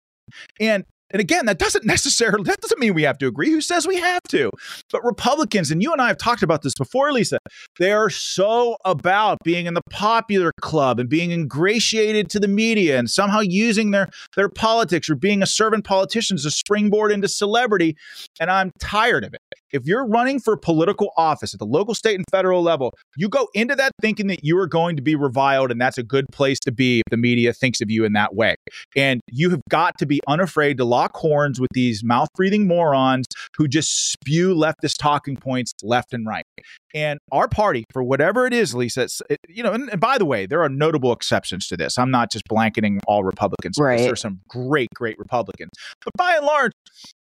And 0.61 0.85
and 1.11 1.21
again, 1.21 1.47
that 1.47 1.59
doesn't 1.59 1.85
necessarily 1.97 2.45
that 2.45 2.61
doesn't 2.61 2.79
mean 2.79 2.95
we 2.95 3.03
have 3.03 3.19
to 3.19 3.27
agree. 3.27 3.51
Who 3.51 3.61
says 3.61 3.87
we 3.87 3.97
have 3.97 4.23
to? 4.29 4.51
But 4.91 5.05
Republicans, 5.05 5.71
and 5.71 5.83
you 5.83 5.93
and 5.93 6.01
I 6.01 6.09
have 6.09 6.19
talked 6.19 6.43
about 6.43 6.63
this 6.63 6.75
before, 6.75 7.13
Lisa, 7.13 7.39
they 7.79 7.93
are 7.93 8.11
so 8.11 8.77
about 8.85 9.39
being 9.45 9.67
in 9.67 9.75
the 9.75 9.83
popular 9.91 10.53
club 10.61 10.99
and 10.99 11.09
being 11.09 11.31
ingratiated 11.31 12.31
to 12.31 12.41
the 12.41 12.49
media 12.49 12.99
and 12.99 13.11
somehow 13.11 13.41
using 13.41 13.91
their 13.91 14.09
their 14.37 14.49
politics 14.49 15.09
or 15.09 15.15
being 15.15 15.43
a 15.43 15.47
servant 15.47 15.85
politician 15.85 16.35
as 16.35 16.45
a 16.45 16.51
springboard 16.51 17.13
into 17.13 17.29
celebrity. 17.29 17.97
And 18.41 18.51
I'm 18.51 18.73
tired 18.79 19.25
of 19.25 19.35
it. 19.35 19.41
If 19.73 19.85
you're 19.85 20.07
running 20.07 20.41
for 20.41 20.57
political 20.57 21.11
office 21.17 21.53
at 21.55 21.59
the 21.59 21.67
local, 21.67 21.95
state, 21.95 22.15
and 22.15 22.25
federal 22.31 22.63
level, 22.63 22.95
you 23.17 23.29
go 23.29 23.49
into 23.55 23.75
that 23.75 23.93
thinking 24.01 24.29
that 24.29 24.45
you 24.45 24.57
are 24.59 24.67
going 24.67 24.97
to 24.97 25.03
be 25.03 25.15
reviled, 25.15 25.71
and 25.71 25.81
that's 25.81 25.99
a 25.99 26.03
good 26.03 26.27
place 26.33 26.59
to 26.61 26.73
be 26.73 27.01
if 27.01 27.05
the 27.11 27.17
media 27.17 27.53
thinks 27.53 27.81
of 27.81 27.91
you 27.91 28.05
in 28.05 28.13
that 28.13 28.35
way. 28.35 28.55
And 28.97 29.21
you 29.31 29.51
have 29.51 29.61
got 29.69 29.99
to 29.99 30.07
be 30.07 30.21
unafraid 30.29 30.79
to 30.79 30.85
lock 30.85 31.17
horns 31.17 31.61
with 31.61 31.71
these 31.75 32.05
mouth 32.05 32.29
breathing 32.35 32.67
morons 32.67 33.27
who 33.57 33.67
just 33.69 34.13
spew 34.13 34.55
leftist 34.55 34.97
talking 34.99 35.37
points 35.37 35.73
left 35.83 36.13
and 36.13 36.27
right. 36.27 36.45
And 36.95 37.19
our 37.33 37.49
party, 37.49 37.85
for 37.93 38.03
whatever 38.03 38.47
it 38.47 38.53
is, 38.53 38.75
Lisa, 38.75 39.09
it, 39.29 39.39
you 39.49 39.63
know, 39.63 39.73
and, 39.73 39.91
and, 39.91 40.01
by 40.01 40.19
the 40.19 40.25
way, 40.25 40.47
there 40.47 40.63
are 40.63 40.69
notable 40.69 41.13
exceptions 41.13 41.67
to 41.69 41.77
this. 41.77 41.99
I'm 41.99 42.11
not 42.11 42.31
just 42.31 42.45
blanketing 42.49 43.01
all 43.07 43.25
Republicans. 43.25 43.79
Right. 43.79 43.99
There 43.99 44.13
are 44.13 44.17
some 44.17 44.41
great, 44.49 44.89
great 44.95 45.19
Republicans. 45.19 45.71
But 46.05 46.13
by 46.17 46.37
and 46.37 46.47
large, 46.47 46.73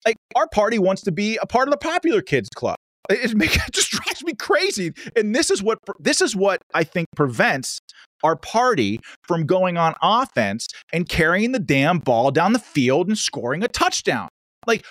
like 0.06 0.16
our 0.36 0.48
party 0.48 0.78
wants 0.78 1.02
to 1.02 1.12
be 1.12 1.38
a 1.42 1.46
part 1.46 1.68
of 1.68 1.72
the 1.72 1.78
popular 1.78 2.22
kids 2.22 2.48
club. 2.50 2.76
It, 3.10 3.32
it, 3.32 3.42
it 3.42 3.72
just 3.72 3.90
drives 3.90 4.24
me 4.24 4.34
crazy. 4.34 4.92
And 5.16 5.34
this 5.34 5.50
is 5.50 5.62
what 5.62 5.78
this 5.98 6.20
is 6.20 6.34
what 6.36 6.62
I 6.72 6.84
think 6.84 7.08
prevents 7.16 7.80
our 8.22 8.36
party 8.36 9.00
from 9.22 9.44
going 9.44 9.76
on 9.76 9.94
offense 10.02 10.66
and 10.92 11.08
carrying 11.08 11.52
the 11.52 11.58
damn 11.58 11.98
ball 11.98 12.30
down 12.30 12.52
the 12.52 12.58
field 12.58 13.08
and 13.08 13.18
scoring 13.18 13.62
a 13.62 13.68
touchdown. 13.68 14.28
Like 14.66 14.84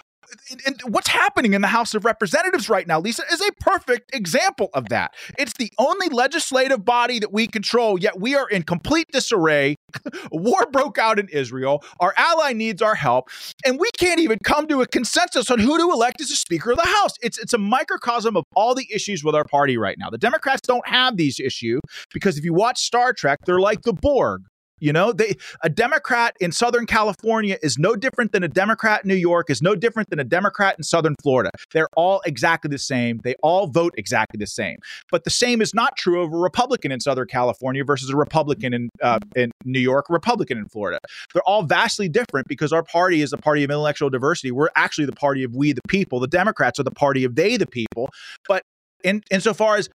and 0.66 0.82
what's 0.88 1.08
happening 1.08 1.54
in 1.54 1.62
the 1.62 1.68
House 1.68 1.94
of 1.94 2.06
Representatives 2.06 2.70
right 2.70 2.88
now, 2.88 3.00
Lisa, 3.00 3.24
is 3.32 3.42
a 3.42 3.52
perfect 3.60 4.14
example 4.16 4.70
of 4.74 4.90
that. 4.90 5.14
It's 5.38 5.54
the 5.58 5.72
only 5.78 6.10
legislative 6.10 6.86
body 6.86 7.20
that 7.20 7.32
we 7.32 7.48
control, 7.48 8.00
yet 8.00 8.20
we 8.20 8.36
are 8.36 8.48
in 8.50 8.64
complete 8.64 9.08
disarray. 9.12 9.76
War 10.32 10.66
broke 10.72 10.98
out 10.98 11.20
in 11.20 11.28
Israel. 11.30 11.84
Our 12.00 12.14
ally 12.18 12.54
needs 12.54 12.82
our 12.82 12.96
help, 12.96 13.30
and 13.66 13.80
we 13.80 13.90
can't 13.98 14.20
even 14.20 14.40
come 14.44 14.68
to 14.68 14.82
a 14.82 14.88
consensus 14.88 15.50
on 15.50 15.60
who 15.60 15.78
to 15.78 15.92
elect 15.92 16.22
as 16.22 16.32
a 16.32 16.36
Speaker 16.36 16.72
of 16.72 16.78
the 16.78 16.88
House. 16.88 17.14
It's 17.22 17.38
it's 17.38 17.54
a 17.54 17.58
microcosm 17.58 18.36
of 18.36 18.44
all 18.56 18.76
the 18.76 18.88
issues 18.92 19.24
with 19.24 19.36
our 19.36 19.46
party 19.46 19.78
right 19.78 19.98
now. 19.98 20.10
The 20.10 20.18
Democrats 20.18 20.62
don't 20.62 20.88
have 20.88 21.18
these 21.18 21.40
issues 21.40 21.80
because 22.14 22.38
if 22.38 22.46
you 22.46 22.54
watch 22.54 22.82
Star 22.82 23.14
Trek, 23.14 23.40
they're 23.46 23.60
like 23.60 23.82
the 23.84 23.94
Borg. 23.94 24.44
You 24.84 24.92
know, 24.92 25.14
they 25.14 25.38
a 25.62 25.70
Democrat 25.70 26.36
in 26.42 26.52
Southern 26.52 26.86
California 26.86 27.58
is 27.64 27.78
no 27.78 27.96
different 27.96 28.34
than 28.34 28.44
a 28.44 28.50
Democrat 28.50 29.06
in 29.06 29.08
New 29.08 29.16
York, 29.16 29.50
is 29.50 29.62
no 29.62 29.76
different 29.76 30.10
than 30.10 30.20
a 30.20 30.26
Democrat 30.26 30.76
in 30.78 30.84
Southern 30.84 31.16
Florida. 31.24 31.52
They're 31.72 31.88
all 31.96 32.22
exactly 32.26 32.68
the 32.68 32.78
same. 32.78 33.22
They 33.24 33.36
all 33.42 33.68
vote 33.68 33.94
exactly 33.98 34.38
the 34.38 34.46
same. 34.46 34.80
But 35.10 35.24
the 35.24 35.30
same 35.30 35.62
is 35.62 35.74
not 35.74 35.96
true 35.96 36.22
of 36.22 36.34
a 36.34 36.36
Republican 36.36 36.92
in 36.92 37.00
Southern 37.00 37.28
California 37.28 37.86
versus 37.86 38.10
a 38.10 38.18
Republican 38.18 38.74
in 38.74 38.90
uh, 39.02 39.20
in 39.38 39.52
New 39.64 39.80
York, 39.80 40.08
Republican 40.10 40.58
in 40.58 40.68
Florida. 40.68 41.00
They're 41.34 41.44
all 41.44 41.64
vastly 41.64 42.10
different 42.10 42.50
because 42.50 42.74
our 42.74 42.84
party 42.84 43.22
is 43.22 43.32
a 43.32 43.38
party 43.38 43.64
of 43.64 43.70
intellectual 43.70 44.10
diversity. 44.10 44.52
We're 44.52 44.68
actually 44.76 45.06
the 45.06 45.14
party 45.14 45.46
of 45.46 45.56
we 45.56 45.72
the 45.72 45.82
people. 45.88 46.20
The 46.20 46.28
Democrats 46.28 46.78
are 46.78 46.84
the 46.84 46.92
party 46.92 47.24
of 47.24 47.36
they 47.36 47.56
the 47.56 47.68
people. 47.68 48.10
But 48.50 48.64
in 49.04 49.22
insofar 49.32 49.78
as 49.78 49.90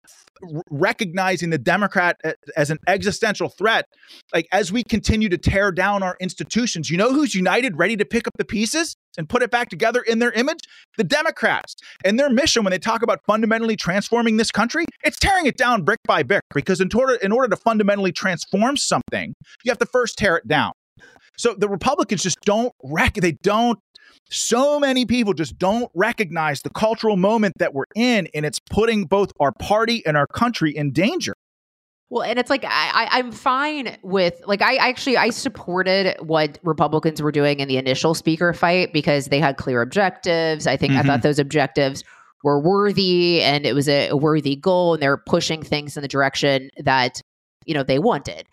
recognizing 0.70 1.50
the 1.50 1.58
Democrat 1.58 2.16
uh, 2.24 2.32
as 2.56 2.70
an 2.70 2.78
existential 2.86 3.48
threat, 3.48 3.86
like 4.32 4.46
as 4.52 4.72
we 4.72 4.84
continue 4.84 5.28
to 5.28 5.38
tear 5.38 5.72
down 5.72 6.02
our 6.02 6.16
institutions, 6.20 6.90
you 6.90 6.96
know 6.96 7.12
who's 7.12 7.34
united, 7.34 7.76
ready 7.78 7.96
to 7.96 8.04
pick 8.04 8.26
up 8.26 8.34
the 8.38 8.44
pieces 8.44 8.96
and 9.16 9.28
put 9.28 9.42
it 9.42 9.50
back 9.50 9.68
together 9.68 10.00
in 10.00 10.18
their 10.18 10.32
image? 10.32 10.60
The 10.96 11.04
Democrats. 11.04 11.74
And 12.04 12.18
their 12.18 12.30
mission 12.30 12.64
when 12.64 12.70
they 12.70 12.78
talk 12.78 13.02
about 13.02 13.20
fundamentally 13.26 13.76
transforming 13.76 14.36
this 14.36 14.50
country, 14.50 14.84
it's 15.04 15.18
tearing 15.18 15.46
it 15.46 15.56
down 15.56 15.82
brick 15.82 16.00
by 16.06 16.22
brick 16.22 16.42
because 16.54 16.80
in 16.80 16.88
order 16.94 17.14
in 17.14 17.32
order 17.32 17.48
to 17.48 17.56
fundamentally 17.56 18.12
transform 18.12 18.76
something, 18.76 19.34
you 19.64 19.70
have 19.70 19.78
to 19.78 19.86
first 19.86 20.16
tear 20.18 20.36
it 20.36 20.46
down. 20.46 20.72
So 21.36 21.54
the 21.54 21.68
Republicans 21.68 22.22
just 22.22 22.40
don't 22.40 22.72
rec- 22.82 23.14
they 23.14 23.32
don't 23.42 23.78
so 24.30 24.78
many 24.78 25.06
people 25.06 25.32
just 25.32 25.58
don't 25.58 25.90
recognize 25.94 26.62
the 26.62 26.70
cultural 26.70 27.16
moment 27.16 27.54
that 27.58 27.74
we're 27.74 27.84
in, 27.94 28.28
and 28.34 28.44
it's 28.44 28.58
putting 28.58 29.04
both 29.04 29.32
our 29.40 29.52
party 29.52 30.04
and 30.06 30.16
our 30.16 30.26
country 30.26 30.76
in 30.76 30.92
danger. 30.92 31.34
Well, 32.10 32.22
and 32.22 32.38
it's 32.38 32.48
like 32.48 32.64
I, 32.64 33.08
I, 33.10 33.18
am 33.18 33.32
fine 33.32 33.98
with 34.02 34.40
like 34.46 34.62
I 34.62 34.76
actually 34.76 35.18
I 35.18 35.28
supported 35.28 36.16
what 36.20 36.58
Republicans 36.62 37.20
were 37.20 37.32
doing 37.32 37.60
in 37.60 37.68
the 37.68 37.76
initial 37.76 38.14
speaker 38.14 38.54
fight 38.54 38.94
because 38.94 39.26
they 39.26 39.40
had 39.40 39.58
clear 39.58 39.82
objectives. 39.82 40.66
I 40.66 40.78
think 40.78 40.92
mm-hmm. 40.92 41.00
I 41.00 41.02
thought 41.02 41.18
mm-hmm. 41.18 41.28
those 41.28 41.38
objectives 41.38 42.04
were 42.44 42.60
worthy 42.60 43.42
and 43.42 43.66
it 43.66 43.74
was 43.74 43.88
a, 43.90 44.08
a 44.08 44.16
worthy 44.16 44.56
goal, 44.56 44.94
and 44.94 45.02
they're 45.02 45.18
pushing 45.18 45.62
things 45.62 45.98
in 45.98 46.02
the 46.02 46.08
direction 46.08 46.70
that 46.78 47.20
you 47.66 47.74
know 47.74 47.82
they 47.82 47.98
wanted. 47.98 48.46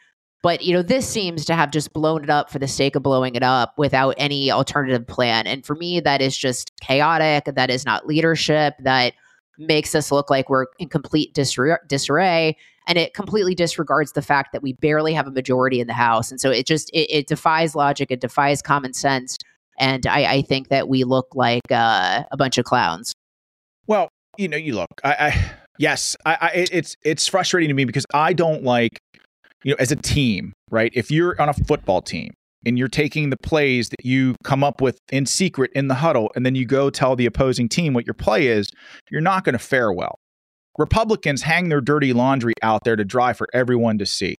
But 0.46 0.62
you 0.62 0.76
know, 0.76 0.84
this 0.84 1.10
seems 1.10 1.44
to 1.46 1.56
have 1.56 1.72
just 1.72 1.92
blown 1.92 2.24
it 2.24 2.30
up 2.30 2.52
for 2.52 2.60
the 2.60 2.68
sake 2.68 2.96
of 2.96 3.02
blowing 3.02 3.34
it 3.34 3.42
up 3.42 3.74
without 3.80 4.14
any 4.20 4.52
alternative 4.52 5.08
plan. 5.08 5.48
And 5.48 5.66
for 5.66 5.74
me, 5.74 6.00
that 6.02 6.22
is 6.22 6.38
just 6.38 6.72
chaotic. 6.82 7.46
That 7.56 7.72
is 7.72 7.84
not 7.84 8.06
leadership. 8.06 8.76
That 8.78 9.16
makes 9.58 9.96
us 9.96 10.12
look 10.12 10.30
like 10.30 10.48
we're 10.48 10.68
in 10.78 10.88
complete 10.88 11.34
disarray. 11.34 12.56
And 12.88 12.98
it 13.00 13.16
completely 13.16 13.56
disregards 13.56 14.12
the 14.12 14.22
fact 14.22 14.52
that 14.52 14.62
we 14.62 14.74
barely 14.74 15.16
have 15.16 15.26
a 15.26 15.32
majority 15.32 15.80
in 15.80 15.88
the 15.88 15.94
House. 15.94 16.30
And 16.30 16.40
so 16.40 16.52
it 16.52 16.68
just 16.68 16.92
it, 16.92 17.10
it 17.10 17.26
defies 17.26 17.74
logic. 17.74 18.12
It 18.12 18.22
defies 18.22 18.62
common 18.62 18.94
sense. 18.94 19.40
And 19.80 20.06
I, 20.06 20.26
I 20.32 20.42
think 20.44 20.68
that 20.68 20.88
we 20.88 21.06
look 21.06 21.30
like 21.34 21.72
uh, 21.72 22.24
a 22.30 22.38
bunch 22.38 22.60
of 22.60 22.66
clowns. 22.66 23.14
Well, 23.88 24.10
you 24.38 24.48
know, 24.48 24.58
you 24.58 24.76
look. 24.76 25.02
I, 25.04 25.10
I 25.10 25.52
yes, 25.80 26.16
I, 26.24 26.38
I, 26.40 26.52
it's 26.72 26.96
it's 27.04 27.26
frustrating 27.26 27.70
to 27.70 27.74
me 27.74 27.86
because 27.86 28.06
I 28.14 28.34
don't 28.34 28.64
like 28.64 29.00
you 29.66 29.72
know, 29.72 29.78
as 29.80 29.92
a 29.92 29.96
team, 29.98 30.54
right? 30.70 30.92
If 30.96 31.12
you're 31.12 31.40
on 31.42 31.50
a 31.50 31.54
football 31.54 32.02
team 32.02 32.32
and 32.66 32.78
you're 32.78 32.88
taking 32.88 33.32
the 33.32 33.38
plays 33.38 33.90
that 33.90 34.06
you 34.06 34.36
come 34.44 34.64
up 34.64 34.80
with 34.80 35.00
in 35.12 35.26
secret 35.26 35.72
in 35.74 35.88
the 35.88 35.96
huddle, 35.96 36.32
and 36.36 36.46
then 36.46 36.56
you 36.56 36.66
go 36.66 36.90
tell 36.90 37.16
the 37.16 37.26
opposing 37.26 37.68
team 37.68 37.94
what 37.94 38.06
your 38.06 38.14
play 38.14 38.48
is, 38.48 38.70
you're 39.12 39.22
not 39.22 39.44
going 39.44 39.54
to 39.54 39.60
fare 39.60 39.92
well. 39.92 40.20
Republicans 40.78 41.42
hang 41.42 41.70
their 41.70 41.82
dirty 41.82 42.14
laundry 42.14 42.54
out 42.62 42.84
there 42.84 42.96
to 42.96 43.06
dry 43.06 43.34
for 43.34 43.48
everyone 43.54 43.98
to 43.98 44.06
see. 44.06 44.36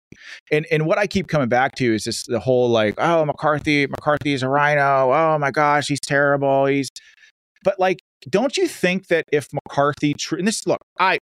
And 0.51 0.65
and 0.71 0.85
what 0.85 0.97
I 0.97 1.07
keep 1.07 1.27
coming 1.27 1.49
back 1.49 1.75
to 1.75 1.93
is 1.93 2.05
this 2.05 2.23
the 2.25 2.39
whole 2.39 2.69
like, 2.69 2.95
oh, 2.97 3.25
McCarthy, 3.25 3.87
McCarthy's 3.87 4.43
a 4.43 4.49
RINO. 4.49 5.11
Oh 5.11 5.37
my 5.39 5.51
gosh, 5.51 5.87
he's 5.87 5.99
terrible. 5.99 6.67
He's 6.67 6.89
but 7.63 7.79
like, 7.79 7.99
don't 8.29 8.55
you 8.55 8.67
think 8.67 9.07
that 9.07 9.25
if 9.31 9.47
McCarthy 9.51 10.13
tr- 10.13 10.35
and 10.37 10.47
this 10.47 10.65
look, 10.67 10.79
I 10.99 11.17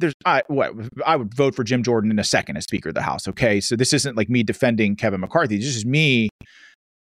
there's 0.00 0.14
I 0.24 0.42
what 0.48 0.72
I 1.04 1.16
would 1.16 1.34
vote 1.34 1.54
for 1.54 1.64
Jim 1.64 1.82
Jordan 1.82 2.10
in 2.10 2.18
a 2.18 2.24
second 2.24 2.56
as 2.56 2.64
Speaker 2.64 2.90
of 2.90 2.94
the 2.94 3.02
House. 3.02 3.28
Okay. 3.28 3.60
So 3.60 3.76
this 3.76 3.92
isn't 3.92 4.16
like 4.16 4.28
me 4.28 4.42
defending 4.42 4.96
Kevin 4.96 5.20
McCarthy. 5.20 5.56
This 5.58 5.76
is 5.76 5.84
me 5.84 6.28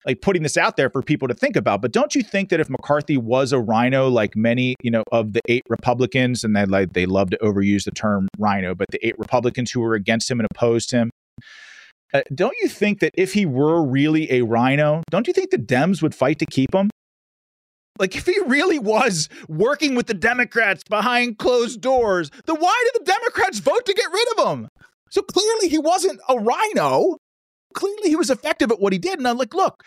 like 0.05 0.21
putting 0.21 0.43
this 0.43 0.57
out 0.57 0.77
there 0.77 0.89
for 0.89 1.01
people 1.01 1.27
to 1.27 1.33
think 1.33 1.55
about. 1.55 1.81
But 1.81 1.91
don't 1.91 2.15
you 2.15 2.23
think 2.23 2.49
that 2.49 2.59
if 2.59 2.69
McCarthy 2.69 3.17
was 3.17 3.51
a 3.51 3.59
RINO, 3.59 4.07
like 4.09 4.35
many, 4.35 4.75
you 4.81 4.91
know, 4.91 5.03
of 5.11 5.33
the 5.33 5.41
eight 5.47 5.63
Republicans, 5.69 6.43
and 6.43 6.55
they 6.55 6.65
like 6.65 6.93
they 6.93 7.05
love 7.05 7.29
to 7.31 7.37
overuse 7.37 7.83
the 7.83 7.91
term 7.91 8.27
RINO, 8.37 8.75
but 8.75 8.87
the 8.91 9.05
eight 9.05 9.17
Republicans 9.19 9.71
who 9.71 9.81
were 9.81 9.95
against 9.95 10.29
him 10.29 10.39
and 10.39 10.47
opposed 10.53 10.91
him, 10.91 11.09
uh, 12.13 12.21
don't 12.33 12.55
you 12.61 12.67
think 12.67 12.99
that 12.99 13.11
if 13.15 13.33
he 13.33 13.45
were 13.45 13.85
really 13.85 14.31
a 14.31 14.41
RINO, 14.41 15.03
don't 15.11 15.27
you 15.27 15.33
think 15.33 15.51
the 15.51 15.57
Dems 15.57 16.01
would 16.01 16.15
fight 16.15 16.39
to 16.39 16.45
keep 16.45 16.73
him? 16.73 16.89
Like 17.99 18.15
if 18.15 18.25
he 18.25 18.39
really 18.47 18.79
was 18.79 19.29
working 19.47 19.93
with 19.93 20.07
the 20.07 20.13
Democrats 20.13 20.83
behind 20.89 21.37
closed 21.37 21.81
doors, 21.81 22.31
then 22.45 22.55
why 22.55 22.83
did 22.85 23.01
the 23.01 23.11
Democrats 23.11 23.59
vote 23.59 23.85
to 23.85 23.93
get 23.93 24.11
rid 24.11 24.27
of 24.37 24.47
him? 24.47 24.69
So 25.11 25.21
clearly 25.21 25.69
he 25.69 25.77
wasn't 25.77 26.19
a 26.27 26.39
RINO 26.39 27.17
clearly 27.73 28.09
he 28.09 28.15
was 28.15 28.29
effective 28.29 28.71
at 28.71 28.79
what 28.79 28.93
he 28.93 28.99
did. 28.99 29.19
And 29.19 29.27
I'm 29.27 29.37
like, 29.37 29.53
look, 29.53 29.83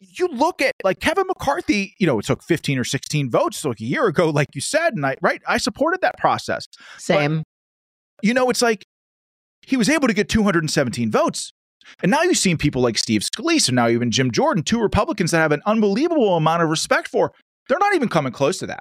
you 0.00 0.28
look 0.28 0.60
at 0.60 0.72
like 0.84 1.00
Kevin 1.00 1.26
McCarthy, 1.26 1.94
you 1.98 2.06
know, 2.06 2.18
it 2.18 2.26
took 2.26 2.42
15 2.42 2.78
or 2.78 2.84
16 2.84 3.30
votes 3.30 3.64
like 3.64 3.80
a 3.80 3.84
year 3.84 4.06
ago, 4.06 4.30
like 4.30 4.48
you 4.54 4.60
said, 4.60 4.94
and 4.94 5.04
I 5.04 5.16
right, 5.22 5.42
I 5.46 5.58
supported 5.58 6.00
that 6.02 6.18
process. 6.18 6.66
Same. 6.98 7.38
But, 7.38 7.46
you 8.22 8.34
know, 8.34 8.50
it's 8.50 8.62
like 8.62 8.84
he 9.62 9.76
was 9.76 9.88
able 9.88 10.08
to 10.08 10.14
get 10.14 10.28
217 10.28 11.10
votes. 11.10 11.52
And 12.02 12.10
now 12.10 12.22
you've 12.22 12.38
seen 12.38 12.58
people 12.58 12.82
like 12.82 12.98
Steve 12.98 13.22
Scalise 13.22 13.68
and 13.68 13.76
now 13.76 13.88
even 13.88 14.10
Jim 14.10 14.30
Jordan, 14.30 14.62
two 14.62 14.80
Republicans 14.80 15.30
that 15.30 15.38
have 15.38 15.52
an 15.52 15.62
unbelievable 15.66 16.36
amount 16.36 16.62
of 16.62 16.68
respect 16.68 17.08
for. 17.08 17.32
They're 17.68 17.78
not 17.78 17.94
even 17.94 18.08
coming 18.08 18.32
close 18.32 18.58
to 18.58 18.66
that. 18.66 18.80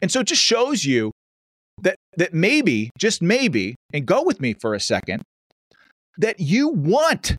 And 0.00 0.10
so 0.10 0.20
it 0.20 0.26
just 0.26 0.42
shows 0.42 0.84
you 0.84 1.12
that 1.82 1.96
that 2.16 2.32
maybe, 2.32 2.90
just 2.98 3.20
maybe, 3.20 3.76
and 3.92 4.06
go 4.06 4.22
with 4.22 4.40
me 4.40 4.54
for 4.60 4.74
a 4.74 4.80
second, 4.80 5.22
that 6.18 6.40
you 6.40 6.68
want 6.68 7.36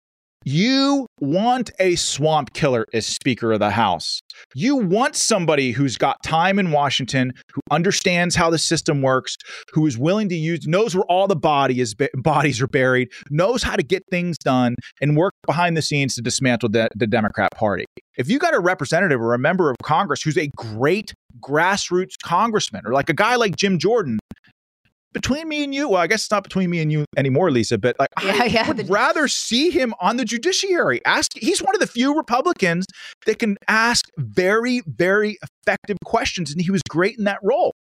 you 0.48 1.08
want 1.20 1.72
a 1.78 1.96
swamp 1.96 2.54
killer 2.54 2.86
as 2.94 3.06
Speaker 3.06 3.52
of 3.52 3.60
the 3.60 3.70
House. 3.70 4.22
You 4.56 4.78
want 4.78 5.18
somebody 5.18 5.72
who's 5.72 5.98
got 5.98 6.24
time 6.24 6.58
in 6.58 6.72
Washington, 6.72 7.34
who 7.54 7.60
understands 7.70 8.34
how 8.34 8.50
the 8.50 8.58
system 8.58 9.02
works, 9.02 9.36
who 9.74 9.86
is 9.86 9.98
willing 9.98 10.30
to 10.30 10.36
use, 10.36 10.66
knows 10.66 10.96
where 10.96 11.04
all 11.10 11.28
the 11.28 11.36
body 11.36 11.82
is, 11.82 11.96
bodies 12.16 12.62
are 12.62 12.68
buried, 12.68 13.10
knows 13.30 13.62
how 13.62 13.76
to 13.76 13.84
get 13.84 14.04
things 14.10 14.38
done, 14.38 14.76
and 15.02 15.18
work 15.18 15.34
behind 15.46 15.76
the 15.76 15.82
scenes 15.82 16.16
to 16.16 16.22
dismantle 16.22 16.70
the, 16.70 16.88
the 16.96 17.08
Democrat 17.08 17.50
Party. 17.54 17.84
If 18.18 18.30
you 18.30 18.40
got 18.40 18.54
a 18.54 18.60
representative 18.60 19.20
or 19.20 19.34
a 19.34 19.40
member 19.40 19.70
of 19.70 19.76
Congress 19.84 20.22
who's 20.22 20.38
a 20.38 20.50
great 20.56 21.14
grassroots 21.42 22.14
congressman, 22.24 22.84
or 22.86 22.94
like 22.94 23.10
a 23.10 23.14
guy 23.14 23.36
like 23.36 23.58
Jim 23.58 23.78
Jordan, 23.80 24.18
between 25.22 25.48
me 25.48 25.64
and 25.64 25.74
you, 25.74 25.90
well, 25.90 26.02
I 26.02 26.08
guess 26.08 26.24
it's 26.24 26.32
not 26.32 26.44
between 26.44 26.70
me 26.70 26.80
and 26.80 26.92
you 26.92 27.06
anymore, 27.18 27.50
Lisa, 27.50 27.78
but 27.78 27.96
like 28.00 28.10
yeah, 28.24 28.40
I 28.42 28.46
yeah, 28.46 28.68
would 28.68 28.78
the, 28.78 28.86
rather 28.86 29.28
see 29.28 29.72
him 29.72 29.94
on 30.00 30.18
the 30.18 30.26
judiciary. 30.26 31.04
Ask 31.06 31.32
he's 31.36 31.62
one 31.62 31.76
of 31.76 31.82
the 31.82 31.88
few 31.88 32.16
Republicans 32.16 32.86
that 33.26 33.40
can 33.40 33.58
ask 33.68 34.06
very, 34.18 34.82
very 34.86 35.38
effective 35.42 35.98
questions, 36.06 36.52
and 36.52 36.62
he 36.62 36.72
was 36.72 36.82
great 36.90 37.18
in 37.18 37.24
that 37.24 37.40
role. 37.42 37.74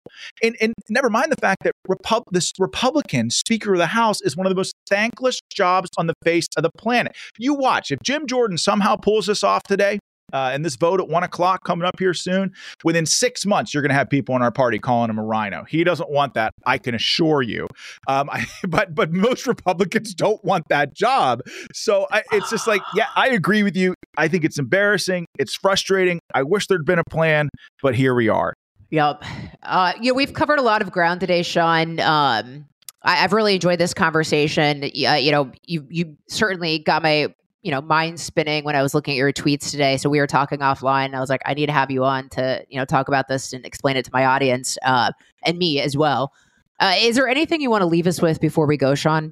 And 0.43 0.57
and 0.61 0.75
never 0.89 1.11
mind 1.11 1.33
the 1.33 1.41
fact 1.41 1.65
that 1.65 1.73
Repub- 1.89 2.25
this 2.31 2.53
Republican 2.59 3.31
Speaker 3.31 3.73
of 3.73 3.79
the 3.79 3.87
House 3.87 4.21
is 4.23 4.37
one 4.37 4.47
of 4.47 4.51
the 4.51 4.57
most 4.57 4.75
thankless 4.89 5.41
jobs 5.53 5.91
on 5.99 6.07
the 6.07 6.15
face 6.23 6.47
of 6.57 6.63
the 6.63 6.71
planet. 6.79 7.17
You 7.39 7.55
watch 7.55 7.91
if 7.91 7.99
Jim 8.03 8.27
Jordan 8.27 8.59
somehow 8.59 8.97
pulls 8.97 9.27
this 9.27 9.43
off 9.43 9.63
today, 9.65 9.99
uh, 10.33 10.51
and 10.53 10.65
this 10.65 10.77
vote 10.77 11.01
at 11.01 11.09
one 11.09 11.23
o'clock 11.23 11.65
coming 11.65 11.87
up 11.87 11.99
here 11.99 12.15
soon. 12.15 12.53
Within 12.83 13.07
six 13.07 13.45
months, 13.45 13.73
you're 13.73 13.83
going 13.83 13.91
to 13.91 13.97
have 13.97 14.09
people 14.09 14.35
in 14.37 14.43
our 14.43 14.51
party 14.51 14.79
calling 14.79 15.11
him 15.11 15.19
a 15.19 15.25
RINO. 15.25 15.65
He 15.65 15.85
doesn't 15.85 16.11
want 16.11 16.35
that, 16.35 16.53
I 16.67 16.79
can 16.79 16.95
assure 16.95 17.43
you. 17.43 17.67
Um, 18.09 18.29
I, 18.31 18.47
but 18.69 18.95
but 18.95 19.13
most 19.13 19.47
Republicans 19.47 20.15
don't 20.15 20.43
want 20.45 20.65
that 20.69 20.95
job. 20.95 21.43
So 21.73 22.07
I, 22.11 22.23
it's 22.33 22.51
just 22.51 22.67
like, 22.67 22.83
yeah, 22.95 23.07
I 23.17 23.29
agree 23.29 23.63
with 23.63 23.77
you. 23.77 23.95
I 24.17 24.29
think 24.29 24.45
it's 24.45 24.59
embarrassing. 24.59 25.27
It's 25.39 25.55
frustrating. 25.55 26.21
I 26.35 26.43
wish 26.43 26.67
there'd 26.67 26.87
been 26.87 26.99
a 26.99 27.11
plan, 27.11 27.49
but 27.83 27.95
here 27.95 28.15
we 28.15 28.29
are. 28.29 28.55
Yep. 28.91 29.25
Uh, 29.63 29.93
yeah, 30.01 30.13
we've 30.13 30.33
covered 30.33 30.59
a 30.59 30.63
lot 30.63 30.83
of 30.83 30.93
ground 30.93 31.21
today, 31.21 31.43
Sean. 31.43 31.99
Um, 32.01 32.67
I, 33.03 33.17
have 33.17 33.33
really 33.33 33.55
enjoyed 33.55 33.79
this 33.79 33.93
conversation. 33.93 34.85
Uh, 34.85 35.15
you 35.15 35.33
know, 35.33 35.51
you 35.67 35.87
you 35.91 36.17
certainly 36.29 36.79
got 36.79 37.03
my 37.03 37.35
you 37.65 37.71
know, 37.71 37.81
mind 37.81 38.21
spinning 38.21 38.63
when 38.63 38.77
I 38.77 38.83
was 38.83 38.95
looking 38.95 39.15
at 39.15 39.17
your 39.17 39.33
tweets 39.33 39.71
today. 39.71 39.97
So 39.97 40.11
we 40.11 40.21
were 40.21 40.27
talking 40.27 40.59
offline. 40.59 41.07
and 41.07 41.17
I 41.17 41.21
was 41.21 41.31
like, 41.31 41.41
I 41.47 41.55
need 41.55 41.67
to 41.67 41.73
have 41.73 41.91
you 41.91 42.05
on 42.05 42.29
to, 42.29 42.63
you 42.69 42.79
know, 42.79 42.85
talk 42.85 43.09
about 43.09 43.27
this 43.27 43.55
and 43.55 43.65
explain 43.65 43.97
it 43.97 44.05
to 44.05 44.11
my 44.13 44.27
audience 44.27 44.77
uh, 44.85 45.13
and 45.45 45.57
me 45.57 45.81
as 45.81 45.97
well. 45.97 46.31
Uh, 46.79 46.95
is 46.99 47.17
there 47.17 47.27
anything 47.27 47.63
you 47.63 47.71
want 47.71 47.81
to 47.81 47.87
leave 47.87 48.07
us 48.07 48.21
with 48.21 48.39
before 48.39 48.67
we 48.67 48.77
go, 48.77 48.95
Sean? 48.95 49.31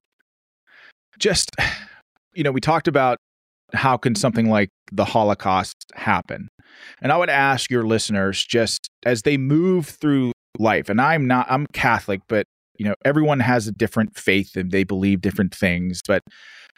Just, 1.18 1.50
you 2.32 2.42
know, 2.42 2.50
we 2.50 2.60
talked 2.60 2.88
about 2.88 3.18
how 3.74 3.98
can 3.98 4.14
something 4.14 4.48
like 4.48 4.70
the 4.90 5.04
Holocaust 5.04 5.76
happen? 5.94 6.48
And 7.02 7.12
I 7.12 7.18
would 7.18 7.30
ask 7.30 7.70
your 7.70 7.82
listeners 7.82 8.42
just 8.42 8.88
as 9.04 9.22
they 9.22 9.36
move 9.36 9.88
through 9.88 10.32
life, 10.58 10.88
and 10.88 11.02
I'm 11.02 11.26
not, 11.26 11.46
I'm 11.50 11.66
Catholic, 11.74 12.22
but, 12.28 12.46
you 12.78 12.86
know, 12.86 12.94
everyone 13.04 13.40
has 13.40 13.68
a 13.68 13.72
different 13.72 14.16
faith 14.16 14.56
and 14.56 14.70
they 14.70 14.84
believe 14.84 15.20
different 15.20 15.54
things. 15.54 16.00
But 16.06 16.22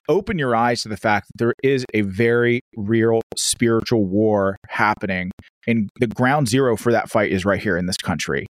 open 0.09 0.39
your 0.39 0.55
eyes 0.55 0.83
to 0.83 0.89
the 0.89 0.97
fact 0.97 1.29
that 1.29 1.39
there 1.39 1.55
is 1.63 1.85
a 1.95 2.03
very 2.03 2.61
real 2.77 3.21
spiritual 3.37 4.05
war 4.05 4.57
happening. 4.69 5.31
And 5.67 5.89
the 5.99 6.07
ground 6.07 6.49
zero 6.49 6.77
for 6.77 6.93
that 6.93 7.11
fight 7.11 7.33
is 7.33 7.45
right 7.45 7.61
here 7.61 7.77
in 7.77 7.87
this 7.87 7.97
country. 7.97 8.47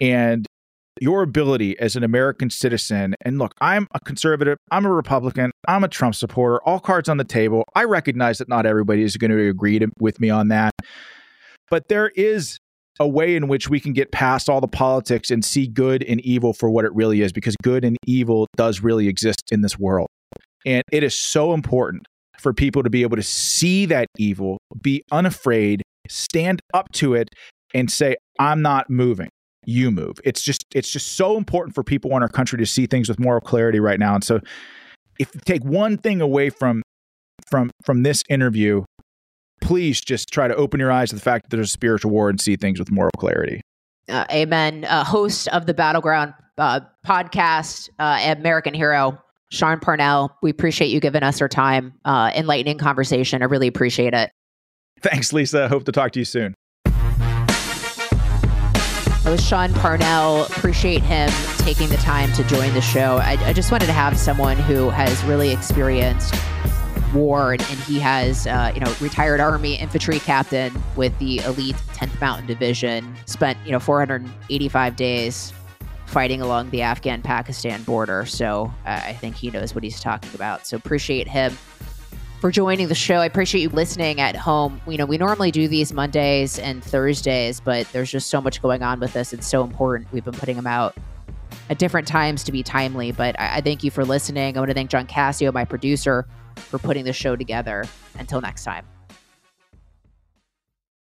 And 0.00 0.46
your 1.00 1.22
ability 1.22 1.78
as 1.78 1.96
an 1.96 2.02
American 2.02 2.50
citizen, 2.50 3.14
and 3.24 3.38
look, 3.38 3.52
I'm 3.60 3.86
a 3.94 4.00
conservative, 4.00 4.58
I'm 4.70 4.84
a 4.84 4.92
Republican, 4.92 5.52
I'm 5.66 5.84
a 5.84 5.88
Trump 5.88 6.14
supporter, 6.14 6.60
all 6.64 6.80
cards 6.80 7.08
on 7.08 7.18
the 7.18 7.24
table. 7.24 7.64
I 7.74 7.84
recognize 7.84 8.38
that 8.38 8.48
not 8.48 8.66
everybody 8.66 9.02
is 9.02 9.16
going 9.16 9.30
to 9.30 9.48
agree 9.48 9.78
to, 9.78 9.88
with 10.00 10.20
me 10.20 10.30
on 10.30 10.48
that. 10.48 10.72
But 11.70 11.88
there 11.88 12.08
is 12.16 12.58
a 12.98 13.06
way 13.06 13.36
in 13.36 13.46
which 13.46 13.70
we 13.70 13.78
can 13.78 13.92
get 13.92 14.10
past 14.10 14.48
all 14.48 14.60
the 14.60 14.66
politics 14.66 15.30
and 15.30 15.44
see 15.44 15.68
good 15.68 16.02
and 16.02 16.20
evil 16.22 16.52
for 16.52 16.68
what 16.68 16.84
it 16.84 16.92
really 16.94 17.22
is, 17.22 17.32
because 17.32 17.54
good 17.62 17.84
and 17.84 17.96
evil 18.06 18.48
does 18.56 18.80
really 18.80 19.06
exist 19.06 19.52
in 19.52 19.60
this 19.60 19.78
world. 19.78 20.08
And 20.66 20.82
it 20.92 21.02
is 21.02 21.14
so 21.14 21.54
important 21.54 22.06
for 22.38 22.52
people 22.52 22.82
to 22.82 22.90
be 22.90 23.02
able 23.02 23.16
to 23.16 23.22
see 23.22 23.86
that 23.86 24.06
evil, 24.16 24.58
be 24.80 25.02
unafraid, 25.10 25.82
stand 26.08 26.60
up 26.74 26.90
to 26.92 27.14
it, 27.14 27.28
and 27.74 27.90
say, 27.90 28.16
I'm 28.38 28.62
not 28.62 28.88
moving. 28.88 29.28
You 29.66 29.90
move. 29.90 30.18
It's 30.24 30.42
just 30.42 30.64
it's 30.74 30.90
just 30.90 31.12
so 31.12 31.36
important 31.36 31.74
for 31.74 31.82
people 31.82 32.16
in 32.16 32.22
our 32.22 32.28
country 32.28 32.58
to 32.58 32.66
see 32.66 32.86
things 32.86 33.08
with 33.08 33.18
moral 33.18 33.40
clarity 33.40 33.80
right 33.80 33.98
now. 33.98 34.14
And 34.14 34.24
so 34.24 34.40
if 35.18 35.34
you 35.34 35.40
take 35.44 35.62
one 35.62 35.98
thing 35.98 36.20
away 36.20 36.48
from 36.48 36.82
from 37.50 37.70
from 37.84 38.02
this 38.02 38.22
interview, 38.30 38.84
please 39.60 40.00
just 40.00 40.28
try 40.30 40.48
to 40.48 40.56
open 40.56 40.80
your 40.80 40.90
eyes 40.90 41.10
to 41.10 41.16
the 41.16 41.20
fact 41.20 41.44
that 41.50 41.56
there's 41.56 41.68
a 41.68 41.72
spiritual 41.72 42.10
war 42.10 42.30
and 42.30 42.40
see 42.40 42.56
things 42.56 42.78
with 42.78 42.90
moral 42.90 43.10
clarity. 43.18 43.60
Uh, 44.08 44.24
amen. 44.30 44.86
Uh, 44.86 45.04
host 45.04 45.48
of 45.48 45.66
the 45.66 45.74
Battleground 45.74 46.32
uh, 46.56 46.80
podcast, 47.06 47.90
uh, 47.98 48.34
American 48.38 48.72
Hero, 48.72 49.18
Sean 49.50 49.80
Parnell, 49.80 50.36
we 50.42 50.50
appreciate 50.50 50.88
you 50.88 51.00
giving 51.00 51.22
us 51.22 51.40
your 51.40 51.48
time, 51.48 51.94
uh, 52.04 52.30
enlightening 52.34 52.76
conversation. 52.78 53.42
I 53.42 53.46
really 53.46 53.66
appreciate 53.66 54.12
it. 54.12 54.30
Thanks, 55.00 55.32
Lisa. 55.32 55.68
Hope 55.68 55.84
to 55.84 55.92
talk 55.92 56.12
to 56.12 56.18
you 56.18 56.24
soon. 56.24 56.54
That 59.24 59.32
was 59.32 59.46
Sean 59.46 59.72
Parnell. 59.74 60.44
Appreciate 60.44 61.02
him 61.02 61.30
taking 61.58 61.88
the 61.88 61.96
time 61.98 62.32
to 62.32 62.44
join 62.44 62.72
the 62.74 62.80
show. 62.80 63.18
I, 63.18 63.32
I 63.44 63.52
just 63.52 63.70
wanted 63.70 63.86
to 63.86 63.92
have 63.92 64.18
someone 64.18 64.56
who 64.56 64.90
has 64.90 65.22
really 65.24 65.50
experienced 65.50 66.34
war, 67.14 67.52
and, 67.52 67.62
and 67.62 67.78
he 67.80 67.98
has, 67.98 68.46
uh, 68.46 68.72
you 68.74 68.80
know, 68.80 68.94
retired 69.00 69.40
Army 69.40 69.74
infantry 69.76 70.18
captain 70.18 70.82
with 70.96 71.18
the 71.18 71.38
elite 71.38 71.76
10th 71.94 72.20
Mountain 72.20 72.46
Division. 72.46 73.14
Spent, 73.26 73.58
you 73.64 73.72
know, 73.72 73.80
485 73.80 74.96
days 74.96 75.52
fighting 76.08 76.40
along 76.40 76.70
the 76.70 76.82
Afghan 76.82 77.22
Pakistan 77.22 77.82
border. 77.82 78.24
So 78.26 78.72
uh, 78.86 79.02
I 79.04 79.12
think 79.12 79.36
he 79.36 79.50
knows 79.50 79.74
what 79.74 79.84
he's 79.84 80.00
talking 80.00 80.30
about. 80.34 80.66
So 80.66 80.76
appreciate 80.76 81.28
him 81.28 81.56
for 82.40 82.50
joining 82.50 82.88
the 82.88 82.94
show. 82.94 83.16
I 83.16 83.26
appreciate 83.26 83.60
you 83.60 83.68
listening 83.68 84.20
at 84.20 84.34
home. 84.34 84.80
You 84.88 84.96
know, 84.96 85.06
we 85.06 85.18
normally 85.18 85.50
do 85.50 85.68
these 85.68 85.92
Mondays 85.92 86.58
and 86.58 86.82
Thursdays, 86.82 87.60
but 87.60 87.90
there's 87.92 88.10
just 88.10 88.28
so 88.28 88.40
much 88.40 88.62
going 88.62 88.82
on 88.82 89.00
with 89.00 89.12
this. 89.12 89.32
It's 89.32 89.46
so 89.46 89.62
important. 89.62 90.10
We've 90.12 90.24
been 90.24 90.34
putting 90.34 90.56
them 90.56 90.66
out 90.66 90.96
at 91.68 91.78
different 91.78 92.08
times 92.08 92.44
to 92.44 92.52
be 92.52 92.62
timely. 92.62 93.12
But 93.12 93.38
I, 93.38 93.56
I 93.56 93.60
thank 93.60 93.84
you 93.84 93.90
for 93.90 94.04
listening. 94.04 94.56
I 94.56 94.60
want 94.60 94.70
to 94.70 94.74
thank 94.74 94.90
John 94.90 95.06
Cassio, 95.06 95.52
my 95.52 95.64
producer, 95.64 96.26
for 96.56 96.78
putting 96.78 97.04
the 97.04 97.12
show 97.12 97.36
together. 97.36 97.84
Until 98.18 98.40
next 98.40 98.64
time. 98.64 98.86